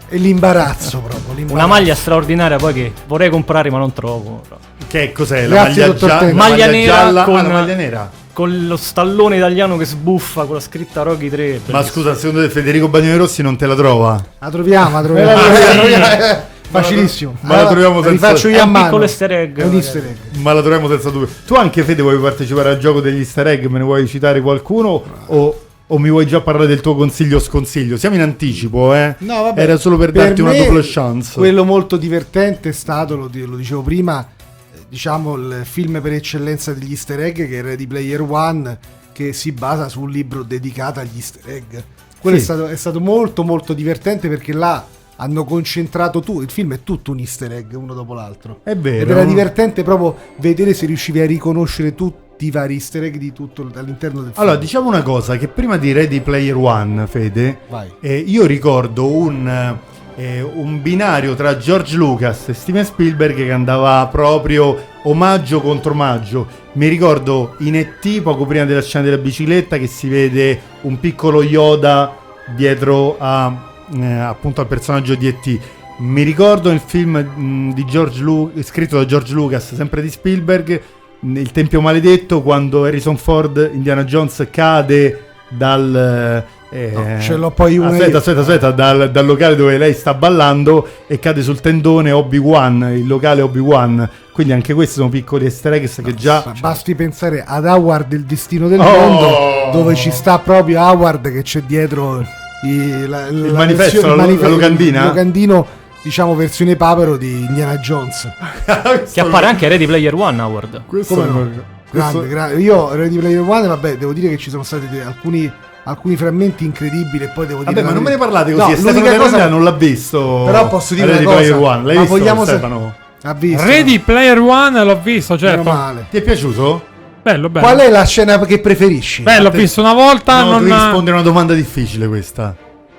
È 0.08 0.16
l'imbarazzo 0.16 0.98
proprio. 1.00 1.34
l'imbarazzo. 1.34 1.54
Una 1.54 1.66
maglia 1.66 1.94
straordinaria 1.94 2.56
poi 2.56 2.72
che 2.74 2.92
vorrei 3.06 3.30
comprare 3.30 3.70
ma 3.70 3.78
non 3.78 3.92
trovo. 3.92 4.42
Che 4.86 5.12
cos'è? 5.12 5.42
La 5.46 5.64
Grazie, 5.64 5.70
maglia, 5.82 5.86
dottor 5.92 6.08
gia- 6.08 6.14
la 6.14 6.20
Maglia 6.32 6.34
maglia 6.48 6.66
nera 6.66 6.92
gialla? 6.94 7.24
con- 7.24 7.36
Ah, 7.38 7.42
la 7.42 7.48
maglia 7.48 7.74
nera. 7.74 8.10
Con 8.32 8.66
lo 8.68 8.76
stallone 8.76 9.36
italiano 9.36 9.76
che 9.76 9.84
sbuffa 9.84 10.44
con 10.44 10.54
la 10.54 10.60
scritta 10.60 11.02
Rocky 11.02 11.28
3. 11.28 11.46
Ma 11.66 11.78
bellissimo. 11.80 11.82
scusa, 12.04 12.14
secondo 12.14 12.40
te 12.42 12.48
Federico 12.50 12.88
Bagnoli 12.88 13.16
Rossi 13.18 13.42
non 13.42 13.56
te 13.56 13.66
la 13.66 13.74
trova? 13.74 14.24
La 14.38 14.48
troviamo, 14.50 15.00
la 15.00 15.02
troviamo. 15.02 15.30
Ah, 15.30 15.34
la 15.48 15.54
sì. 15.54 15.72
troviamo, 15.78 16.42
Facilissimo. 16.70 17.36
Ma 17.40 17.56
la 17.62 17.66
troviamo 17.66 17.94
senza- 18.02 18.10
rifaccio 18.28 18.48
io 18.48 18.56
È 18.56 18.60
a 18.60 18.64
un 18.64 18.70
mano. 18.70 18.84
piccolo 18.84 19.02
easter 19.04 19.32
egg, 19.32 19.56
È 19.58 19.62
un 19.62 19.68
magari. 19.70 19.76
easter 19.76 20.04
egg. 20.04 20.36
Ma 20.40 20.52
la 20.52 20.60
troviamo 20.60 20.88
senza 20.88 21.10
dubbio. 21.10 21.28
Tu 21.46 21.54
anche 21.54 21.82
Fede 21.82 22.02
vuoi 22.02 22.18
partecipare 22.18 22.68
al 22.70 22.78
gioco 22.78 23.00
degli 23.00 23.18
easter 23.18 23.46
egg? 23.48 23.64
Me 23.66 23.78
ne 23.78 23.84
vuoi 23.84 24.06
citare 24.06 24.40
qualcuno? 24.40 25.02
O, 25.26 25.60
o 25.90 25.98
mi 25.98 26.10
vuoi 26.10 26.26
già 26.26 26.40
parlare 26.40 26.66
del 26.66 26.80
tuo 26.80 26.94
consiglio 26.94 27.36
o 27.36 27.40
sconsiglio? 27.40 27.96
Siamo 27.96 28.16
in 28.16 28.20
anticipo, 28.22 28.94
eh? 28.94 29.16
No, 29.18 29.42
vabbè, 29.42 29.60
Era 29.60 29.76
solo 29.76 29.96
per, 29.96 30.12
darti 30.12 30.40
una 30.40 30.54
doppia 30.54 30.80
chance. 30.82 31.32
Quello 31.34 31.64
molto 31.64 31.96
divertente 31.96 32.70
è 32.70 32.72
stato, 32.72 33.16
lo, 33.16 33.30
lo 33.32 33.56
dicevo 33.56 33.82
prima, 33.82 34.26
eh, 34.26 34.78
diciamo 34.88 35.34
il 35.36 35.60
film 35.64 36.00
per 36.00 36.12
eccellenza 36.12 36.72
degli 36.72 36.90
easter 36.90 37.20
egg 37.20 37.36
che 37.36 37.58
è 37.58 37.62
Ready 37.62 37.86
Player 37.86 38.20
One, 38.20 38.78
che 39.12 39.32
si 39.32 39.52
basa 39.52 39.88
su 39.88 40.02
un 40.02 40.10
libro 40.10 40.42
dedicato 40.42 41.00
agli 41.00 41.16
easter 41.16 41.42
egg. 41.50 41.82
Quello 42.20 42.36
Sì. 42.36 42.42
è, 42.42 42.44
stato, 42.44 42.66
è 42.66 42.76
stato 42.76 43.00
molto 43.00 43.42
molto 43.42 43.72
divertente 43.72 44.28
perché 44.28 44.52
là 44.52 44.84
hanno 45.16 45.44
concentrato 45.44 46.20
tu. 46.20 46.42
Il 46.42 46.50
film 46.50 46.74
è 46.74 46.80
tutto 46.84 47.12
un 47.12 47.18
easter 47.18 47.52
egg 47.52 47.72
uno 47.72 47.94
dopo 47.94 48.12
l'altro. 48.12 48.60
È 48.62 48.76
vero. 48.76 49.02
Ed 49.02 49.10
era 49.10 49.24
divertente 49.24 49.82
proprio 49.82 50.14
vedere 50.36 50.74
se 50.74 50.84
riuscivi 50.86 51.20
a 51.20 51.26
riconoscere 51.26 51.94
tutti 51.94 52.26
i 52.46 52.50
vari 52.50 52.74
easter 52.74 53.04
egg 53.04 53.16
di 53.16 53.32
tutto 53.32 53.68
all'interno 53.74 54.20
del 54.22 54.32
film. 54.32 54.42
Allora, 54.42 54.56
diciamo 54.56 54.88
una 54.88 55.02
cosa, 55.02 55.36
che 55.36 55.48
prima 55.48 55.76
di 55.76 55.92
Ready 55.92 56.20
Player 56.20 56.56
One, 56.56 57.06
Fede, 57.06 57.60
eh, 58.00 58.16
io 58.16 58.46
ricordo 58.46 59.06
un, 59.06 59.76
eh, 60.16 60.42
un 60.42 60.82
binario 60.82 61.34
tra 61.34 61.56
George 61.56 61.96
Lucas 61.96 62.48
e 62.48 62.54
Steven 62.54 62.84
Spielberg 62.84 63.36
che 63.36 63.52
andava 63.52 64.06
proprio 64.10 64.76
omaggio 65.04 65.60
contro 65.60 65.92
omaggio. 65.92 66.46
Mi 66.72 66.88
ricordo 66.88 67.56
in 67.60 67.76
E.T., 67.76 68.20
poco 68.22 68.46
prima 68.46 68.64
della 68.64 68.82
scena 68.82 69.04
della 69.04 69.18
bicicletta, 69.18 69.78
che 69.78 69.86
si 69.86 70.08
vede 70.08 70.60
un 70.82 70.98
piccolo 71.00 71.42
Yoda 71.42 72.16
dietro 72.54 73.16
a, 73.18 73.52
eh, 73.94 74.04
appunto 74.06 74.60
al 74.60 74.66
personaggio 74.66 75.14
di 75.14 75.28
E.T. 75.28 75.58
Mi 76.00 76.22
ricordo 76.22 76.70
nel 76.70 76.80
film 76.84 77.16
mh, 77.16 77.74
di 77.74 77.84
George 77.84 78.22
Lu- 78.22 78.52
scritto 78.62 78.96
da 78.98 79.04
George 79.04 79.32
Lucas, 79.34 79.74
sempre 79.74 80.00
di 80.00 80.08
Spielberg, 80.08 80.80
il 81.20 81.50
Tempio 81.52 81.80
Maledetto, 81.80 82.42
quando 82.42 82.84
Harrison 82.84 83.16
Ford, 83.16 83.70
Indiana 83.72 84.04
Jones, 84.04 84.46
cade 84.50 85.24
dal... 85.48 86.44
eh, 86.70 86.90
No, 86.92 87.20
ce 87.20 87.34
l'ho 87.36 87.50
poi 87.50 87.78
una 87.78 87.88
Aspetta, 87.88 88.10
io. 88.10 88.16
aspetta, 88.18 88.40
aspetta, 88.40 88.70
dal, 88.70 89.10
dal 89.10 89.24
locale 89.24 89.56
dove 89.56 89.78
lei 89.78 89.94
sta 89.94 90.12
ballando 90.12 90.86
e 91.06 91.18
cade 91.18 91.40
sul 91.42 91.60
tendone 91.60 92.12
Obi-Wan, 92.12 92.92
il 92.94 93.06
locale 93.06 93.40
Obi-Wan. 93.40 94.06
Quindi 94.32 94.52
anche 94.52 94.74
questi 94.74 94.94
sono 94.96 95.08
piccoli 95.08 95.46
easter 95.46 95.72
eggs 95.72 96.00
che 96.04 96.14
già... 96.14 96.52
Basti 96.60 96.94
pensare 96.94 97.42
ad 97.44 97.64
Howard 97.64 98.12
il 98.12 98.24
destino 98.24 98.68
del 98.68 98.80
Oh! 98.80 98.84
mondo, 98.84 99.28
dove 99.72 99.94
ci 99.96 100.10
sta 100.10 100.38
proprio 100.38 100.80
Howard 100.80 101.32
che 101.32 101.42
c'è 101.42 101.62
dietro 101.62 102.22
i- 102.64 103.06
la, 103.08 103.30
la 103.30 103.52
manifesto, 103.52 104.00
versione- 104.00 104.16
la- 104.16 104.30
il 104.30 104.38
la 104.38 104.48
locandina? 104.48 105.00
il 105.00 105.06
locandino, 105.06 105.66
diciamo 106.02 106.34
versione 106.34 106.76
papero 106.76 107.16
di 107.16 107.30
Indiana 107.40 107.76
Jones. 107.78 108.28
Che 109.12 109.20
appare 109.20 109.46
anche 109.46 109.68
Ready 109.68 109.86
Player 109.86 110.14
One, 110.14 110.40
Howard. 110.40 110.82
Questo 110.86 111.14
Come 111.14 111.26
è- 111.26 111.30
no? 111.30 111.38
questo- 111.42 111.76
Grande, 111.90 112.28
grande. 112.28 112.60
Io 112.60 112.94
Ready 112.94 113.16
Player 113.18 113.40
One, 113.40 113.66
vabbè, 113.66 113.96
devo 113.96 114.12
dire 114.12 114.28
che 114.28 114.36
ci 114.36 114.50
sono 114.50 114.62
stati 114.62 114.86
alcuni, 115.04 115.50
alcuni 115.84 116.16
frammenti 116.16 116.64
incredibili 116.66 117.24
e 117.24 117.28
poi 117.28 117.46
devo 117.46 117.60
dire... 117.60 117.72
Vabbè, 117.72 117.86
ma 117.86 117.92
non 117.94 118.02
me 118.02 118.10
ne 118.10 118.16
parlate 118.18 118.52
così, 118.52 118.70
No, 118.70 118.76
Stefano 118.76 119.00
Carella 119.04 119.24
cosa- 119.24 119.48
non 119.48 119.64
l'ha 119.64 119.72
visto. 119.72 120.42
Però 120.44 120.68
posso 120.68 120.94
dire 120.94 121.06
Ready 121.06 121.24
una 121.24 121.34
cosa, 121.34 121.38
Player 121.46 121.54
One. 121.62 121.82
L'hai 121.84 121.94
ma 121.94 122.00
visto, 122.02 122.16
vogliamo 122.18 122.44
se- 122.44 122.50
Stefano? 122.50 122.94
Ha 123.22 123.34
visto? 123.34 123.64
Ready 123.66 123.98
Player 124.00 124.38
One 124.38 124.84
l'ho 124.84 125.00
visto, 125.02 125.38
certo. 125.38 125.62
Meno 125.62 125.76
male. 125.76 126.06
Ti 126.10 126.16
è 126.18 126.22
piaciuto? 126.22 126.84
Bello, 127.22 127.48
bello. 127.48 127.66
Qual 127.66 127.78
è 127.78 127.90
la 127.90 128.04
scena 128.04 128.38
che 128.38 128.58
preferisci? 128.60 129.22
Bello, 129.22 129.48
ho 129.48 129.50
visto 129.50 129.80
una 129.80 129.94
volta. 129.94 130.42
No, 130.42 130.50
non... 130.52 130.58
devi 130.64 130.72
rispondere 130.74 131.16
a 131.16 131.20
una 131.20 131.28
domanda 131.28 131.54
difficile 131.54 132.06
questa. 132.06 132.54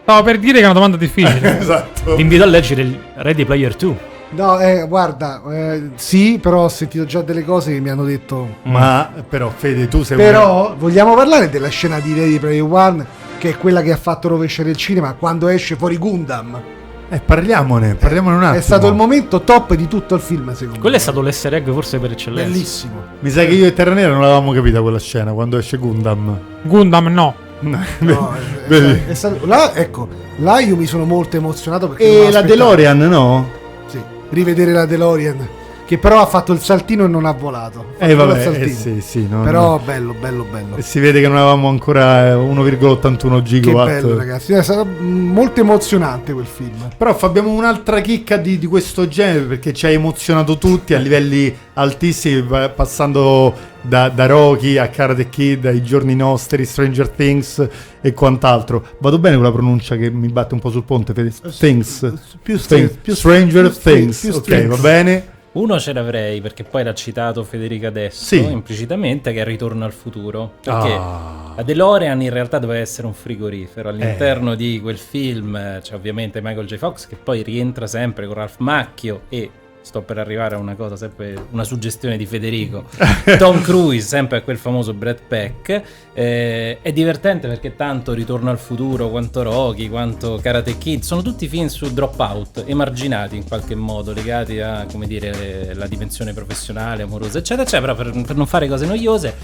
Stavo 0.09 0.23
per 0.23 0.39
dire 0.39 0.53
che 0.53 0.61
è 0.61 0.63
una 0.63 0.73
domanda 0.73 0.97
difficile. 0.97 1.59
esatto. 1.61 2.15
Vi 2.15 2.21
invito 2.23 2.41
a 2.41 2.47
leggere 2.47 2.81
il 2.81 2.99
Ready 3.13 3.45
Player 3.45 3.75
2. 3.75 3.97
No, 4.31 4.57
eh, 4.57 4.87
guarda, 4.87 5.39
eh, 5.51 5.89
sì, 5.97 6.39
però 6.41 6.63
ho 6.63 6.67
sentito 6.67 7.05
già 7.05 7.21
delle 7.21 7.45
cose 7.45 7.73
che 7.73 7.79
mi 7.79 7.89
hanno 7.89 8.05
detto... 8.05 8.55
Ma 8.63 9.07
però, 9.29 9.51
Fede, 9.55 9.87
tu 9.87 10.01
sei 10.01 10.17
Però 10.17 10.73
vogliamo 10.75 11.13
parlare 11.13 11.47
della 11.51 11.67
scena 11.67 11.99
di 11.99 12.15
Ready 12.15 12.39
Player 12.39 12.63
One, 12.63 13.05
che 13.37 13.49
è 13.49 13.57
quella 13.57 13.83
che 13.83 13.91
ha 13.91 13.97
fatto 13.97 14.29
rovesciare 14.29 14.71
il 14.71 14.77
cinema 14.77 15.13
quando 15.13 15.47
esce 15.47 15.75
fuori 15.75 15.99
Gundam. 15.99 16.59
Eh, 17.07 17.19
parliamone, 17.19 17.93
parliamone 17.93 18.35
un 18.35 18.43
attimo. 18.43 18.57
È 18.57 18.63
stato 18.63 18.87
il 18.87 18.95
momento 18.95 19.41
top 19.41 19.75
di 19.75 19.87
tutto 19.87 20.15
il 20.15 20.21
film, 20.21 20.55
secondo 20.55 20.79
Quello 20.79 20.95
è 20.95 20.97
me. 20.97 21.03
stato 21.03 21.21
l'easter 21.21 21.53
egg 21.53 21.69
forse 21.69 21.99
per 21.99 22.11
eccellenza. 22.13 22.49
Bellissimo. 22.49 23.03
Mi 23.19 23.29
sa 23.29 23.45
che 23.45 23.53
io 23.53 23.67
e 23.67 23.73
Terra 23.73 23.93
Nera 23.93 24.11
non 24.11 24.21
l'avevamo 24.21 24.53
capita 24.53 24.81
quella 24.81 24.99
scena 24.99 25.33
quando 25.33 25.59
esce 25.59 25.77
Gundam. 25.77 26.39
Gundam 26.63 27.07
no. 27.13 27.47
No, 27.61 28.33
Vedi? 28.67 29.01
è 29.07 29.13
stato- 29.13 29.45
là, 29.45 29.73
ecco, 29.75 30.07
là 30.37 30.59
io 30.59 30.75
mi 30.75 30.85
sono 30.85 31.03
molto 31.05 31.35
emozionato 31.37 31.93
E 31.97 32.31
la. 32.31 32.41
DeLorean, 32.41 32.97
no? 32.99 33.49
Sì, 33.87 33.99
rivedere 34.29 34.71
la 34.71 34.85
DeLorean, 34.85 35.47
che 35.89 35.97
però 35.97 36.21
ha 36.21 36.27
fatto 36.27 36.53
il 36.53 36.59
saltino 36.59 37.05
e 37.05 37.07
non 37.07 37.25
ha 37.25 37.31
volato. 37.31 37.93
Ha 37.97 38.05
Eh 38.05 38.13
vabbè, 38.13 38.47
eh, 38.61 38.67
sì, 38.69 39.01
sì, 39.01 39.27
no, 39.27 39.41
però 39.41 39.69
no. 39.71 39.79
bello, 39.83 40.13
bello, 40.13 40.43
bello. 40.43 40.75
E 40.75 40.83
si 40.83 40.99
vede 40.99 41.19
che 41.19 41.27
non 41.27 41.35
avevamo 41.37 41.67
ancora 41.67 42.27
eh, 42.29 42.33
1,81 42.35 43.37
Che 43.37 43.41
gigawatt. 43.41 43.87
bello, 43.87 44.15
ragazzi. 44.15 44.53
È 44.53 44.61
stato 44.61 44.85
mm, 44.85 45.31
molto 45.31 45.61
emozionante 45.61 46.31
quel 46.31 46.45
film. 46.45 46.89
Però 46.95 47.15
Fa, 47.15 47.25
abbiamo 47.25 47.49
un'altra 47.49 48.01
chicca 48.01 48.37
di, 48.37 48.59
di 48.59 48.67
questo 48.67 49.07
genere 49.07 49.45
perché 49.45 49.73
ci 49.73 49.87
ha 49.87 49.89
emozionato 49.89 50.59
tutti 50.59 50.93
a 50.93 50.99
livelli 50.99 51.51
altissimi, 51.73 52.43
pa- 52.43 52.69
passando 52.69 53.51
da, 53.81 54.09
da 54.09 54.27
Rocky 54.27 54.77
a 54.77 54.89
Karate 54.89 55.27
Kid, 55.27 55.65
ai 55.65 55.81
giorni 55.81 56.13
nostri, 56.13 56.65
Stranger 56.65 57.09
Things 57.09 57.67
e 57.99 58.13
quant'altro. 58.13 58.85
Vado 58.99 59.17
bene 59.17 59.37
con 59.37 59.43
la 59.45 59.51
pronuncia 59.51 59.95
che 59.95 60.11
mi 60.11 60.27
batte 60.27 60.53
un 60.53 60.59
po' 60.59 60.69
sul 60.69 60.83
ponte? 60.83 61.13
Fede? 61.13 61.33
Things. 61.57 62.13
più 62.43 62.59
Things. 62.59 62.91
str- 62.91 62.99
più 63.01 63.15
Stranger 63.15 63.71
più 63.71 63.91
Things. 63.91 64.17
str- 64.29 64.41
più 64.41 64.53
ok, 64.55 64.65
va 64.67 64.75
bene. 64.77 65.37
Uno 65.51 65.79
ce 65.79 65.93
l'avrei 65.93 66.41
perché 66.41 66.63
poi 66.63 66.83
l'ha 66.83 66.93
citato 66.93 67.43
Federica 67.43 67.87
adesso 67.87 68.23
Sì. 68.35 68.43
implicitamente 68.43 69.33
che 69.33 69.41
è 69.41 69.43
Ritorno 69.43 69.83
al 69.83 69.93
futuro. 69.93 70.53
Perché 70.61 70.91
Ah. 70.93 71.53
la 71.55 71.63
DeLorean 71.63 72.21
in 72.21 72.29
realtà 72.29 72.59
doveva 72.59 72.79
essere 72.79 73.07
un 73.07 73.13
frigorifero. 73.13 73.89
All'interno 73.89 74.53
di 74.55 74.79
quel 74.79 74.97
film 74.97 75.55
eh, 75.55 75.79
c'è 75.81 75.95
ovviamente 75.95 76.39
Michael 76.41 76.67
J. 76.67 76.75
Fox 76.77 77.07
che 77.07 77.15
poi 77.15 77.41
rientra 77.41 77.87
sempre 77.87 78.25
con 78.27 78.35
Ralph 78.35 78.57
Macchio 78.59 79.21
e 79.29 79.49
sto 79.81 80.01
per 80.01 80.17
arrivare 80.17 80.55
a 80.55 80.57
una 80.59 80.75
cosa, 80.75 80.95
sempre 80.95 81.47
una 81.51 81.63
suggestione 81.63 82.17
di 82.17 82.25
Federico. 82.25 82.85
Tom 83.37 83.61
Cruise, 83.61 84.07
sempre 84.07 84.37
a 84.37 84.41
quel 84.41 84.57
famoso 84.57 84.93
Brad 84.93 85.19
Peck. 85.27 85.81
Eh, 86.13 86.79
è 86.81 86.91
divertente 86.91 87.47
perché 87.47 87.75
tanto 87.75 88.13
Ritorno 88.13 88.49
al 88.49 88.59
futuro, 88.59 89.09
quanto 89.09 89.41
Rocky, 89.41 89.89
quanto 89.89 90.39
Karate 90.41 90.77
Kid, 90.77 91.01
sono 91.01 91.21
tutti 91.21 91.47
film 91.47 91.67
su 91.67 91.91
dropout, 91.91 92.63
emarginati 92.65 93.35
in 93.35 93.47
qualche 93.47 93.75
modo, 93.75 94.13
legati 94.13 94.59
a, 94.59 94.85
come 94.91 95.07
dire, 95.07 95.73
la 95.73 95.87
dimensione 95.87 96.33
professionale, 96.33 97.03
amorosa, 97.03 97.39
eccetera, 97.39 97.63
eccetera, 97.63 97.95
però 97.95 98.11
per, 98.11 98.23
per 98.23 98.35
non 98.35 98.45
fare 98.45 98.67
cose 98.67 98.85
noiose. 98.85 99.35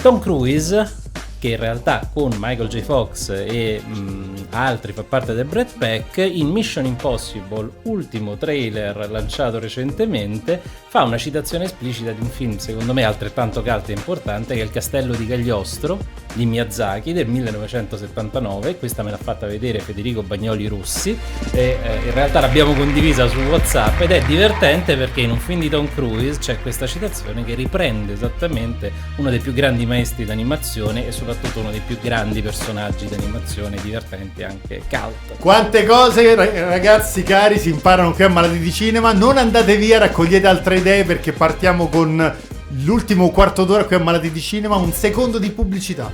Tom 0.00 0.20
Cruise, 0.20 1.06
che 1.38 1.50
in 1.50 1.56
realtà 1.56 2.08
con 2.12 2.32
Michael 2.38 2.68
J. 2.68 2.80
Fox 2.80 3.30
e 3.30 3.80
mh, 3.84 4.46
altri 4.50 4.92
fa 4.92 5.04
parte 5.04 5.34
del 5.34 5.44
Brad 5.44 5.70
Pack, 5.78 6.18
in 6.18 6.48
Mission 6.48 6.84
Impossible, 6.84 7.70
ultimo 7.84 8.36
trailer 8.36 9.08
lanciato 9.10 9.58
recentemente, 9.58 10.60
fa 10.88 11.04
una 11.04 11.16
citazione 11.16 11.64
esplicita 11.64 12.10
di 12.10 12.20
un 12.20 12.28
film 12.28 12.56
secondo 12.56 12.92
me 12.92 13.04
altrettanto 13.04 13.62
caldo 13.62 13.88
e 13.88 13.92
importante 13.92 14.54
che 14.54 14.60
è 14.60 14.64
Il 14.64 14.70
Castello 14.70 15.14
di 15.14 15.26
Cagliostro 15.26 15.98
di 16.34 16.44
Miyazaki 16.44 17.12
del 17.12 17.26
1979, 17.26 18.76
questa 18.76 19.02
me 19.02 19.10
l'ha 19.10 19.16
fatta 19.16 19.46
vedere 19.46 19.80
Federico 19.80 20.22
Bagnoli 20.22 20.66
Russi 20.66 21.18
e 21.52 21.78
eh, 21.82 21.96
in 22.04 22.12
realtà 22.12 22.40
l'abbiamo 22.40 22.74
condivisa 22.74 23.26
su 23.28 23.38
Whatsapp 23.40 24.00
ed 24.00 24.10
è 24.10 24.22
divertente 24.22 24.96
perché 24.96 25.22
in 25.22 25.30
un 25.30 25.38
film 25.38 25.60
di 25.60 25.68
Tom 25.68 25.88
Cruise 25.92 26.38
c'è 26.38 26.60
questa 26.60 26.86
citazione 26.86 27.44
che 27.44 27.54
riprende 27.54 28.12
esattamente 28.12 28.92
uno 29.16 29.30
dei 29.30 29.40
più 29.40 29.52
grandi 29.52 29.86
maestri 29.86 30.24
d'animazione 30.24 31.06
e 31.06 31.12
soprattutto 31.12 31.27
uno 31.54 31.70
dei 31.70 31.82
più 31.86 31.98
grandi 32.00 32.40
personaggi 32.40 33.06
d'animazione 33.06 33.76
divertenti 33.82 34.42
anche 34.42 34.82
cult. 34.88 35.38
Quante 35.38 35.84
cose, 35.84 36.34
ra- 36.34 36.68
ragazzi 36.68 37.22
cari, 37.22 37.58
si 37.58 37.68
imparano 37.68 38.12
qui 38.12 38.24
a 38.24 38.28
Malati 38.28 38.58
di 38.58 38.72
Cinema. 38.72 39.12
Non 39.12 39.36
andate 39.36 39.76
via, 39.76 39.98
raccogliete 39.98 40.46
altre 40.46 40.76
idee 40.76 41.04
perché 41.04 41.32
partiamo 41.32 41.88
con 41.88 42.36
l'ultimo 42.84 43.30
quarto 43.30 43.64
d'ora 43.64 43.84
qui 43.84 43.96
a 43.96 43.98
Malati 43.98 44.30
di 44.30 44.40
Cinema. 44.40 44.76
Un 44.76 44.92
secondo 44.92 45.38
di 45.38 45.50
pubblicità. 45.50 46.10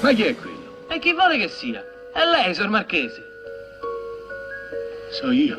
Ma 0.00 0.12
chi 0.12 0.24
è 0.24 0.34
quello? 0.34 0.86
E 0.88 0.98
chi 0.98 1.12
vuole 1.12 1.38
che 1.38 1.48
sia? 1.48 1.84
È 2.12 2.24
lei, 2.24 2.54
Sor 2.54 2.68
Marchese. 2.68 3.22
So 5.12 5.30
io. 5.30 5.56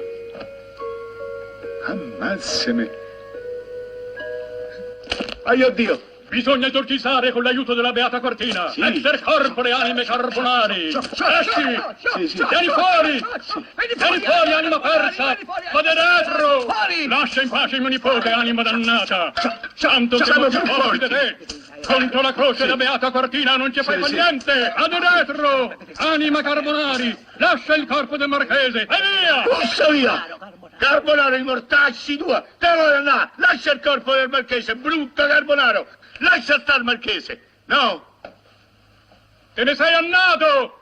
Ammazzami. 1.87 2.89
Ai 5.43 5.61
oddio. 5.63 6.10
Bisogna 6.31 6.67
esorcizzare 6.67 7.33
con 7.33 7.43
l'aiuto 7.43 7.73
della 7.73 7.91
Beata 7.91 8.21
Cortina. 8.21 8.69
Sì. 8.69 8.79
Exter 8.79 9.19
corpore 9.19 9.73
anime 9.73 10.05
carbonari. 10.05 10.87
Esci! 10.87 12.27
Sì. 12.29 12.45
Vieni 12.47 12.67
fuori! 12.69 13.25
Vieni 13.99 14.23
fuori, 14.23 14.53
anima 14.53 14.79
persa! 14.79 15.37
Va 15.73 15.81
dentro! 15.81 16.67
Lascia 17.09 17.41
in 17.41 17.49
pace 17.49 17.79
mio 17.79 17.89
nipote, 17.89 18.31
anima 18.31 18.63
dannata! 18.63 19.33
Santo 19.73 20.23
Siamo 20.23 20.47
più 20.47 20.65
forti. 20.65 20.97
da 20.99 21.07
te! 21.09 21.37
Contro 21.85 22.21
la 22.21 22.31
croce 22.31 22.59
della 22.63 22.77
Beata 22.77 23.11
Cortina 23.11 23.57
non 23.57 23.73
ci 23.73 23.83
fai 23.83 23.95
Sì, 23.95 24.01
fa 24.01 24.07
sì. 24.07 24.13
niente! 24.13 24.73
Va 24.77 24.87
dentro! 24.87 25.77
Anima 25.97 26.41
carbonari! 26.41 27.13
Lascia 27.39 27.75
il 27.75 27.85
corpo 27.85 28.15
del 28.15 28.29
marchese! 28.29 28.83
E 28.83 28.87
via! 28.87 29.41
Posso 29.43 29.91
via! 29.91 30.37
Carbonaro 30.77 31.35
i 31.35 31.43
mortacci 31.43 32.15
tua! 32.15 32.41
Te 32.57 32.73
lo 32.73 32.95
andare! 32.95 33.31
Lascia 33.35 33.73
il 33.73 33.81
corpo 33.81 34.13
del 34.13 34.29
marchese, 34.29 34.75
brutto 34.77 35.27
Carbonaro! 35.27 35.87
Lascia 36.21 36.59
stare 36.59 36.79
il 36.79 36.83
marchese! 36.85 37.41
No! 37.65 38.05
Te 39.53 39.63
ne 39.63 39.75
sei 39.75 39.93
annato! 39.93 40.79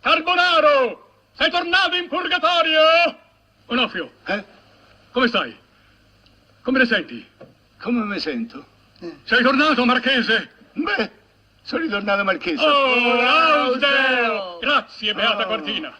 Carbonaro! 0.00 1.10
Sei 1.36 1.50
tornato 1.50 1.96
in 1.96 2.08
purgatorio? 2.08 2.80
Onofrio, 3.66 4.12
Eh? 4.26 4.44
come 5.12 5.28
stai? 5.28 5.56
Come 6.62 6.78
ne 6.78 6.84
senti? 6.86 7.26
Come 7.80 8.04
mi 8.04 8.20
sento? 8.20 8.64
Sei 9.24 9.42
tornato, 9.42 9.84
Marchese? 9.84 10.50
Beh, 10.74 11.10
sono 11.62 11.82
ritornato 11.82 12.22
marchese. 12.24 12.64
Oh, 12.64 13.14
laudeo! 13.14 14.58
Grazie, 14.60 15.14
Beata 15.14 15.44
Oh. 15.44 15.46
Cortina. 15.46 15.92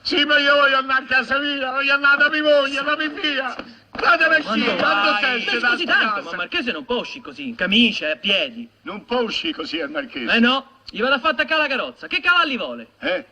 Sì, 0.00 0.24
ma 0.24 0.38
io 0.38 0.54
voglio 0.54 0.76
andare 0.78 1.04
a 1.04 1.06
casa 1.06 1.38
mia, 1.38 1.70
voglio 1.72 1.92
andare 1.92 2.16
da 2.16 2.28
mia 2.30 2.42
moglie, 2.42 2.82
da 2.82 2.96
mia 2.96 3.10
figlia. 3.10 3.56
Fatemi 4.00 4.42
Quando 4.42 4.64
uscire, 4.64 4.76
quando 4.76 5.10
vai? 5.10 5.42
sei 5.42 5.58
da 5.60 5.68
scusi 5.70 5.84
tanto, 5.84 6.22
ma 6.22 6.32
Marchese 6.36 6.72
non 6.72 6.84
può 6.84 7.00
uscire 7.00 7.24
così, 7.24 7.48
in 7.48 7.54
camicia 7.56 8.06
e 8.06 8.10
a 8.12 8.16
piedi. 8.16 8.68
Non 8.82 9.04
può 9.04 9.20
uscire 9.22 9.52
così 9.52 9.76
il 9.76 9.88
marchese. 9.90 10.32
Eh 10.32 10.38
no, 10.38 10.66
gli 10.88 11.00
vado 11.00 11.14
a 11.14 11.18
fare 11.18 11.34
attaccare 11.34 11.62
la 11.62 11.68
carrozza. 11.68 12.06
Che 12.06 12.20
cavalli 12.20 12.56
vuole? 12.56 12.88
Eh? 13.00 13.24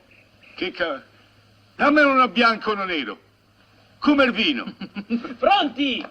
Che 0.56 0.70
ca... 0.72 1.02
Dammi 1.76 2.00
uno 2.00 2.28
bianco 2.28 2.70
o 2.70 2.72
uno 2.74 2.84
nero. 2.84 3.18
Come 3.98 4.24
il 4.24 4.32
vino. 4.32 4.64
Pronti? 5.38 6.04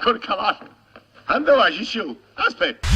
Col 0.00 0.18
cavallo. 0.18 0.74
Andò 1.24 1.56
vai, 1.56 1.72
Cicciù. 1.72 2.18
Aspetta. 2.34 2.86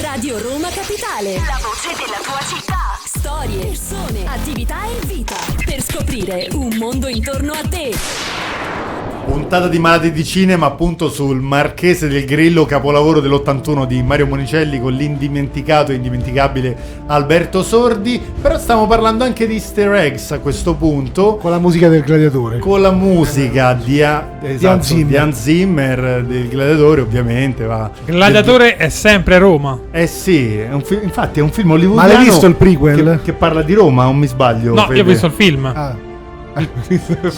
Radio 0.00 0.38
Roma 0.38 0.70
Capitale. 0.70 1.34
La 1.34 1.60
voce 1.62 1.94
della 1.96 2.18
tua 2.20 2.40
città. 2.44 2.98
Storie, 3.04 3.66
persone, 3.66 4.26
attività 4.26 4.84
e 4.86 5.06
vita. 5.06 5.36
Per 5.64 5.80
scoprire 5.82 6.48
un 6.54 6.74
mondo 6.76 7.06
intorno 7.06 7.52
a 7.52 7.62
te. 7.68 8.47
Puntata 9.28 9.68
di 9.68 9.78
Malati 9.78 10.10
di 10.10 10.24
Cinema 10.24 10.66
appunto 10.66 11.10
sul 11.10 11.40
Marchese 11.40 12.08
del 12.08 12.24
Grillo, 12.24 12.64
capolavoro 12.64 13.20
dell'81 13.20 13.86
di 13.86 14.02
Mario 14.02 14.26
Monicelli 14.26 14.80
con 14.80 14.92
l'indimenticato 14.92 15.92
e 15.92 15.96
indimenticabile 15.96 16.76
Alberto 17.06 17.62
Sordi. 17.62 18.20
Però 18.40 18.58
stiamo 18.58 18.86
parlando 18.86 19.24
anche 19.24 19.46
di 19.46 19.54
easter 19.54 19.92
eggs 19.94 20.32
a 20.32 20.38
questo 20.40 20.74
punto. 20.74 21.36
Con 21.36 21.50
la 21.50 21.58
musica 21.58 21.88
del 21.88 22.02
gladiatore. 22.02 22.58
Con 22.58 22.80
la 22.80 22.90
musica 22.90 23.74
di, 23.74 24.02
A- 24.02 24.38
esatto, 24.42 24.72
Hans 24.72 24.86
Zimmer. 24.86 25.06
di 25.06 25.16
Hans 25.16 25.40
Zimmer, 25.42 26.24
del 26.24 26.48
gladiatore 26.48 27.00
ovviamente. 27.02 27.64
Va. 27.64 27.90
Gladiatore 28.06 28.76
è 28.76 28.88
sempre 28.88 29.38
Roma. 29.38 29.78
Eh 29.90 30.06
sì, 30.06 30.56
è 30.56 30.72
un 30.72 30.82
fi- 30.82 31.00
infatti 31.02 31.40
è 31.40 31.42
un 31.42 31.50
film 31.52 31.70
hollywoodiano. 31.72 32.08
Ma 32.08 32.14
l'hai 32.14 32.24
visto 32.24 32.46
il 32.46 32.54
prequel? 32.54 33.18
Che, 33.18 33.22
che 33.24 33.32
parla 33.34 33.62
di 33.62 33.74
Roma, 33.74 34.04
non 34.04 34.16
mi 34.16 34.26
sbaglio? 34.26 34.72
No, 34.74 34.80
io 34.82 34.86
Fede? 34.88 35.00
ho 35.00 35.04
visto 35.04 35.26
il 35.26 35.32
film. 35.32 35.66
Ah. 35.66 36.06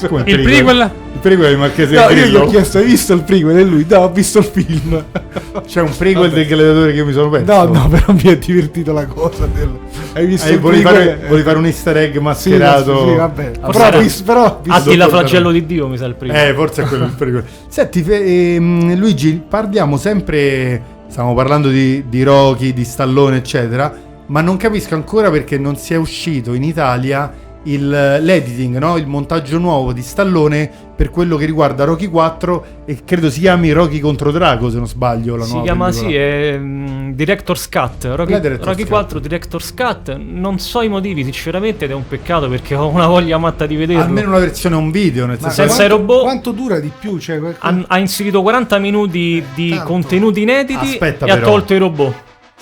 Come 0.09 0.23
Il 0.27 0.41
prequel? 0.43 0.91
Il 1.13 1.19
prequel 1.21 1.51
di 1.51 1.57
Marchese 1.57 1.95
No, 1.95 2.09
io 2.11 2.27
gli 2.27 2.35
ho 2.37 2.47
chiesto, 2.47 2.79
hai 2.79 2.85
visto 2.85 3.13
il 3.13 3.23
prequel? 3.23 3.59
E 3.59 3.65
lui, 3.65 3.85
no, 3.89 3.99
ho 3.99 4.11
visto 4.11 4.39
il 4.39 4.45
film. 4.45 5.05
C'è 5.67 5.81
un 5.81 5.95
prequel 5.97 6.31
del 6.31 6.47
gladiatore 6.47 6.91
che 6.93 6.97
io 6.99 7.07
mi 7.07 7.13
sono 7.13 7.29
perso. 7.29 7.53
No, 7.53 7.65
no, 7.73 7.89
però 7.89 8.13
mi 8.13 8.23
è 8.23 8.39
divertito 8.39 8.93
la 8.93 9.07
cosa 9.07 9.47
del... 9.47 9.71
Hai 10.13 10.27
visto 10.27 10.49
Eh, 10.49 10.53
il 10.53 10.59
volevi, 10.61 10.83
prequel? 10.83 11.07
fare, 11.09 11.27
volevi 11.29 11.43
fare 11.47 11.59
un 11.59 11.67
easter 11.67 11.97
egg 11.99 12.13
Sì, 12.15 12.19
mascherato. 12.21 13.09
sì, 13.09 13.15
vabbè. 13.15 13.51
Forse 13.61 13.81
Però, 13.81 13.99
visto, 14.01 14.25
però 14.25 14.61
visto- 14.63 14.79
Attila 14.89 15.09
flagello 15.09 15.51
di 15.51 15.67
Dio 15.67 15.89
mi 15.89 15.97
sa 15.97 16.07
il 16.07 16.15
primo. 16.15 16.35
Eh, 16.35 16.53
forse 16.55 16.83
è 16.83 16.87
quello 16.87 17.05
il 17.05 17.13
prequel. 17.13 17.45
Senti, 17.69 18.05
ehm, 18.09 18.97
Luigi, 18.97 19.43
parliamo 19.49 19.97
sempre. 19.97 20.99
Stiamo 21.09 21.35
parlando 21.35 21.69
di, 21.69 22.05
di 22.09 22.23
Rocky, 22.23 22.73
di 22.73 22.85
Stallone, 22.85 23.37
eccetera. 23.39 23.93
Ma 24.27 24.41
non 24.43 24.57
capisco 24.57 24.95
ancora 24.95 25.29
perché 25.29 25.59
non 25.59 25.77
sia 25.77 25.99
uscito 25.99 26.55
in 26.55 26.63
Italia 26.63 27.33
il, 27.65 27.89
l'editing, 27.89 28.79
no? 28.79 28.97
il 28.97 29.07
montaggio 29.07 29.59
nuovo 29.59 29.93
di 29.93 30.01
Stallone 30.03 30.71
per 30.97 31.11
quello 31.11 31.37
che 31.37 31.45
riguarda 31.47 31.85
Rocky 31.85 32.07
4 32.09 32.65
e 32.85 32.99
credo 33.05 33.31
si 33.31 33.41
chiami 33.41 33.71
Rocky 33.73 34.01
contro 34.01 34.31
Drago, 34.31 34.71
se 34.71 34.77
non 34.79 34.87
sbaglio. 34.87 35.37
La 35.37 35.45
Si 35.45 35.51
nuova 35.53 35.65
chiama 35.67 35.85
pellicola. 35.87 36.09
sì, 36.11 36.17
è 36.17 36.59
mm, 36.59 37.11
Director's 37.13 37.69
Cut. 37.69 38.05
Rocky, 38.15 38.41
Director's 38.41 38.65
Rocky 38.67 38.83
Cut. 38.83 38.89
4 38.91 39.19
Director's 39.19 39.75
Cut. 39.75 40.17
Non 40.17 40.59
so 40.59 40.83
i 40.83 40.89
motivi, 40.89 41.25
sinceramente, 41.25 41.85
ed 41.87 41.91
è 41.91 41.95
un 41.95 42.07
peccato 42.07 42.49
perché 42.49 42.75
ho 42.75 42.89
una 42.89 43.07
voglia 43.07 43.39
matta 43.39 43.65
di 43.67 43.77
vederlo. 43.77 44.03
Almeno 44.03 44.29
una 44.29 44.39
versione 44.39 44.77
un 44.77 44.91
video, 44.91 45.27
nel 45.27 45.39
senso 45.39 45.55
senza 45.57 45.85
i 45.85 45.89
robot. 45.89 46.23
Quanto 46.23 46.51
dura 46.53 46.79
di 46.81 46.91
più? 46.99 47.19
Cioè, 47.19 47.39
quel- 47.39 47.57
Ha, 47.59 47.85
ha 47.89 47.99
inserito 47.99 48.43
40 48.43 48.79
minuti 48.79 49.43
di 49.55 49.71
tanto. 49.71 49.85
contenuti 49.85 50.43
inediti 50.43 50.85
Aspetta, 50.87 51.25
e 51.27 51.31
ha 51.31 51.35
però. 51.35 51.47
tolto 51.53 51.75
i 51.75 51.79
robot. 51.79 52.15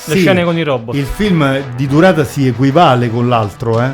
Le 0.05 0.15
Sì, 0.15 0.21
scene 0.21 0.45
con 0.45 0.57
i 0.57 0.63
robot. 0.63 0.95
Il 0.95 1.07
film 1.07 1.61
di 1.75 1.87
durata 1.89 2.23
si 2.23 2.47
equivale 2.47 3.11
con 3.11 3.29
l'altro, 3.29 3.81
eh. 3.83 3.91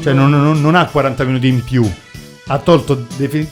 Cioè 0.00 0.12
non, 0.12 0.30
non- 0.30 0.60
non 0.60 0.74
ha 0.74 0.86
40 0.86 1.24
minuti 1.24 1.48
in 1.48 1.64
più. 1.64 1.88
Ha 2.46 2.58
tolto 2.58 3.06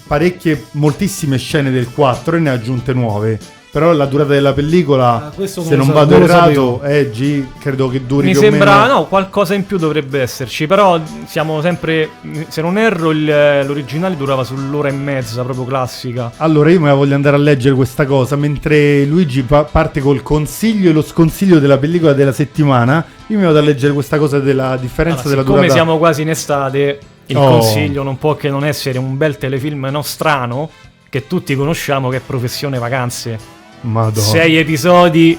parecchie, 0.06 0.64
moltissime 0.72 1.36
scene 1.38 1.70
del 1.70 1.88
4 1.90 2.36
e 2.36 2.38
ne 2.40 2.50
ha 2.50 2.54
aggiunte 2.54 2.92
nuove. 2.92 3.38
Però 3.70 3.92
la 3.92 4.06
durata 4.06 4.30
della 4.32 4.54
pellicola, 4.54 5.30
Ah, 5.36 5.46
se 5.46 5.76
non 5.76 5.88
vado 5.92 6.16
errato, 6.16 6.80
è 6.80 7.10
G, 7.10 7.44
credo 7.60 7.88
che 7.90 8.06
duri 8.06 8.26
Mi 8.28 8.32
più 8.32 8.40
o 8.40 8.42
sembra, 8.44 8.80
meno... 8.82 8.92
no, 8.94 9.04
qualcosa 9.06 9.52
in 9.52 9.66
più 9.66 9.76
dovrebbe 9.76 10.22
esserci, 10.22 10.66
però 10.66 10.98
siamo 11.26 11.60
sempre, 11.60 12.08
se 12.48 12.62
non 12.62 12.78
erro, 12.78 13.10
il- 13.10 13.26
l'originale 13.66 14.16
durava 14.16 14.42
sull'ora 14.42 14.88
e 14.88 14.92
mezza, 14.92 15.42
proprio 15.42 15.66
classica. 15.66 16.32
Allora 16.38 16.70
io 16.70 16.80
me 16.80 16.88
la 16.88 16.94
voglio 16.94 17.14
andare 17.14 17.36
a 17.36 17.38
leggere 17.38 17.74
questa 17.74 18.06
cosa 18.06 18.36
mentre 18.36 19.04
Luigi 19.04 19.42
pa- 19.42 19.64
parte 19.64 20.00
col 20.00 20.22
consiglio 20.22 20.88
e 20.88 20.92
lo 20.94 21.02
sconsiglio 21.02 21.58
della 21.58 21.76
pellicola 21.76 22.14
della 22.14 22.32
settimana. 22.32 23.04
Io 23.26 23.36
mi 23.38 23.44
vado 23.44 23.58
a 23.58 23.62
leggere 23.62 23.92
questa 23.92 24.16
cosa 24.16 24.38
della 24.40 24.78
differenza 24.80 25.20
Allora, 25.20 25.28
della 25.28 25.42
siccome 25.42 25.60
durata. 25.66 25.74
siamo 25.74 25.98
quasi 25.98 26.22
in 26.22 26.30
estate, 26.30 26.98
il 27.26 27.36
Oh. 27.36 27.46
consiglio 27.50 28.02
non 28.02 28.16
può 28.16 28.34
che 28.34 28.48
non 28.48 28.64
essere 28.64 28.98
un 28.98 29.18
bel 29.18 29.36
telefilm 29.36 29.86
nostrano 29.90 30.70
che 31.10 31.26
tutti 31.26 31.54
conosciamo 31.54 32.08
che 32.08 32.16
è 32.16 32.20
Professione 32.24 32.78
Vacanze. 32.78 33.56
Madonna. 33.82 34.26
Sei 34.26 34.56
episodi 34.56 35.38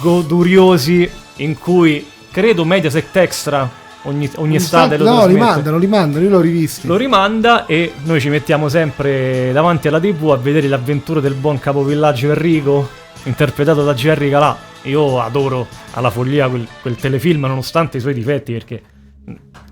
goduriosi 0.00 1.08
in 1.36 1.58
cui 1.58 2.06
credo 2.30 2.64
Mediaset 2.64 3.14
Extra 3.16 3.68
ogni, 4.02 4.30
ogni 4.36 4.56
estate 4.56 4.96
lo 4.96 5.04
no, 5.04 5.26
li 5.26 5.36
mandano, 5.36 5.78
li 5.78 5.86
mandano, 5.86 6.24
io 6.24 6.30
l'ho 6.30 6.40
rivisti. 6.40 6.86
Lo 6.86 6.96
rimanda 6.96 7.66
e 7.66 7.92
noi 8.04 8.20
ci 8.20 8.28
mettiamo 8.28 8.68
sempre 8.68 9.52
davanti 9.52 9.88
alla 9.88 10.00
TV 10.00 10.30
a 10.30 10.36
vedere 10.36 10.68
le 10.68 10.74
avventure 10.74 11.20
del 11.20 11.34
buon 11.34 11.58
capovillaggio 11.58 12.28
Enrico, 12.28 12.88
interpretato 13.24 13.84
da 13.84 13.94
Jerry 13.94 14.30
Calà. 14.30 14.56
Io 14.82 15.20
adoro 15.20 15.66
alla 15.92 16.10
follia 16.10 16.48
quel, 16.48 16.66
quel 16.80 16.96
telefilm 16.96 17.44
nonostante 17.44 17.98
i 17.98 18.00
suoi 18.00 18.14
difetti 18.14 18.52
perché 18.52 18.82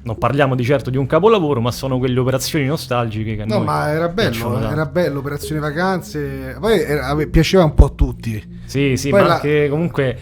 non 0.02 0.16
parliamo 0.18 0.54
di 0.54 0.64
certo 0.64 0.90
di 0.90 0.96
un 0.96 1.06
capolavoro, 1.06 1.60
ma 1.60 1.70
sono 1.70 1.98
quelle 1.98 2.18
operazioni 2.18 2.64
nostalgiche 2.66 3.36
che 3.36 3.44
No, 3.44 3.60
ma 3.60 3.90
era 3.90 4.08
bello, 4.08 4.58
era 4.60 4.86
bello, 4.86 5.18
Operazione 5.18 5.60
Vacanze. 5.60 6.56
Poi 6.60 6.80
era- 6.80 7.14
piaceva 7.30 7.64
un 7.64 7.74
po' 7.74 7.86
a 7.86 7.90
tutti. 7.90 8.60
Sì, 8.64 8.96
sì, 8.96 9.10
Poi 9.10 9.20
ma 9.22 9.26
la- 9.26 9.34
anche 9.34 9.68
comunque 9.68 10.18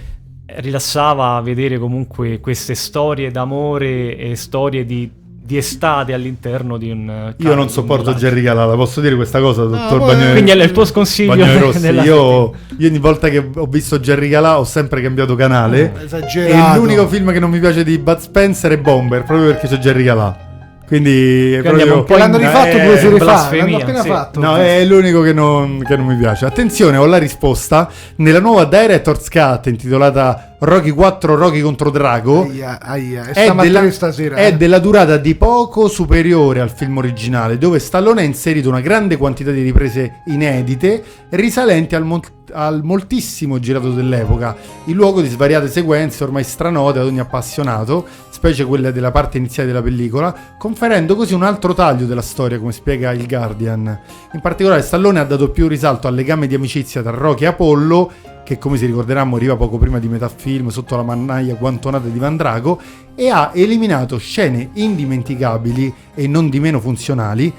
rilassava 0.47 1.41
vedere 1.41 1.79
comunque 1.79 2.41
queste 2.41 2.75
storie 2.75 3.31
d'amore 3.31 4.17
e 4.17 4.37
storie 4.37 4.85
di, 4.85 5.11
di 5.47 5.57
estate 5.57 6.13
all'interno 6.13 6.77
di 6.77 6.91
un... 6.91 7.35
Io 7.37 7.55
non 7.55 7.71
sopporto 7.71 8.15
Jerry 8.15 8.43
Calà, 8.43 8.67
posso 8.75 9.01
dire 9.01 9.15
questa 9.15 9.39
cosa, 9.39 9.63
dottor 9.63 9.99
poi- 9.99 10.15
Bagnoli? 10.15 10.33
Quindi 10.33 10.51
è 10.51 10.55
il 10.57 10.73
tuo 10.73 10.85
sconsiglio 10.85 11.71
della 11.79 12.03
Io, 12.03 12.53
io 12.77 12.89
ogni 12.89 12.99
volta 12.99 13.29
che 13.29 13.49
ho 13.55 13.67
visto 13.67 14.01
Jerry 14.01 14.29
Calà 14.29 14.59
ho 14.59 14.65
sempre 14.65 15.01
cambiato 15.01 15.37
canale. 15.37 15.93
Oh, 15.95 16.03
esagerato. 16.03 16.75
E 16.75 16.81
l'unico 16.81 17.07
film 17.07 17.33
che 17.33 17.39
non 17.39 17.51
mi 17.51 17.61
piace 17.61 17.85
di 17.85 17.97
Bud 17.99 18.19
Spencer 18.19 18.73
è 18.73 18.79
Bomber, 18.79 19.23
proprio 19.23 19.47
perché 19.51 19.69
c'è 19.69 19.79
Jerry 19.79 20.05
Calà. 20.05 20.46
Quindi 20.87 21.53
è 21.53 21.63
proprio- 21.63 22.05
po' 22.05 22.17
L'hanno 22.17 22.37
rifatto 22.37 22.77
eh, 22.77 22.85
due 22.85 22.99
sere 22.99 23.19
fa, 23.19 23.49
l'hanno 23.51 23.77
appena 23.77 24.03
sì. 24.03 24.09
fatto. 24.09 24.41
No, 24.41 24.57
è 24.57 24.85
l'unico 24.85 25.21
che 25.21 25.33
non, 25.33 25.83
che 25.85 25.97
non 25.97 26.07
mi 26.07 26.17
piace. 26.17 26.47
Attenzione, 26.47 26.97
ho 26.97 27.07
la 27.07 27.19
risposta. 27.19 27.91
Nella 28.17 28.41
nuova 28.41 28.65
Director's 28.65 29.29
Cut 29.29 29.67
intitolata 29.67 30.57
Rocky 30.59 30.91
4 30.91 31.35
Rocky 31.35 31.61
contro 31.61 31.91
Drago 31.91 32.45
Aia, 32.45 32.81
aia. 32.81 33.27
È 33.27 33.53
della, 33.55 33.91
stasera. 33.91 34.37
è 34.37 34.47
eh. 34.47 34.57
della 34.57 34.79
durata 34.79 35.17
di 35.19 35.35
poco 35.35 35.89
superiore 35.89 36.61
al 36.61 36.71
film 36.71 36.97
originale, 36.97 37.59
dove 37.59 37.79
Stallone 37.79 38.23
ha 38.23 38.25
inserito 38.25 38.69
una 38.69 38.81
grande 38.81 39.17
quantità 39.17 39.51
di 39.51 39.63
riprese 39.63 40.23
inedite 40.27 41.03
risalenti 41.31 41.95
al, 41.95 42.05
mon- 42.05 42.21
al 42.53 42.83
moltissimo 42.83 43.59
girato 43.59 43.91
dell'epoca, 43.91 44.57
in 44.85 44.95
luogo 44.95 45.21
di 45.21 45.29
svariate 45.29 45.69
sequenze 45.69 46.25
ormai 46.25 46.45
stranote 46.45 46.99
ad 46.99 47.07
ogni 47.07 47.21
appassionato, 47.21 48.07
specie 48.31 48.65
quelle 48.65 48.93
della 48.93 49.11
parte 49.11 49.39
iniziale 49.39 49.69
della 49.69 49.83
pellicola, 49.83 50.35
conferendo 50.59 51.17
così 51.17 51.35
un 51.35 51.43
altro 51.43 51.75
taglio 51.75 52.07
della 52.07 52.23
storia, 52.23 52.59
come 52.59 52.73
spiega 52.73 53.13
il 53.13 53.27
Guardian. 53.27 53.99
In 54.33 54.41
particolare 54.41 54.83
Stallone 54.83 55.21
ha 55.21 55.25
dato 55.25 55.51
più 55.51 55.69
risalto 55.69 56.07
al 56.07 56.15
legame 56.15 56.47
di 56.47 56.55
amicizia 56.55 57.03
tra 57.03 57.11
Rocky 57.11 57.45
e 57.45 57.49
Apollo, 57.49 58.13
che 58.45 58.59
come 58.59 58.77
si 58.77 58.87
ricorderà 58.87 59.25
moriva 59.25 59.57
poco 59.57 59.77
prima 59.77 59.99
di 59.99 60.07
metà 60.07 60.29
film 60.29 60.69
sotto 60.69 60.95
la 60.95 61.03
mannaia 61.03 61.55
guantonata 61.55 62.07
di 62.07 62.19
Van 62.19 62.37
Drago, 62.37 62.81
e 63.17 63.29
ha 63.29 63.51
eliminato 63.55 64.19
scene 64.19 64.71
indimenticabili 64.75 65.93
e 66.15 66.29
non 66.29 66.49
di 66.49 66.61
meno 66.61 66.79
funzionali 66.79 67.53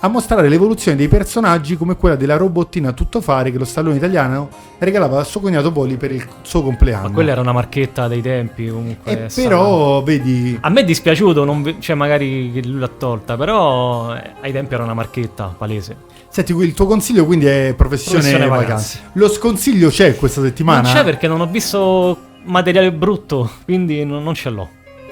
a 0.00 0.08
mostrare 0.08 0.48
l'evoluzione 0.48 0.96
dei 0.96 1.08
personaggi 1.08 1.76
come 1.76 1.96
quella 1.96 2.14
della 2.14 2.36
robottina 2.36 2.92
tuttofare 2.92 3.50
che 3.50 3.58
lo 3.58 3.64
stallone 3.64 3.96
italiano 3.96 4.48
regalava 4.78 5.18
al 5.18 5.26
suo 5.26 5.40
cognato 5.40 5.72
Poli 5.72 5.96
per 5.96 6.12
il 6.12 6.24
suo 6.42 6.62
compleanno. 6.62 7.08
Ma 7.08 7.14
quella 7.14 7.32
era 7.32 7.40
una 7.40 7.52
marchetta 7.52 8.06
dei 8.06 8.22
tempi 8.22 8.68
comunque. 8.68 9.26
E 9.26 9.26
però, 9.34 10.02
vedi, 10.02 10.56
A 10.60 10.68
me 10.68 10.82
è 10.82 10.84
dispiaciuto, 10.84 11.44
non 11.44 11.62
ve- 11.62 11.76
cioè 11.80 11.96
magari 11.96 12.52
che 12.52 12.62
lui 12.64 12.78
l'ha 12.78 12.88
tolta, 12.88 13.36
però 13.36 14.14
eh, 14.14 14.34
ai 14.40 14.52
tempi 14.52 14.74
era 14.74 14.84
una 14.84 14.94
marchetta 14.94 15.52
palese. 15.58 15.96
senti, 16.28 16.52
il 16.54 16.74
tuo 16.74 16.86
consiglio 16.86 17.24
quindi 17.24 17.46
è 17.46 17.74
professione, 17.76 18.18
Professione 18.20 18.46
vacanze. 18.48 18.66
vacanze. 18.98 19.00
Lo 19.14 19.28
sconsiglio 19.28 19.88
c'è 19.88 20.14
questa 20.16 20.40
settimana? 20.42 20.82
Non 20.82 20.92
c'è 20.92 21.04
perché 21.04 21.26
non 21.26 21.40
ho 21.40 21.46
visto 21.46 22.16
materiale 22.44 22.92
brutto, 22.92 23.50
quindi 23.64 24.04
non, 24.04 24.22
non 24.22 24.34
ce 24.34 24.48
l'ho. 24.50 24.68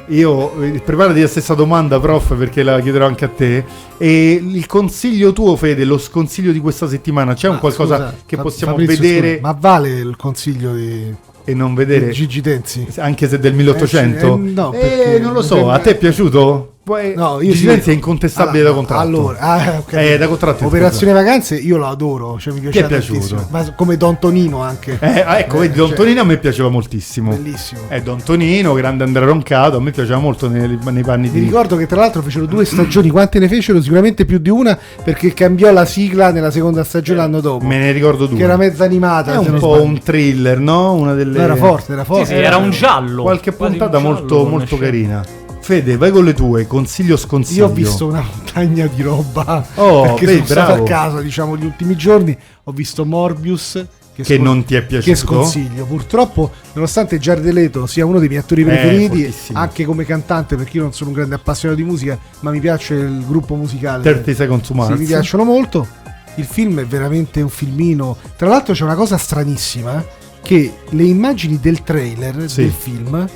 Io 0.08 0.62
eh, 0.62 0.80
preparati 0.80 1.20
la 1.20 1.28
stessa 1.28 1.54
domanda, 1.54 1.98
prof, 1.98 2.36
perché 2.36 2.62
la 2.62 2.80
chiederò 2.80 3.06
anche 3.06 3.24
a 3.24 3.28
te. 3.28 3.64
E 3.98 4.32
il 4.32 4.66
consiglio 4.66 5.32
tuo, 5.32 5.56
Fede, 5.56 5.84
lo 5.84 5.98
sconsiglio 5.98 6.52
di 6.52 6.60
questa 6.60 6.88
settimana, 6.88 7.34
c'è 7.34 7.48
un 7.48 7.54
Ma 7.54 7.60
qualcosa 7.60 7.96
scusa, 7.96 8.14
che 8.24 8.36
possiamo 8.36 8.76
Fabrizio, 8.76 9.02
vedere 9.02 9.36
scusa, 9.36 9.46
ma 9.46 9.56
vale 9.58 9.88
il 9.90 10.16
consiglio 10.16 10.74
di, 10.74 11.14
e 11.44 11.54
non 11.54 11.74
vedere? 11.74 12.10
Gigi 12.10 12.40
Tenzi? 12.40 12.86
Anche 12.96 13.28
se 13.28 13.38
del 13.38 13.54
1800? 13.54 14.26
Eh 14.26 14.48
eh, 14.48 14.52
no, 14.52 14.72
Eh, 14.72 15.18
non 15.20 15.32
lo 15.32 15.42
so, 15.42 15.70
a 15.70 15.78
te 15.78 15.90
è 15.90 15.96
piaciuto? 15.96 16.75
Poi, 16.86 17.14
No, 17.16 17.40
io 17.40 17.50
Gigi 17.50 17.56
sì. 17.56 17.66
Lenzi 17.66 17.90
è 17.90 17.94
incontestabile 17.94 18.60
Allora, 18.60 18.68
da 18.68 18.76
contratto. 18.76 19.00
Allora, 19.02 19.38
ah, 19.40 19.78
ok. 19.78 19.92
Eh, 19.94 20.18
da 20.18 20.28
contratto. 20.28 20.66
Operazione 20.66 21.12
Vacanze 21.12 21.56
io 21.56 21.78
lo 21.78 21.86
adoro, 21.88 22.38
cioè 22.38 22.54
mi 22.54 22.60
Ti 22.60 22.66
è 22.68 22.70
piace 22.70 22.86
piaciuto? 22.86 23.18
tantissimo. 23.18 23.46
Ma 23.50 23.72
come 23.74 23.96
Don 23.96 24.20
Tonino 24.20 24.62
anche. 24.62 24.96
Eh, 25.00 25.20
ah, 25.20 25.40
ecco, 25.40 25.58
vedi, 25.58 25.74
Don 25.74 25.88
cioè, 25.88 25.96
Tonino 25.96 26.20
a 26.20 26.24
me 26.24 26.36
piaceva 26.36 26.68
moltissimo. 26.68 27.30
Bellissimo. 27.32 27.80
Eh, 27.88 28.02
Don 28.02 28.22
Tonino, 28.22 28.72
grande 28.74 29.02
Andrea 29.02 29.26
Roncato, 29.26 29.78
a 29.78 29.80
me 29.80 29.90
piaceva 29.90 30.20
molto 30.20 30.48
nei, 30.48 30.78
nei 30.80 31.02
panni 31.02 31.28
Mi 31.28 31.30
di... 31.30 31.40
ricordo 31.40 31.74
che 31.74 31.88
tra 31.88 31.98
l'altro 31.98 32.22
fecero 32.22 32.46
due 32.46 32.64
stagioni, 32.64 33.10
quante 33.10 33.40
ne 33.40 33.48
fecero? 33.48 33.82
Sicuramente 33.82 34.24
più 34.24 34.38
di 34.38 34.50
una, 34.50 34.78
perché 35.02 35.34
cambiò 35.34 35.72
la 35.72 35.86
sigla 35.86 36.30
nella 36.30 36.52
seconda 36.52 36.84
stagione 36.84 37.18
l'anno 37.18 37.40
dopo. 37.40 37.66
Me 37.66 37.78
ne 37.78 37.90
ricordo 37.90 38.26
due. 38.26 38.36
Che 38.38 38.44
era 38.44 38.56
mezza 38.56 38.84
animata. 38.84 39.32
È 39.32 39.38
un 39.38 39.58
po' 39.58 39.74
sbaglio. 39.74 39.82
un 39.82 39.98
thriller, 39.98 40.60
no? 40.60 40.92
Una 40.94 41.14
delle... 41.14 41.36
No, 41.36 41.44
era 41.46 41.56
forte, 41.56 41.94
era 41.94 42.04
forte. 42.04 42.26
Sì, 42.26 42.34
sì, 42.34 42.38
era 42.38 42.58
un 42.58 42.70
giallo. 42.70 43.22
Qualche 43.22 43.50
puntata 43.50 43.98
giallo 43.98 44.08
molto, 44.08 44.46
molto 44.46 44.78
carina. 44.78 45.24
Fede, 45.66 45.96
vai 45.96 46.12
con 46.12 46.22
le 46.24 46.32
tue, 46.32 46.64
consiglio 46.68 47.16
sconsiglio. 47.16 47.64
Io 47.64 47.70
ho 47.72 47.74
visto 47.74 48.06
una 48.06 48.20
montagna 48.22 48.86
di 48.86 49.02
roba 49.02 49.66
Oh, 49.74 50.02
perché 50.14 50.26
vedi, 50.26 50.36
sono 50.46 50.46
stato 50.46 50.66
bravo. 50.74 50.84
a 50.84 50.86
casa, 50.86 51.20
diciamo, 51.20 51.56
gli 51.56 51.64
ultimi 51.64 51.96
giorni. 51.96 52.38
Ho 52.64 52.70
visto 52.70 53.04
Morbius. 53.04 53.84
Che 54.14 54.38
non 54.38 54.64
ti 54.64 54.76
è 54.76 54.82
piaciuto? 54.86 55.10
Che 55.10 55.16
sconsiglio. 55.16 55.84
Purtroppo, 55.84 56.52
nonostante 56.74 57.18
Jared 57.18 57.50
Leto 57.50 57.86
sia 57.86 58.06
uno 58.06 58.20
dei 58.20 58.28
miei 58.28 58.40
attori 58.42 58.62
Eh, 58.62 58.64
preferiti, 58.66 59.22
fortissimo. 59.24 59.58
anche 59.58 59.84
come 59.84 60.04
cantante, 60.04 60.54
perché 60.54 60.76
io 60.76 60.84
non 60.84 60.92
sono 60.92 61.10
un 61.10 61.16
grande 61.16 61.34
appassionato 61.34 61.80
di 61.82 61.86
musica, 61.86 62.16
ma 62.40 62.52
mi 62.52 62.60
piace 62.60 62.94
il 62.94 63.24
gruppo 63.26 63.56
musicale. 63.56 64.04
30 64.04 64.34
Seconds 64.34 64.68
to 64.68 64.72
Sì, 64.72 64.78
Mars. 64.78 64.98
mi 65.00 65.04
piacciono 65.06 65.42
molto. 65.42 65.86
Il 66.36 66.44
film 66.44 66.78
è 66.78 66.86
veramente 66.86 67.42
un 67.42 67.48
filmino. 67.50 68.16
Tra 68.36 68.46
l'altro 68.48 68.72
c'è 68.72 68.84
una 68.84 68.94
cosa 68.94 69.16
stranissima 69.18 70.04
che 70.42 70.72
le 70.90 71.02
immagini 71.02 71.58
del 71.60 71.82
trailer 71.82 72.48
Sì. 72.48 72.62
del 72.62 72.70
film 72.70 73.26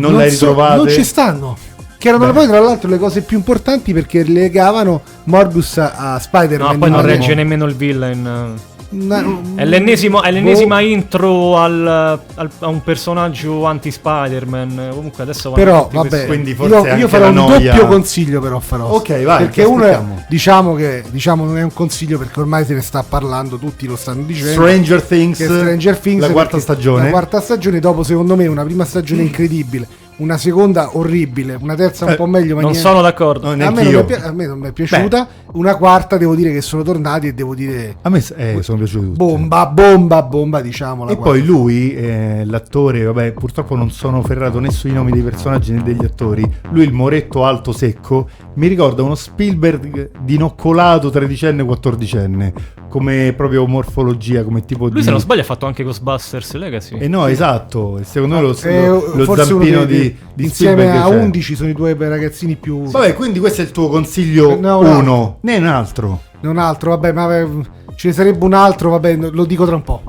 Non 0.00 0.16
le 0.16 0.24
hai 0.24 0.30
so- 0.30 0.46
ritrovate? 0.46 0.76
non 0.76 0.88
ci 0.88 1.04
stanno. 1.04 1.56
Che 1.98 2.08
erano 2.08 2.26
Beh. 2.26 2.32
poi 2.32 2.46
tra 2.46 2.60
l'altro 2.60 2.90
le 2.90 2.98
cose 2.98 3.22
più 3.22 3.36
importanti 3.38 3.92
perché 3.92 4.22
legavano 4.22 5.02
Morbius 5.24 5.78
a, 5.78 6.14
a 6.14 6.18
Spider-Man. 6.18 6.72
No, 6.72 6.78
poi 6.78 6.90
non 6.90 7.02
regge 7.02 7.34
nemmeno 7.34 7.64
il 7.64 7.74
villain. 7.74 8.54
È 8.88 9.64
l'ennesimo- 9.64 10.22
è 10.22 10.30
l'ennesima 10.30 10.76
Boh. 10.76 10.82
intro 10.86 11.56
al, 11.58 11.86
al- 12.34 12.50
a 12.60 12.66
un 12.68 12.82
personaggio 12.82 13.64
anti-Spider-Man. 13.64 14.90
Comunque 14.94 15.22
adesso 15.22 15.50
Però 15.52 15.88
vabbè, 15.92 16.26
Quindi 16.26 16.54
forse 16.54 16.74
io, 16.90 16.96
io 16.96 17.08
farò 17.08 17.28
un 17.28 17.34
noia- 17.34 17.72
doppio 17.72 17.86
consiglio 17.88 18.40
però 18.40 18.60
farò. 18.60 18.86
Ok, 18.90 19.22
vai, 19.24 19.38
Perché 19.44 19.64
uno 19.64 19.84
è, 19.84 20.00
diciamo 20.28 20.74
che 20.74 21.02
diciamo 21.10 21.44
non 21.44 21.58
è 21.58 21.62
un 21.62 21.72
consiglio 21.72 22.18
perché 22.18 22.38
ormai 22.40 22.64
se 22.64 22.74
ne 22.74 22.80
sta 22.82 23.02
parlando, 23.02 23.58
tutti 23.58 23.86
lo 23.86 23.96
stanno 23.96 24.22
dicendo. 24.22 24.52
Stranger 24.52 25.02
Things, 25.02 25.42
Stranger 25.42 25.98
Things 25.98 26.20
la 26.22 26.30
quarta 26.30 26.58
stagione. 26.60 27.04
La 27.04 27.10
quarta 27.10 27.40
stagione 27.40 27.80
dopo 27.80 28.02
secondo 28.02 28.36
me 28.36 28.46
una 28.46 28.64
prima 28.64 28.84
stagione 28.84 29.22
incredibile, 29.22 29.86
una 30.18 30.38
seconda 30.38 30.90
orribile, 30.96 31.58
una 31.60 31.74
terza 31.74 32.04
un 32.06 32.12
Eh, 32.12 32.14
po' 32.16 32.26
meglio 32.26 32.54
ma 32.54 32.62
Non 32.62 32.70
niente. 32.72 32.88
sono 32.88 33.02
d'accordo. 33.02 33.46
No, 33.46 33.52
a, 33.52 33.56
me 33.56 33.64
non 33.64 33.74
mi 33.84 33.88
io. 33.90 34.00
è 34.00 34.04
pi- 34.04 34.12
a 34.14 34.32
me 34.32 34.46
non 34.46 34.58
mi 34.58 34.68
è 34.68 34.72
piaciuta. 34.72 35.28
Una 35.52 35.76
quarta 35.76 36.16
devo 36.16 36.34
dire 36.34 36.52
che 36.52 36.60
sono 36.62 36.82
tornati 36.82 37.28
e 37.28 37.34
devo 37.34 37.54
dire 37.54 37.96
A 38.02 38.08
me 38.08 38.18
eh, 38.36 38.58
sono 38.62 38.78
piaciuti 38.78 39.04
tutti. 39.06 39.16
bomba, 39.16 39.66
bomba, 39.66 40.22
bomba, 40.22 40.60
diciamo. 40.60 41.04
la 41.04 41.12
E 41.12 41.14
quarta. 41.16 41.30
poi 41.32 41.44
lui, 41.44 41.94
eh, 41.94 42.42
l'attore, 42.46 43.04
vabbè, 43.04 43.32
purtroppo 43.32 43.74
non 43.76 43.90
sono 43.90 44.22
ferrato 44.22 44.58
né 44.58 44.70
sui 44.70 44.92
nomi 44.92 45.10
dei 45.12 45.22
personaggi 45.22 45.72
né 45.72 45.82
degli 45.82 46.04
attori. 46.04 46.48
Lui, 46.70 46.84
il 46.84 46.92
moretto 46.92 47.44
alto 47.44 47.72
secco, 47.72 48.28
mi 48.54 48.66
ricorda 48.68 49.02
uno 49.02 49.14
Spielberg 49.14 50.10
dinoccolato 50.20 51.10
tredicenne 51.10 51.64
quattordicenne, 51.64 52.52
come 52.88 53.34
proprio 53.36 53.66
morfologia, 53.66 54.42
come 54.44 54.64
tipo 54.64 54.86
Lui, 54.86 54.94
di. 54.96 55.02
se 55.02 55.10
non 55.10 55.20
sbaglio, 55.20 55.40
ha 55.42 55.44
fatto 55.44 55.66
anche 55.66 55.82
Ghostbusters 55.84 56.54
Legacy. 56.54 56.98
Eh 56.98 57.08
no, 57.08 57.26
esatto. 57.26 57.98
Secondo 58.02 58.36
me 58.36 58.40
lo, 58.42 58.56
Eh, 58.62 58.86
lo, 58.86 59.12
lo 59.24 59.34
zampino 59.36 59.84
dei- 59.84 60.00
di, 60.00 60.05
di 60.34 60.44
insieme 60.44 60.90
a 60.98 61.08
c'è. 61.08 61.14
11 61.16 61.54
sono 61.54 61.68
i 61.68 61.72
due 61.74 61.94
ragazzini 61.98 62.56
più 62.56 62.82
Vabbè, 62.82 63.14
quindi 63.14 63.38
questo 63.38 63.60
è 63.62 63.64
il 63.64 63.70
tuo 63.70 63.88
consiglio 63.88 64.58
No, 64.58 64.82
no. 64.82 64.98
uno, 64.98 65.38
né 65.42 65.56
un 65.56 65.66
altro. 65.66 66.20
non 66.40 66.58
altro, 66.58 66.90
vabbè, 66.90 67.12
ma 67.12 67.38
eh, 67.38 67.48
ce 67.96 68.08
ne 68.08 68.14
sarebbe 68.14 68.44
un 68.44 68.52
altro, 68.54 68.90
vabbè, 68.90 69.16
lo 69.16 69.44
dico 69.44 69.64
tra 69.66 69.74
un 69.76 69.82
po'. 69.82 70.02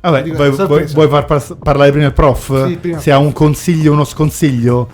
Vabbè, 0.00 0.22
Dico, 0.24 0.36
vuoi, 0.36 0.50
vuoi- 0.50 0.84
vuoi 0.86 1.08
far 1.08 1.56
parlare 1.62 1.92
prima 1.92 2.06
il 2.06 2.12
prof? 2.12 2.66
Sì, 2.66 2.76
prima. 2.76 2.98
Se 2.98 3.12
ha 3.12 3.18
un 3.18 3.32
consiglio, 3.32 3.92
uno 3.92 4.04
sconsiglio? 4.04 4.88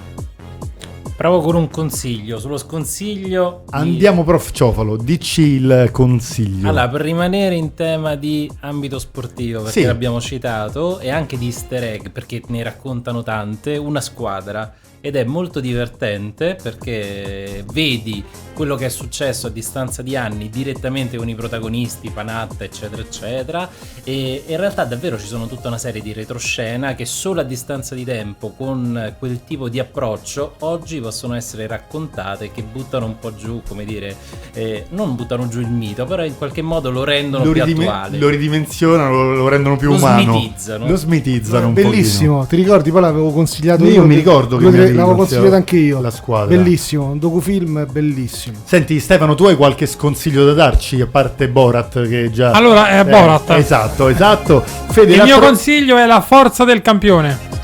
Provo 1.19 1.41
con 1.41 1.57
un 1.57 1.69
consiglio. 1.69 2.39
Sullo 2.39 2.57
sconsiglio. 2.57 3.65
di- 3.67 3.73
Andiamo, 3.73 4.23
prof 4.23 4.53
Ciofalo, 4.53 4.97
dici 4.97 5.43
il 5.43 5.89
consiglio. 5.91 6.69
Allora, 6.69 6.89
per 6.89 7.01
rimanere 7.01 7.57
in 7.57 7.75
tema 7.75 8.15
di 8.15 8.49
ambito 8.61 9.01
sportivo, 9.01 9.63
perché 9.63 9.81
Sì. 9.81 9.87
l'abbiamo 9.87 10.21
citato, 10.21 11.01
e 11.01 11.11
anche 11.11 11.37
di 11.37 11.47
easter 11.47 11.83
egg, 11.83 12.07
perché 12.11 12.41
ne 12.47 12.63
raccontano 12.63 13.25
tante, 13.25 13.77
una 13.77 14.01
squadra. 14.01 14.73
Ed 15.01 15.17
è 15.17 15.25
molto 15.25 15.61
divertente 15.61 16.57
perché 16.61 17.65
vedi 17.73 18.25
quello 18.53 18.75
che 18.75 18.87
è 18.87 18.89
successo 18.89 19.47
a 19.47 19.51
distanza 19.51 20.03
di 20.03 20.17
anni 20.17 20.51
direttamente 20.51 21.17
con 21.17 21.29
i 21.29 21.37
protagonisti, 21.37 22.11
Panatta, 22.11 22.65
eccetera, 22.65 23.01
eccetera. 23.03 23.69
E 24.03 24.43
in 24.45 24.57
realtà 24.57 24.85
davvero 24.85 25.17
ci 25.17 25.27
sono 25.27 25.47
tutta 25.47 25.69
una 25.69 25.79
serie 25.79 26.03
di 26.03 26.13
retroscena 26.13 26.97
che 26.97 27.05
solo 27.05 27.41
a 27.41 27.45
distanza 27.45 27.95
di 27.95 28.05
tempo, 28.05 28.53
con 28.57 29.15
quel 29.19 29.45
tipo 29.47 29.69
di 29.69 29.79
approccio, 29.79 30.57
oggi 30.61 30.99
possono 30.99 31.35
essere 31.35 31.69
raccontate 31.69 32.51
che 32.51 32.63
buttano 32.65 33.07
un 33.07 33.21
po' 33.21 33.33
giù, 33.37 33.63
come 33.67 33.85
dire, 33.85 34.17
eh, 34.55 34.87
non 34.91 35.15
buttano 35.15 35.47
giù 35.47 35.61
il 35.61 35.71
mito, 35.71 36.05
però 36.05 36.25
in 36.25 36.37
qualche 36.37 36.63
modo 36.63 36.91
lo 36.91 37.05
rendono 37.05 37.45
lo, 37.45 37.53
più 37.53 37.63
ridime- 37.63 37.87
attuale. 37.87 38.19
lo 38.19 38.29
ridimensionano, 38.29 39.11
lo, 39.13 39.35
lo 39.37 39.49
rendono 39.49 39.77
più 39.77 39.91
Lo 39.91 39.95
umano. 39.97 40.33
smitizzano. 40.33 40.89
Lo 40.89 40.97
smitizzano 40.97 41.69
un 41.69 41.75
Bellissimo, 41.75 42.45
ti 42.47 42.57
ricordi? 42.57 42.91
Poi 42.91 43.03
l'avevo 43.03 43.31
consigliato 43.31 43.85
Io 43.85 43.91
io 43.93 44.05
mi 44.05 44.17
ricordo 44.17 44.57
che 44.57 44.69
mi 44.69 44.88
l'avevo 44.93 45.15
consigliato 45.17 45.55
anche 45.55 45.77
io. 45.77 46.01
La 46.01 46.11
squadra. 46.11 46.57
Bellissimo, 46.57 47.05
un 47.07 47.19
docufilm 47.19 47.87
bellissimo. 47.91 48.57
Senti 48.65 48.99
Stefano, 49.01 49.35
tu 49.35 49.45
hai 49.45 49.57
qualche 49.57 49.87
sconsiglio 49.87 50.45
da 50.45 50.53
darci 50.55 51.01
a 51.01 51.07
parte 51.07 51.49
Borat 51.49 52.07
che 52.09 52.31
già 52.31 52.51
Allora, 52.53 52.89
è 52.91 53.05
Borat. 53.05 53.51
Esatto, 53.51 54.09
esatto. 54.09 54.63
Fede, 54.91 55.13
Il 55.15 55.23
mio 55.23 55.27
l'altro- 55.33 55.47
consiglio 55.49 55.97
è 55.97 56.07
la 56.07 56.21
forza 56.21 56.65
del 56.65 56.83
campione. 56.83 57.57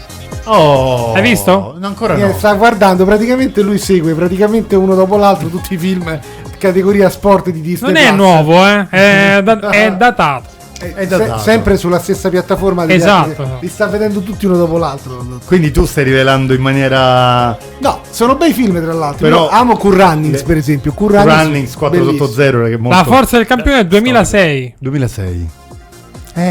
Oh, 0.46 1.14
Hai 1.14 1.22
visto? 1.22 1.76
Ancora 1.80 2.16
Eh, 2.16 2.20
no. 2.20 2.34
Sta 2.36 2.52
guardando, 2.54 3.04
praticamente 3.06 3.62
lui 3.62 3.78
segue 3.78 4.12
praticamente 4.12 4.76
uno 4.76 4.94
dopo 4.94 5.16
l'altro 5.16 5.48
tutti 5.48 5.72
i 5.74 5.78
film 5.78 6.18
categoria 6.58 7.08
sport 7.08 7.48
di 7.50 7.60
Disney. 7.62 7.92
Non 7.92 8.02
è 8.02 8.06
Plus. 8.08 8.16
nuovo, 8.18 8.66
eh. 8.66 8.86
È, 8.90 9.40
da- 9.44 9.70
è 9.70 9.92
datato. 9.96 10.48
Da 11.06 11.16
se- 11.16 11.32
sempre 11.38 11.76
sulla 11.76 11.98
stessa 11.98 12.28
piattaforma 12.28 12.84
degli 12.84 12.96
Esatto. 12.96 13.28
altri. 13.42 13.46
li 13.60 13.68
sta 13.68 13.86
vedendo 13.86 14.20
tutti 14.20 14.44
uno 14.44 14.56
dopo 14.56 14.76
l'altro 14.76 15.24
Quindi 15.46 15.70
tu 15.70 15.86
stai 15.86 16.04
rivelando 16.04 16.52
in 16.52 16.60
maniera 16.60 17.56
no 17.78 18.00
sono 18.10 18.34
bei 18.36 18.52
film 18.52 18.82
tra 18.82 18.92
l'altro 18.92 19.26
Però- 19.26 19.44
Io 19.44 19.48
amo 19.48 19.76
Cool 19.76 19.94
Runnings 19.94 20.42
per 20.42 20.56
esempio 20.58 20.92
Cool 20.92 21.12
Runnings, 21.12 21.42
Runnings 21.42 21.74
4 21.76 21.98
bellissimo. 21.98 22.26
sotto 22.26 22.36
0 22.36 22.64
che 22.66 22.72
è 22.74 22.76
molto 22.76 22.96
La 22.98 23.04
forza 23.04 23.36
del 23.36 23.46
campione 23.46 23.78
è 23.80 23.86
2006. 23.86 24.74
2006. 24.78 25.48
Eh, 26.36 26.42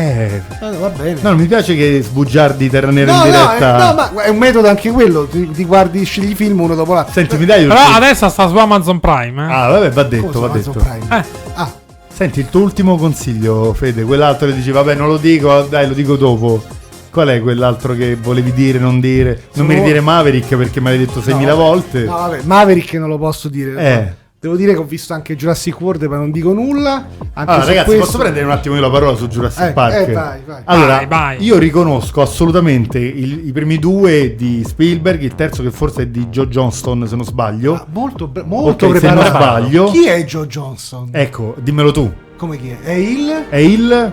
Eh, 0.62 0.78
va 0.80 0.88
bene 0.88 1.20
no, 1.22 1.30
non 1.32 1.38
mi 1.40 1.46
piace 1.46 1.76
che 1.76 2.02
sbugiardi 2.02 2.70
terra 2.70 2.90
nera 2.90 3.12
No, 3.12 3.26
in 3.26 3.32
no, 3.32 3.38
diretta. 3.38 3.76
eh, 3.76 3.84
no, 3.84 3.94
ma 4.14 4.24
è 4.24 4.30
un 4.30 4.38
metodo 4.38 4.70
anche 4.70 4.90
quello. 4.92 5.26
Ti, 5.26 5.52
ti 5.52 5.66
guardi, 5.66 6.06
scegli 6.06 6.30
i 6.32 6.36
film 6.36 6.62
uno 6.62 6.74
dopo 6.74 6.94
l'altro. 6.94 7.12
Senti, 7.12 7.36
mi 7.36 7.44
dai 7.44 7.66
Però 7.66 7.82
adesso 7.94 8.30
sta 8.30 8.48
su 8.48 8.56
Amazon 8.56 9.02
Prime. 9.02 9.46
Eh. 9.46 9.52
Ah, 9.54 9.68
vabbè, 9.68 9.92
va 9.92 10.04
detto, 10.04 10.28
Cosa, 10.28 10.40
va 10.40 10.46
Amazon 10.54 10.74
detto. 10.74 10.86
Prime? 10.86 11.20
Eh. 11.20 11.43
Ah, 12.14 12.16
Senti, 12.16 12.42
il 12.42 12.50
tuo 12.50 12.62
ultimo 12.62 12.96
consiglio, 12.96 13.74
Fede, 13.74 14.04
quell'altro 14.04 14.48
che 14.48 14.54
dici, 14.54 14.70
vabbè, 14.70 14.94
non 14.94 15.08
lo 15.08 15.18
dico, 15.18 15.62
dai, 15.64 15.88
lo 15.88 15.96
dico 15.96 16.16
dopo. 16.16 16.64
Qual 17.10 17.28
è 17.28 17.42
quell'altro 17.42 17.96
che 17.96 18.16
volevi 18.16 18.54
dire, 18.54 18.78
non 18.78 19.00
dire? 19.00 19.44
Non 19.56 19.68
Sono- 19.68 19.80
mi 19.80 19.84
dire 19.84 20.00
Maverick 20.00 20.56
perché 20.56 20.80
me 20.80 20.92
l'hai 20.92 21.00
detto 21.00 21.22
6.000 21.22 21.50
no, 21.50 21.56
volte. 21.56 22.04
No, 22.04 22.12
vabbè, 22.14 22.42
Maverick 22.44 22.94
non 22.94 23.10
lo 23.10 23.18
posso 23.18 23.50
dire. 23.50 23.84
Eh. 23.84 24.14
Devo 24.44 24.58
dire 24.58 24.74
che 24.74 24.80
ho 24.80 24.84
visto 24.84 25.14
anche 25.14 25.38
Jurassic 25.38 25.80
World, 25.80 26.04
ma 26.04 26.18
non 26.18 26.30
dico 26.30 26.52
nulla. 26.52 26.96
Anche 26.96 27.50
Allora, 27.50 27.66
ragazzi, 27.66 27.86
questo- 27.86 28.04
posso 28.08 28.18
prendere 28.18 28.44
un 28.44 28.52
attimo 28.52 28.76
io 28.76 28.82
la 28.82 28.90
parola 28.90 29.16
su 29.16 29.28
Jurassic 29.30 29.68
Eh, 29.68 29.72
Park? 29.72 29.94
eh, 30.10 30.12
vai, 30.12 30.42
vai. 30.46 30.62
Allora, 30.66 30.96
Vai, 30.98 31.06
vai. 31.08 31.38
io 31.46 31.58
riconosco 31.58 32.22
assolutamente 32.22 33.00
il- 33.00 33.48
i 33.48 33.52
primi 33.54 33.80
due 33.80 34.36
di 34.36 34.62
Spielberg, 34.68 35.22
il 35.22 35.34
terzo 35.36 35.64
che 35.64 35.72
forse 35.72 36.02
è 36.02 36.08
di 36.08 36.26
Joe 36.28 36.48
Johnston, 36.50 37.08
se 37.08 37.16
non 37.16 37.24
sbaglio. 37.24 37.76
Ah, 37.76 37.86
molto, 37.90 38.28
bre- 38.28 38.44
molto 38.44 38.88
Ok, 38.88 38.98
se 39.00 39.08
non 39.08 39.20
preparato. 39.20 39.62
sbaglio. 39.62 39.86
Chi 39.92 40.08
è 40.08 40.26
Joe 40.26 40.46
Johnson? 40.48 41.08
Ecco, 41.14 41.56
dimmelo 41.62 41.92
tu. 41.94 42.12
Come 42.36 42.58
chi 42.60 42.68
è? 42.68 42.80
È 42.82 42.92
il 42.92 43.46
È 43.48 43.56
il 43.56 44.12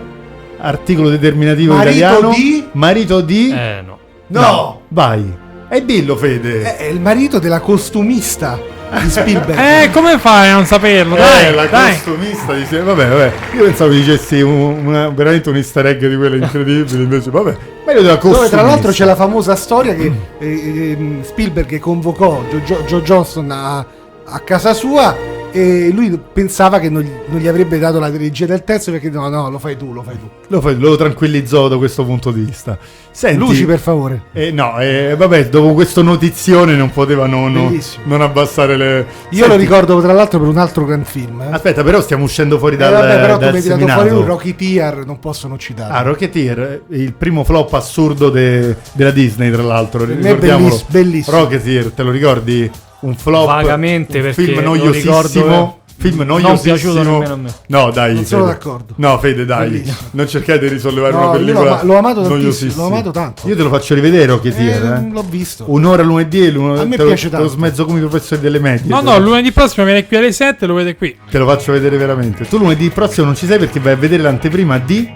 articolo 0.59 1.09
determinativo 1.09 1.73
Marito 1.75 1.97
italiano? 1.97 2.29
di? 2.33 2.65
Marito 2.71 3.19
di? 3.19 3.49
Eh 3.51 3.81
no. 3.85 3.97
No. 4.27 4.81
Vai. 4.87 5.29
E 5.67 5.83
dillo, 5.83 6.15
Fede. 6.15 6.77
È 6.77 6.85
il 6.85 7.01
marito 7.01 7.37
della 7.37 7.59
costumista 7.59 8.57
di 8.99 9.09
Spielberg. 9.09 9.57
Eh, 9.59 9.89
come 9.91 10.17
fai 10.19 10.49
a 10.49 10.53
non 10.53 10.65
saperlo? 10.65 11.15
Dai, 11.15 11.45
Eh, 11.47 11.51
la 11.53 11.65
dai. 11.65 11.91
costumista 11.93 12.53
dice, 12.53 12.79
vabbè, 12.81 13.07
vabbè, 13.07 13.31
io 13.55 13.63
pensavo 13.63 13.91
dicessi 13.91 14.41
un- 14.41 14.85
una- 14.85 15.09
veramente 15.09 15.49
un 15.49 15.55
easter 15.55 15.85
egg 15.85 16.05
di 16.05 16.15
quelle 16.15 16.37
incredibili, 16.37 17.01
invece, 17.03 17.29
vabbè, 17.31 17.55
meglio 17.85 18.01
della 18.01 18.15
Dove 18.15 18.19
costumista. 18.27 18.57
tra 18.57 18.65
l'altro 18.65 18.91
c'è 18.91 19.05
la 19.05 19.15
famosa 19.15 19.55
storia 19.55 19.93
che 19.95 20.11
eh, 20.39 20.91
ehm, 20.91 21.23
Spielberg 21.23 21.79
convocò 21.79 22.41
Joe, 22.49 22.61
Joe- 22.63 22.83
Joe 22.85 23.01
Johnston 23.01 23.51
a, 23.51 23.85
a 24.25 24.39
casa 24.39 24.73
sua 24.73 25.15
e 25.51 25.91
lui 25.93 26.19
pensava 26.33 26.79
che 26.79 26.89
non 26.89 27.01
gli, 27.01 27.11
non 27.27 27.39
gli 27.39 27.47
avrebbe 27.47 27.77
dato 27.79 27.99
la 27.99 28.09
regia 28.09 28.45
del 28.45 28.63
terzo 28.63 28.91
perché 28.91 29.09
no, 29.09 29.27
no, 29.29 29.49
lo 29.49 29.59
fai 29.59 29.77
tu, 29.77 29.93
lo 29.93 30.01
fai 30.03 30.17
tu. 30.17 30.27
Lo, 30.47 30.61
fai- 30.61 30.77
lo 30.77 30.95
tranquillizzò 30.95 31.67
da 31.67 31.77
questo 31.77 32.03
punto 32.05 32.31
di 32.31 32.41
vista. 32.41 32.77
Senti, 33.11 33.37
Luci 33.37 33.65
per 33.65 33.79
favore. 33.79 34.23
Eh, 34.33 34.51
no, 34.51 34.79
eh, 34.79 35.15
vabbè, 35.17 35.49
dopo 35.49 35.73
questo 35.73 36.01
notizione 36.01 36.75
non 36.75 36.91
poteva 36.91 37.25
non, 37.27 37.51
non- 37.51 37.67
Bellissimo. 37.67 38.15
abbassare 38.23 38.77
le... 38.77 39.05
Io 39.31 39.39
Senti, 39.43 39.47
lo 39.49 39.55
ricordo 39.55 40.01
tra 40.01 40.13
l'altro 40.13 40.39
per 40.39 40.47
un 40.47 40.57
altro 40.57 40.85
gran 40.85 41.03
film. 41.03 41.41
Eh. 41.41 41.47
Aspetta, 41.51 41.83
però 41.83 42.01
stiamo 42.01 42.23
uscendo 42.23 42.57
fuori 42.57 42.75
Eh, 42.75 42.77
dal, 42.77 42.93
vabbè, 42.93 43.19
però 43.19 43.37
dal 43.37 43.49
tirato 43.53 43.67
seminato. 43.79 43.99
fuori 44.01 44.15
un 44.15 44.25
Rocketeer, 44.25 45.05
non 45.05 45.19
posso 45.19 45.47
non 45.47 45.59
citarlo. 45.59 45.93
Ah, 45.93 46.01
Rocketeer, 46.01 46.59
eh, 46.59 46.81
il 46.97 47.13
primo 47.13 47.43
flop 47.43 47.73
assurdo 47.73 48.29
de- 48.29 48.75
della 48.93 49.11
Disney, 49.11 49.51
tra 49.51 49.63
l'altro. 49.63 50.05
me 50.05 50.13
è 50.13 50.15
Ricordiamolo. 50.15 50.67
belliss- 50.69 50.85
bellissimo. 50.89 51.37
Rocketeer, 51.37 51.91
te 51.91 52.03
lo 52.03 52.11
ricordi? 52.11 52.71
Un 53.01 53.15
flop. 53.15 53.45
Vagamente, 53.45 54.17
un 54.17 54.23
perché 54.23 54.43
film 54.43 54.55
lo 54.63 54.75
noiosissimo. 54.75 55.21
ricordo. 55.21 55.75
Film 56.01 56.17
Non 56.23 56.41
noiosissimo. 56.41 56.73
piaciuto 56.73 57.03
nemmeno 57.03 57.33
a 57.33 57.37
me. 57.37 57.53
No, 57.67 57.91
dai. 57.91 58.15
Non 58.15 58.25
sono 58.25 58.45
Fede. 58.45 58.53
d'accordo. 58.57 58.93
No, 58.97 59.19
Fede, 59.19 59.45
dai. 59.45 59.69
Bellissimo. 59.69 59.95
Non 60.11 60.27
cercate 60.27 60.59
di 60.59 60.67
risollevare 60.69 61.13
No, 61.13 61.19
una 61.19 61.27
l'ho 61.27 61.37
pellicola. 61.37 61.79
l'ho 61.83 61.97
amato 61.97 62.21
tantissimo, 62.23 62.73
l'ho 62.75 62.85
amato 62.87 63.11
tanto. 63.11 63.47
Io 63.47 63.55
te 63.55 63.61
lo 63.61 63.69
faccio 63.69 63.93
rivedere 63.93 64.25
Rocketeer. 64.25 64.83
Eh, 64.83 64.87
eh. 65.07 65.11
l'ho 65.11 65.25
visto. 65.29 65.65
Un'ora 65.67 66.01
lunedì 66.01 66.43
e 66.43 66.49
l'uno 66.51 66.79
A 66.79 66.85
me 66.85 66.95
te 66.95 67.03
lo, 67.03 67.07
piace 67.09 67.29
te 67.29 67.35
lo 67.35 67.41
tanto. 67.43 67.53
smezzo 67.53 67.85
come 67.85 67.99
i 67.99 68.01
professori 68.01 68.41
delle 68.41 68.57
medie. 68.59 68.89
No, 68.89 69.01
no, 69.01 69.17
lo- 69.19 69.25
lunedì 69.25 69.51
prossimo 69.51 69.85
viene 69.85 70.07
qui 70.07 70.17
alle 70.17 70.31
7 70.31 70.65
lo 70.65 70.73
vede 70.73 70.95
qui. 70.95 71.15
Te 71.29 71.37
lo 71.37 71.45
faccio 71.47 71.71
vedere 71.71 71.97
veramente. 71.97 72.47
Tu 72.47 72.57
lunedì 72.57 72.89
prossimo 72.89 73.27
non 73.27 73.35
ci 73.35 73.45
sei 73.45 73.59
perché 73.59 73.79
vai 73.79 73.93
a 73.93 73.97
vedere 73.97 74.23
l'anteprima 74.23 74.79
di. 74.79 75.07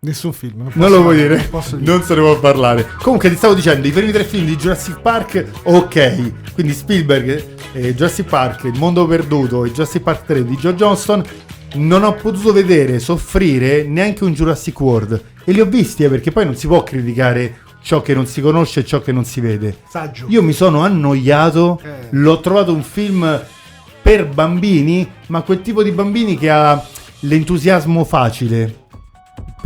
Nessun 0.00 0.32
film. 0.32 0.58
Non 0.58 0.72
posso 0.72 0.88
lo 0.88 1.02
vuoi 1.02 1.16
dire, 1.16 1.28
dire? 1.28 1.40
Non 1.40 1.50
posso 1.50 1.76
dire. 1.76 1.90
Non 1.90 2.02
se 2.02 2.14
ne 2.14 2.20
può 2.20 2.38
parlare. 2.38 2.86
Comunque 3.02 3.28
ti 3.30 3.36
stavo 3.36 3.54
dicendo, 3.54 3.86
i 3.86 3.90
primi 3.90 4.12
tre 4.12 4.24
film 4.24 4.44
di 4.46 4.56
Jurassic 4.56 5.00
Park, 5.00 5.44
ok. 5.64 6.32
Quindi 6.54 6.72
Spielberg, 6.72 7.44
eh, 7.72 7.94
Jurassic 7.94 8.26
Park, 8.26 8.64
Il 8.64 8.78
mondo 8.78 9.06
perduto 9.06 9.64
e 9.64 9.70
Jurassic 9.70 10.02
Park 10.02 10.26
3 10.26 10.44
di 10.44 10.56
Joe 10.56 10.74
Johnston. 10.74 11.22
Non 11.74 12.04
ho 12.04 12.14
potuto 12.14 12.52
vedere, 12.52 12.98
soffrire 13.00 13.82
neanche 13.84 14.22
un 14.24 14.32
Jurassic 14.32 14.78
World. 14.80 15.22
E 15.44 15.52
li 15.52 15.60
ho 15.60 15.66
visti, 15.66 16.04
eh, 16.04 16.08
perché 16.08 16.30
poi 16.30 16.44
non 16.44 16.56
si 16.56 16.66
può 16.66 16.82
criticare 16.82 17.58
ciò 17.82 18.00
che 18.02 18.14
non 18.14 18.26
si 18.26 18.40
conosce 18.40 18.80
e 18.80 18.84
ciò 18.84 19.00
che 19.00 19.12
non 19.12 19.24
si 19.24 19.40
vede. 19.40 19.78
Saggio. 19.88 20.26
Io 20.28 20.42
mi 20.42 20.52
sono 20.52 20.80
annoiato, 20.82 21.80
Eh. 21.82 21.88
l'ho 22.10 22.40
trovato 22.40 22.72
un 22.72 22.82
film 22.82 23.42
per 24.02 24.26
bambini, 24.26 25.08
ma 25.28 25.42
quel 25.42 25.62
tipo 25.62 25.82
di 25.82 25.90
bambini 25.90 26.36
che 26.38 26.48
ha 26.50 26.84
l'entusiasmo 27.20 28.04
facile. 28.04 28.84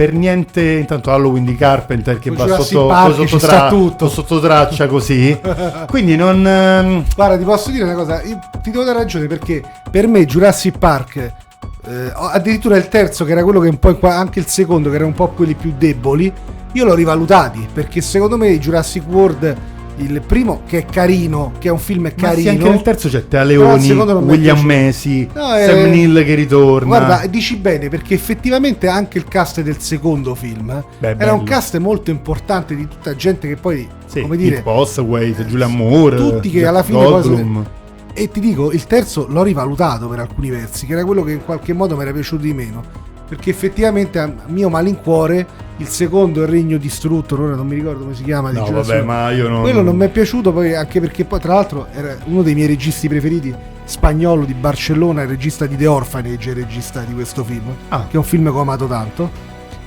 Per 0.01 0.15
niente, 0.15 0.63
intanto 0.63 1.11
Halloween 1.11 1.45
di 1.45 1.55
Carpenter 1.55 2.19
che 2.19 2.31
va 2.31 2.47
sotto, 2.63 2.87
Park 2.87 3.29
sotto, 3.29 3.37
tra- 3.37 3.69
tutto. 3.69 4.09
sotto 4.09 4.41
traccia 4.41 4.87
così. 4.87 5.39
Quindi 5.91 6.17
non... 6.17 6.47
ehm, 6.47 7.05
Guarda, 7.15 7.37
ti 7.37 7.45
posso 7.45 7.71
dire 7.71 7.85
una 7.85 7.93
cosa, 7.93 8.23
io 8.23 8.39
ti 8.63 8.71
devo 8.71 8.83
dare 8.83 9.01
ragione 9.01 9.27
perché 9.27 9.63
per 9.91 10.07
me 10.07 10.25
Jurassic 10.25 10.79
Park, 10.79 11.17
eh, 11.17 12.13
addirittura 12.15 12.79
il 12.79 12.89
terzo 12.89 13.27
che 13.27 13.33
era 13.33 13.43
quello 13.43 13.61
che 13.61 13.69
un 13.69 13.79
po' 13.79 13.99
anche 14.09 14.39
il 14.39 14.47
secondo 14.47 14.89
che 14.89 14.95
era 14.95 15.05
un 15.05 15.13
po' 15.13 15.29
quelli 15.33 15.53
più 15.53 15.75
deboli, 15.77 16.33
io 16.73 16.85
l'ho 16.87 16.95
rivalutati 16.95 17.69
perché 17.71 18.01
secondo 18.01 18.39
me 18.39 18.59
Jurassic 18.59 19.03
World, 19.07 19.55
il 20.01 20.21
primo 20.23 20.63
che 20.67 20.79
è 20.79 20.85
carino, 20.85 21.53
che 21.59 21.69
è 21.69 21.71
un 21.71 21.79
film 21.79 22.03
Ma 22.03 22.09
sì, 22.09 22.15
carino. 22.17 22.51
anche 22.51 22.69
nel 22.69 22.83
terzo 22.83 23.09
c'è 23.09 23.29
Tea 23.29 23.43
Leoni, 23.45 23.91
William. 23.93 24.61
Messi, 24.65 25.29
No, 25.35 25.55
eh, 25.57 25.65
Sam 25.67 25.91
Neill 25.91 26.25
che 26.25 26.35
ritorna. 26.35 26.87
Guarda, 26.87 27.27
dici 27.27 27.57
bene 27.57 27.89
perché 27.89 28.15
effettivamente 28.15 28.89
anche 28.89 29.19
il 29.19 29.25
cast 29.25 29.61
del 29.61 29.79
secondo 29.79 30.35
film 30.35 30.71
eh, 30.71 30.85
Beh, 30.99 31.17
era 31.19 31.33
un 31.33 31.45
bello. 31.45 31.51
cast 31.51 31.77
molto 31.79 32.11
importante 32.11 32.75
di 32.75 32.87
tutta 32.89 33.15
gente 33.15 33.49
che 33.49 33.57
poi, 33.57 33.87
Sì, 34.07 34.21
come 34.23 34.37
dire, 34.37 34.57
Pete 34.57 34.63
Postlethwaite, 34.63 35.45
Julian 35.47 35.75
Moore, 35.75 36.17
tutti 36.17 36.51
che 36.51 36.67
alla 36.67 36.83
fine 36.83 36.99
poi 36.99 37.23
sono- 37.23 37.35
Goldblum. 37.37 37.67
E 38.13 38.29
ti 38.29 38.41
dico, 38.41 38.73
il 38.73 38.85
terzo 38.87 39.27
l'ho 39.29 39.43
rivalutato 39.43 40.09
per 40.09 40.19
alcuni 40.19 40.51
versi, 40.51 40.85
che 40.85 40.93
era 40.95 41.05
quello 41.05 41.23
che 41.23 41.33
in 41.33 41.45
qualche 41.45 41.73
modo 41.73 41.95
mi 41.97 42.03
era 42.03 42.13
piaciuto 42.13 42.43
di 42.43 42.53
meno. 42.53 42.83
Perché 43.31 43.51
effettivamente 43.51 44.19
a 44.19 44.29
mio 44.49 44.69
malincuore 44.69 45.47
il 45.77 45.87
secondo 45.87 46.43
il 46.43 46.49
regno 46.49 46.79
distrutto, 46.79 47.41
ora 47.41 47.55
non 47.55 47.65
mi 47.65 47.77
ricordo 47.77 48.01
come 48.03 48.15
si 48.17 48.25
chiama. 48.25 48.51
di 48.51 48.57
No, 48.57 48.69
vabbè, 48.69 49.03
ma 49.03 49.31
io 49.31 49.49
non... 49.49 49.61
Quello 49.63 49.83
non 49.83 49.95
mi 49.97 50.05
è 50.07 50.09
piaciuto 50.09 50.53
poi 50.53 50.75
anche 50.75 51.01
perché 51.01 51.25
poi 51.25 51.39
tra 51.39 51.55
l'altro 51.55 51.87
era 51.93 52.17
uno 52.25 52.43
dei 52.43 52.55
miei 52.55 52.67
registi 52.67 53.07
preferiti, 53.09 53.55
spagnolo 53.85 54.45
di 54.45 54.53
Barcellona, 54.55 55.23
il 55.23 55.29
regista 55.29 55.67
di 55.67 55.77
The 55.77 55.87
Orphanage, 55.87 56.51
il 56.51 56.57
regista 56.57 57.03
di 57.03 57.15
questo 57.15 57.45
film, 57.45 57.73
Ah. 57.91 58.07
che 58.09 58.15
è 58.15 58.17
un 58.17 58.25
film 58.25 58.51
che 58.51 58.57
ho 58.57 58.61
amato 58.61 58.87
tanto. 58.89 59.31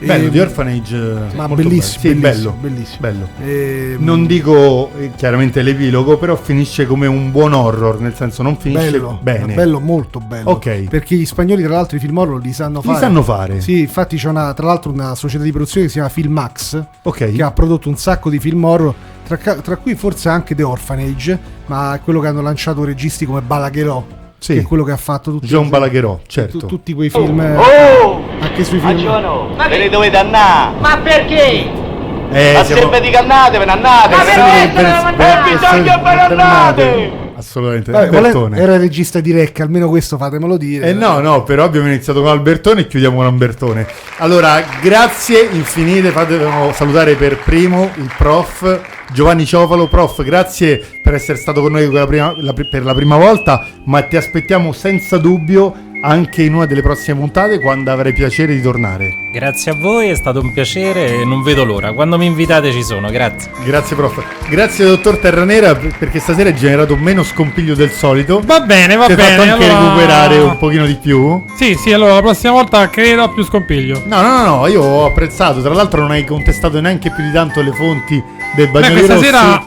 Bello, 0.06 0.30
The 0.30 0.42
Orphanage. 0.42 1.18
Ma 1.36 1.48
bellissimo, 1.48 2.14
bello. 2.20 2.52
Sì, 2.52 2.58
bellissimo, 2.58 2.58
bellissimo. 2.60 2.98
bello. 3.00 3.28
E- 3.44 3.96
Non 4.00 4.26
dico 4.26 4.92
eh, 4.98 5.12
chiaramente 5.16 5.62
l'epilogo, 5.62 6.18
però 6.18 6.36
finisce 6.36 6.86
come 6.86 7.08
un 7.08 7.32
buon 7.32 7.54
horror, 7.54 8.00
nel 8.02 8.14
senso 8.16 8.42
non 8.44 8.58
finisce 8.58 8.92
bello, 8.92 9.20
bene. 9.22 9.54
bello, 9.54 9.80
molto 9.80 10.20
bello. 10.20 10.50
Ok. 10.52 10.84
Perché 10.90 11.16
gli 11.16 11.26
spagnoli, 11.26 11.64
tra 11.64 11.74
l'altro, 11.74 11.98
i 11.98 12.00
film 12.00 12.18
horror 12.18 12.42
li 12.42 12.54
sanno 12.54 12.80
Li 12.82 12.88
fare. 12.88 13.00
sanno 13.00 13.24
fare. 13.24 13.62
Sì, 13.62 13.80
infatti 13.82 14.18
c'è 14.18 14.30
una, 14.30 14.54
tra 14.54 14.66
l'altro 14.68 14.92
una 14.92 15.16
società 15.16 15.44
di 15.44 15.52
produzione 15.52 15.84
che 15.86 15.92
si 15.92 15.98
chiama 15.98 16.10
Filmax, 16.14 16.84
Ok. 17.04 17.32
che 17.34 17.44
ha 17.44 17.52
prodotto 17.52 17.90
un 17.90 17.98
sacco 17.98 18.30
di 18.30 18.40
film 18.40 18.64
horror, 18.64 18.94
tra, 19.26 19.38
tra 19.38 19.78
cui 19.78 19.96
forse 19.96 20.30
anche 20.30 20.54
The 20.56 20.64
Orphanage, 20.64 21.40
ma 21.68 22.00
quello 22.04 22.20
che 22.20 22.28
hanno 22.28 22.42
lanciato 22.42 22.84
registi 22.84 23.26
come 23.26 23.42
Balagherò, 23.42 24.06
Sì. 24.44 24.56
che 24.56 24.60
è 24.60 24.64
quello 24.64 24.84
che 24.84 24.92
ha 24.92 24.98
fatto 24.98 25.32
tutti, 25.32 25.48
John 25.48 25.70
Balagherò, 25.70 26.20
certo. 26.28 26.58
tu- 26.58 26.68
tutti 26.68 26.94
quei 26.94 27.10
film. 27.10 27.40
Oh! 27.40 28.22
Anche 28.42 28.64
sui 28.66 28.78
film. 28.80 29.56
Ve 29.70 29.78
ne 29.78 29.88
dovete 29.90 30.18
andare! 30.18 30.72
Ma 30.80 30.98
perché? 30.98 31.82
Eh, 32.30 32.54
Ma 32.54 32.64
siamo- 32.66 32.82
sempre 32.82 33.00
di 33.00 33.10
cannate, 33.10 33.58
ve 33.58 33.64
ne 33.66 33.72
andate! 33.72 34.16
Ma 34.16 34.24
ve 34.24 34.30
ne 34.30 34.36
veramente 34.36 34.86
andate. 34.86 35.16
non 35.16 35.28
Eh, 35.28 35.52
bisogna 35.54 35.98
ve 35.98 36.14
ne 36.16 36.22
andate! 36.22 37.23
Assolutamente. 37.44 37.92
Vabbè, 37.92 38.58
era 38.58 38.74
il 38.74 38.80
regista 38.80 39.20
di 39.20 39.32
Rec, 39.32 39.60
almeno 39.60 39.90
questo 39.90 40.18
fatemelo 40.18 40.58
dire. 40.58 40.88
Eh 40.88 40.94
no, 40.94 41.20
no, 41.20 41.44
però 41.44 41.64
abbiamo 41.64 41.88
iniziato 41.88 42.22
con 42.22 42.30
Albertone 42.30 42.82
e 42.82 42.88
chiudiamo 42.88 43.18
con 43.18 43.26
Albertone. 43.26 43.86
Allora, 44.18 44.64
grazie 44.82 45.48
infinite, 45.52 46.10
fatelo 46.10 46.72
salutare 46.74 47.16
per 47.16 47.38
primo 47.38 47.92
il 47.96 48.12
prof 48.18 48.82
Giovanni 49.12 49.46
Ciofalo. 49.46 49.88
Prof, 49.88 50.24
grazie 50.24 50.84
per 51.02 51.14
essere 51.14 51.38
stato 51.38 51.62
con 51.62 51.74
noi 51.74 51.88
quella 51.88 52.08
prima- 52.08 52.34
la 52.38 52.54
per 52.54 52.84
la 52.84 52.94
prima 52.94 53.18
volta, 53.18 53.66
ma 53.86 54.02
ti 54.02 54.16
aspettiamo 54.16 54.72
senza 54.72 55.18
dubbio 55.18 55.92
anche 56.06 56.44
in 56.44 56.54
una 56.54 56.66
delle 56.66 56.82
prossime 56.82 57.18
puntate 57.18 57.60
quando 57.60 57.90
avrai 57.92 58.12
piacere 58.12 58.54
di 58.54 58.62
tornare. 58.62 59.16
Grazie 59.32 59.72
a 59.72 59.76
voi, 59.76 60.10
è 60.10 60.16
stato 60.16 60.42
un 60.42 60.52
piacere 60.52 61.22
e 61.22 61.26
non 61.26 61.42
vedo 61.44 61.64
l'ora. 61.64 61.94
Quando 61.94 62.18
mi 62.18 62.26
invitate 62.26 62.72
ci 62.74 62.84
sono, 62.84 63.10
grazie. 63.10 63.52
Grazie 63.64 63.96
prof. 63.96 64.22
Grazie 64.50 64.86
dottor 64.86 65.18
Terranera 65.18 65.74
per- 65.76 65.96
perché 65.98 66.20
stasera 66.20 66.50
hai 66.50 66.56
generato 66.56 66.98
meno 66.98 67.24
scompiglio 67.24 67.74
del 67.74 67.90
solito. 67.92 68.42
Va 68.44 68.60
bene, 68.60 68.96
va 68.98 69.06
Ti 69.08 69.16
bene. 69.16 69.30
fatto 69.38 69.42
anche 69.50 69.66
allora- 69.70 69.84
recuperare 69.94 70.38
un 70.40 70.58
pochino 70.58 70.86
di 70.86 70.96
più. 70.96 71.42
Sì, 71.56 71.76
sì, 71.76 71.94
allora 71.94 72.16
la 72.16 72.22
prossima 72.22 72.52
volta 72.52 72.90
credo 72.90 73.30
più 73.30 73.44
scompiglio. 73.46 74.04
No, 74.06 74.22
no, 74.22 74.28
no, 74.44 74.56
no, 74.58 74.68
io 74.68 74.82
ho 74.84 75.06
apprezzato. 75.06 75.62
Tra 75.62 75.74
l'altro 75.74 76.02
non 76.02 76.12
hai 76.12 76.26
contestato 76.26 76.82
neanche 76.82 77.12
più 77.12 77.24
di 77.24 77.32
tanto 77.32 77.62
le 77.62 77.72
fonti 77.72 78.22
del 78.56 78.68
Beh, 78.68 78.80
Bagnoli 78.82 78.94
questa 78.94 79.14
Rossi. 79.14 79.26
sera 79.26 79.66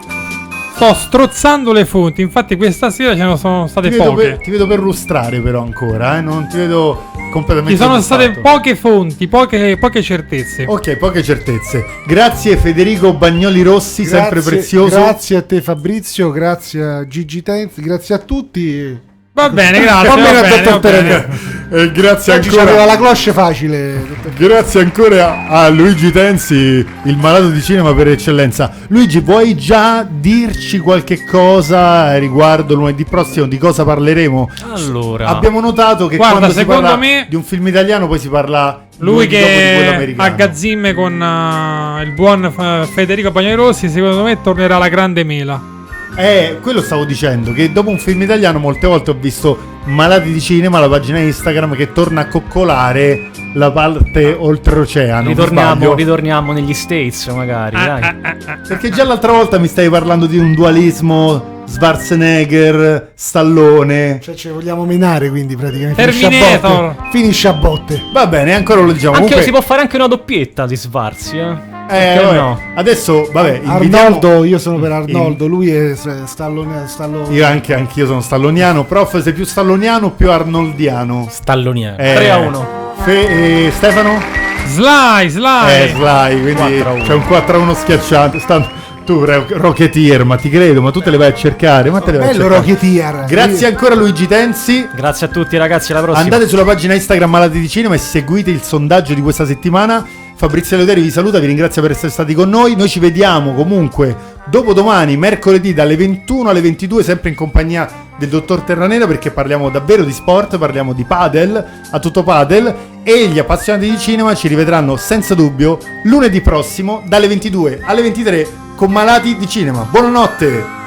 sto 0.77 0.93
strozzando 0.93 1.73
le 1.73 1.87
fonti, 1.87 2.21
infatti 2.21 2.55
questa 2.57 2.91
sera 2.91 3.17
ce 3.17 3.25
ne 3.25 3.37
sono 3.39 3.65
ti 3.65 3.71
state 3.71 3.89
vedo, 3.89 4.05
poche. 4.13 4.23
per, 4.23 4.39
ti 4.41 4.51
vedo 4.51 4.67
perlustrare 4.67 5.41
però 5.41 5.63
ancora, 5.63 6.19
eh? 6.19 6.21
non 6.21 6.47
ti 6.49 6.59
vedo 6.59 7.11
completamente 7.33 7.77
Ci 7.79 7.83
sono 7.83 7.99
state 8.03 8.25
soddisfatto. 8.25 8.57
poche 8.57 8.77
fonti, 8.77 9.27
poche, 9.27 9.79
poche 9.79 10.03
certezze. 10.03 10.65
Ok, 10.69 10.97
poche 10.97 11.23
certezze. 11.23 11.83
Grazie 12.07 12.59
Federico 12.59 13.15
Bagnoli 13.15 13.63
Rossi, 13.63 14.05
sempre 14.05 14.41
Grazie- 14.41 14.51
prezioso. 14.51 14.97
Grazie 14.97 15.37
a 15.37 15.43
te 15.43 15.63
Fabrizio, 15.63 16.31
grazie 16.31 16.83
a 16.85 17.07
Gigi 17.07 17.43
Tenz, 17.43 17.81
grazie 17.81 18.15
a 18.15 18.19
tutti. 18.19 19.06
Va 19.39 19.51
bene, 19.51 19.81
grazie. 19.81 20.09
Va 20.09 20.17
meno 20.17 20.39
a 20.39 20.41
bene, 20.41 20.63
va 20.63 20.79
bene. 20.79 21.29
E 21.69 21.91
grazie 21.93 22.33
Oggi 22.33 22.49
ancora. 22.57 22.85
la 22.87 22.97
cloche 22.97 23.33
facile. 23.33 24.03
Grazie 24.35 24.81
ancora 24.81 25.47
a 25.49 25.69
Luigi 25.69 26.11
Tensi, 26.11 26.55
il 27.03 27.17
malato 27.19 27.51
di 27.51 27.61
cinema 27.61 27.93
per 27.93 28.09
eccellenza. 28.09 28.73
Luigi, 28.87 29.21
vuoi 29.21 29.55
già 29.55 30.07
dirci 30.09 30.79
qualche 30.79 31.23
cosa 31.27 32.17
riguardo 32.17 32.75
lunedì 32.77 33.05
prossimo? 33.05 33.45
Di 33.47 33.59
cosa 33.59 33.85
parleremo? 33.85 34.49
Allora, 34.73 35.27
Abbiamo 35.27 35.61
notato 35.61 36.07
che 36.07 36.17
Guarda, 36.17 36.37
quando 36.39 36.55
si 36.55 36.61
secondo 36.61 36.81
parla 36.83 36.97
me- 36.97 37.27
di 37.29 37.37
un 37.37 37.43
film 37.43 37.67
italiano 37.67 38.07
poi 38.07 38.19
si 38.19 38.29
parla 38.31 38.87
Lui 39.01 39.27
che 39.27 39.91
americano. 39.97 40.29
a 40.29 40.33
Gazzime 40.35 40.95
con 40.95 41.21
eh, 41.21 42.03
il 42.05 42.13
buon 42.13 42.45
eh, 42.45 42.87
Federico 42.91 43.31
Bagnoli 43.33 43.55
Rossi, 43.55 43.91
secondo 43.91 44.23
me 44.23 44.41
tornerà 44.41 44.79
la 44.79 44.89
grande 44.89 45.25
mela. 45.25 45.75
Eh, 46.19 46.59
quello 46.63 46.81
stavo 46.81 47.05
dicendo, 47.05 47.53
che 47.53 47.71
dopo 47.71 47.91
un 47.91 47.99
film 47.99 48.23
italiano 48.23 48.59
molte 48.59 48.87
volte 48.87 49.11
ho 49.11 49.17
visto 49.21 49.75
Malati 49.85 50.33
di 50.33 50.41
Cinema, 50.41 50.81
la 50.81 50.89
pagina 50.89 51.19
Instagram, 51.19 51.77
che 51.77 51.93
torna 51.93 52.23
a 52.23 52.27
coccolare 52.27 53.31
la 53.53 53.71
parte 53.71 54.35
oltreoceano. 54.37 55.23
mi 55.23 55.29
Ritorniamo, 55.29 55.95
ritorniamo 55.95 56.53
negli 56.53 56.73
States, 56.73 57.27
magari. 57.29 57.77
Ah, 57.77 57.99
dai. 58.01 58.37
Perché 58.67 58.91
già 58.91 59.05
l'altra 59.05 59.33
volta 59.33 59.59
mi 59.59 59.69
stavi 59.69 59.91
parlando 59.91 60.25
di 60.25 60.39
un 60.39 60.55
dualismo 60.55 61.63
Schwarzenegger, 61.67 63.13
Stallone. 63.15 64.19
Cioè, 64.23 64.35
ce 64.35 64.51
vogliamo 64.51 64.87
menare 64.87 65.29
quindi 65.29 65.55
praticamente. 65.55 66.03
Terminator. 66.03 66.31
Finisce 66.31 66.49
a 66.57 66.71
botte. 66.71 67.09
Finisce 67.11 67.49
a 67.49 67.53
botte. 67.53 68.03
Va 68.15 68.27
bene, 68.27 68.55
ancora 68.55 68.81
lo 68.81 68.93
diciamo. 68.93 69.17
Anche, 69.17 69.29
Comunque, 69.29 69.45
si 69.45 69.51
può 69.51 69.61
fare 69.61 69.83
anche 69.83 69.97
una 69.97 70.09
doppietta 70.09 70.67
di 70.67 70.77
Svarzi, 70.77 71.37
eh? 71.37 71.76
Eh, 71.89 72.21
no? 72.35 72.61
Adesso, 72.75 73.29
vabbè, 73.33 73.61
invitiamo- 73.63 74.07
Arnoldo, 74.07 74.45
io 74.45 74.59
sono 74.59 74.79
per 74.79 74.93
Arnoldo, 74.93 75.47
lui 75.47 75.71
è 75.71 75.95
s- 75.95 76.25
Stallone. 76.25 76.85
Stallone. 76.87 77.35
Io 77.35 77.47
anche, 77.47 77.75
anch'io 77.75 78.07
sono 78.07 78.21
stalloniano. 78.21 78.85
Prof, 78.85 79.21
sei 79.21 79.33
più 79.33 79.45
stalloniano 79.45 80.07
o 80.07 80.11
più 80.11 80.31
arnoldiano? 80.31 81.27
Stalloniano. 81.31 81.97
Eh, 81.99 82.15
3 82.15 82.31
a 82.31 82.37
1. 82.39 82.67
Fe- 83.05 83.67
eh, 83.67 83.71
Stefano? 83.71 84.21
Sly, 84.67 85.29
Sly. 85.29 85.71
Eh, 85.83 85.93
Sly, 85.95 86.41
quindi 86.43 86.55
4 86.81 86.89
a 86.89 86.93
1. 86.95 87.05
c'è 87.05 87.15
un 87.15 87.27
4 87.27 87.57
a 87.57 87.61
1 87.61 87.75
schiacciante. 87.75 88.39
Sta- 88.41 88.85
tu, 89.05 89.25
Ro- 89.25 89.47
Rocketeer, 89.49 90.25
ma 90.25 90.35
ti 90.37 90.51
credo, 90.51 90.83
ma 90.83 90.91
tu 90.91 91.01
te 91.01 91.11
le 91.11 91.17
vai 91.17 91.29
a 91.29 91.35
cercare. 91.35 91.91
Ma 91.91 92.01
te 92.01 92.11
le 92.11 92.19
vai 92.19 92.29
a 92.29 92.31
Bello 92.33 92.49
cercare. 92.49 92.67
Rocketeer. 92.67 93.25
Grazie 93.29 93.67
ancora 93.69 93.95
Luigi 93.95 94.27
Tensi. 94.27 94.85
Grazie 94.93 95.29
a 95.29 95.31
tutti, 95.31 95.57
ragazzi. 95.57 95.93
Alla 95.93 96.01
prossima. 96.03 96.25
Andate 96.25 96.49
sulla 96.49 96.65
pagina 96.65 96.95
Instagram 96.95 97.31
Malati 97.31 97.61
di 97.61 97.69
Cinema 97.69 97.95
e 97.95 97.99
seguite 97.99 98.51
il 98.51 98.63
sondaggio 98.63 99.15
di 99.15 99.21
questa 99.23 99.47
settimana. 99.47 100.05
Fabrizio 100.39 100.77
Leoderi 100.77 101.01
vi 101.01 101.11
saluta, 101.11 101.39
vi 101.39 101.47
ringrazio 101.47 101.81
per 101.81 101.93
essere 101.93 102.11
stati 102.11 102.35
con 102.35 102.51
noi. 102.51 102.77
Noi 102.77 102.91
ci 102.91 102.99
vediamo 102.99 103.55
comunque 103.55 104.35
dopodomani, 104.45 105.17
mercoledì, 105.17 105.73
dalle 105.73 105.97
21 105.97 106.51
alle 106.51 106.61
22, 106.61 107.03
sempre 107.03 107.31
in 107.31 107.35
compagnia 107.35 107.89
del 108.19 108.29
dottor 108.29 108.61
Terranera, 108.61 109.07
perché 109.07 109.31
parliamo 109.31 109.71
davvero 109.71 110.05
di 110.05 110.13
sport, 110.13 110.59
parliamo 110.59 110.93
di 110.93 111.05
padel, 111.05 111.65
a 111.91 111.99
tutto 111.99 112.23
padel. 112.23 112.75
E 113.03 113.29
gli 113.29 113.39
appassionati 113.39 113.89
di 113.89 113.99
cinema 113.99 114.35
ci 114.35 114.47
rivedranno 114.49 114.97
senza 114.97 115.35
dubbio 115.35 115.79
lunedì 116.03 116.43
prossimo, 116.43 117.03
dalle 117.07 117.29
22 117.29 117.81
alle 117.83 118.03
23, 118.03 118.49
con 118.77 118.93
Malati 118.93 119.39
di 119.39 119.49
Cinema. 119.49 119.89
Buonanotte! 119.91 120.86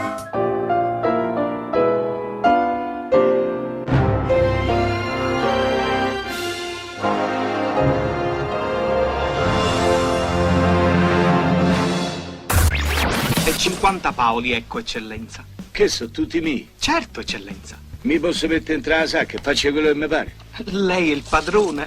50 13.60 14.14
Paoli, 14.14 14.54
ecco, 14.54 14.80
eccellenza. 14.80 15.46
Che 15.70 15.90
sono 15.90 16.10
tutti 16.12 16.40
miei? 16.40 16.70
Certo, 16.80 17.20
eccellenza. 17.20 17.78
Mi 18.04 18.18
posso 18.18 18.48
mettere 18.48 18.76
entrare 18.76 19.02
la 19.02 19.08
sacca 19.08 19.36
e 19.36 19.42
faccio 19.42 19.70
quello 19.74 19.90
che 19.90 19.96
mi 19.96 20.08
pare. 20.08 20.34
Lei 20.68 21.12
è 21.12 21.14
il 21.14 21.24
padrone. 21.28 21.86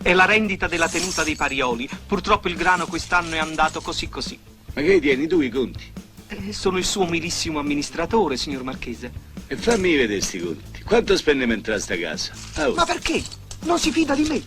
È 0.00 0.14
la 0.14 0.24
rendita 0.24 0.66
della 0.66 0.88
tenuta 0.88 1.22
dei 1.22 1.36
Parioli. 1.36 1.86
Purtroppo 2.06 2.48
il 2.48 2.56
grano 2.56 2.86
quest'anno 2.86 3.34
è 3.34 3.38
andato 3.38 3.82
così 3.82 4.08
così. 4.08 4.38
Ma 4.72 4.80
che 4.80 4.98
tieni 4.98 5.26
tu 5.26 5.42
i 5.42 5.50
conti? 5.50 5.92
Eh, 6.28 6.54
sono 6.54 6.78
il 6.78 6.86
suo 6.86 7.02
umilissimo 7.02 7.58
amministratore, 7.58 8.38
signor 8.38 8.62
Marchese. 8.62 9.12
E 9.46 9.56
fammi 9.56 9.94
vedere 9.96 10.22
sti 10.22 10.38
conti. 10.38 10.82
Quanto 10.82 11.14
spendiamo 11.18 11.52
entrare 11.52 11.80
a 11.80 11.82
sta 11.82 11.98
casa? 11.98 12.32
Ah, 12.54 12.70
oh. 12.70 12.74
Ma 12.74 12.86
perché? 12.86 13.22
Non 13.64 13.78
si 13.78 13.92
fida 13.92 14.14
di 14.14 14.22
me. 14.22 14.42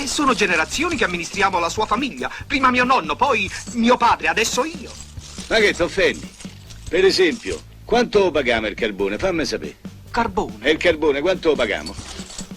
Eh, 0.00 0.06
sono 0.06 0.32
generazioni 0.32 0.96
che 0.96 1.04
amministriamo 1.04 1.58
la 1.58 1.68
sua 1.68 1.84
famiglia. 1.84 2.30
Prima 2.46 2.70
mio 2.70 2.84
nonno, 2.84 3.16
poi 3.16 3.50
mio 3.72 3.98
padre, 3.98 4.28
adesso 4.28 4.64
io. 4.64 5.04
Ma 5.48 5.58
che 5.58 5.72
ti 5.72 5.82
offendi? 5.82 6.28
Per 6.88 7.04
esempio, 7.04 7.62
quanto 7.84 8.18
lo 8.18 8.30
pagamo 8.32 8.66
il 8.66 8.74
carbone? 8.74 9.16
Fammi 9.16 9.44
sapere. 9.44 9.76
Carbone. 10.10 10.58
E 10.60 10.70
il 10.72 10.76
carbone 10.76 11.20
quanto 11.20 11.50
lo 11.50 11.54
pagamo? 11.54 11.94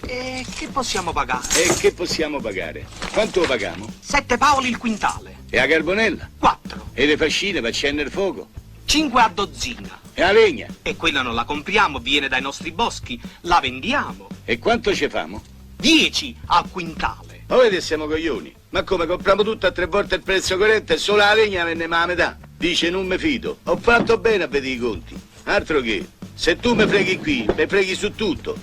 E 0.06 0.44
che 0.56 0.66
possiamo 0.66 1.12
pagare? 1.12 1.46
E 1.62 1.72
che 1.74 1.92
possiamo 1.92 2.40
pagare? 2.40 2.86
Quanto 3.12 3.40
lo 3.40 3.46
pagamo? 3.46 3.88
Sette 4.00 4.36
Paoli 4.38 4.70
il 4.70 4.78
quintale. 4.78 5.36
E 5.50 5.56
la 5.58 5.68
carbonella? 5.68 6.28
Quattro. 6.36 6.88
E 6.92 7.06
le 7.06 7.16
fascine 7.16 7.60
per 7.60 7.70
accendere 7.70 8.08
il 8.08 8.12
fuoco? 8.12 8.48
Cinque 8.86 9.22
a 9.22 9.30
dozzina. 9.32 10.00
E 10.12 10.22
la 10.22 10.32
legna? 10.32 10.66
E 10.82 10.96
quella 10.96 11.22
non 11.22 11.36
la 11.36 11.44
compriamo, 11.44 12.00
viene 12.00 12.26
dai 12.26 12.42
nostri 12.42 12.72
boschi. 12.72 13.20
La 13.42 13.60
vendiamo. 13.60 14.26
E 14.44 14.58
quanto 14.58 14.92
ci 14.92 15.08
famo? 15.08 15.40
Dieci 15.76 16.36
al 16.46 16.68
quintale. 16.68 17.44
Ma 17.46 17.56
vedi 17.56 17.80
siamo 17.80 18.06
coglioni. 18.08 18.52
Ma 18.70 18.82
come 18.82 19.06
compriamo 19.06 19.44
tutto 19.44 19.68
a 19.68 19.70
tre 19.70 19.86
volte 19.86 20.16
il 20.16 20.22
prezzo 20.22 20.56
corrente 20.56 20.94
e 20.94 20.98
solo 20.98 21.18
la 21.18 21.34
legna 21.34 21.62
venne 21.62 21.84
a 21.84 22.06
metà? 22.06 22.36
Dice 22.60 22.90
non 22.90 23.06
mi 23.06 23.16
fido. 23.16 23.60
Ho 23.64 23.78
fatto 23.78 24.18
bene 24.18 24.44
a 24.44 24.46
vedere 24.46 24.74
i 24.74 24.78
conti. 24.78 25.18
Altro 25.44 25.80
che, 25.80 26.06
se 26.34 26.56
tu 26.58 26.74
mi 26.74 26.86
freghi 26.86 27.16
qui, 27.16 27.46
mi 27.56 27.66
freghi 27.66 27.94
su 27.94 28.14
tutto. 28.14 28.54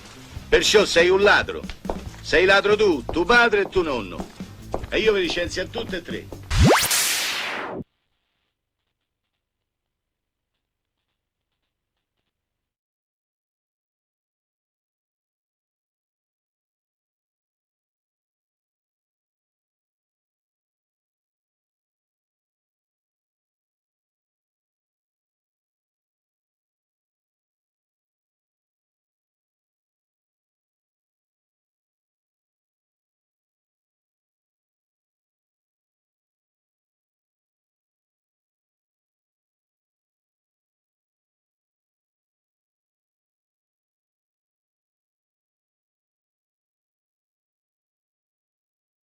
Perciò 0.47 0.85
sei 0.85 1.09
un 1.09 1.23
ladro. 1.23 1.63
Sei 2.21 2.45
ladro 2.45 2.75
tu, 2.75 3.03
tuo 3.11 3.23
padre 3.23 3.61
e 3.61 3.69
tuo 3.69 3.81
nonno. 3.81 4.23
E 4.89 4.99
io 4.99 5.13
vi 5.13 5.21
licenzio 5.21 5.63
a 5.63 5.65
tutte 5.65 5.97
e 5.97 6.01
tre. 6.03 6.27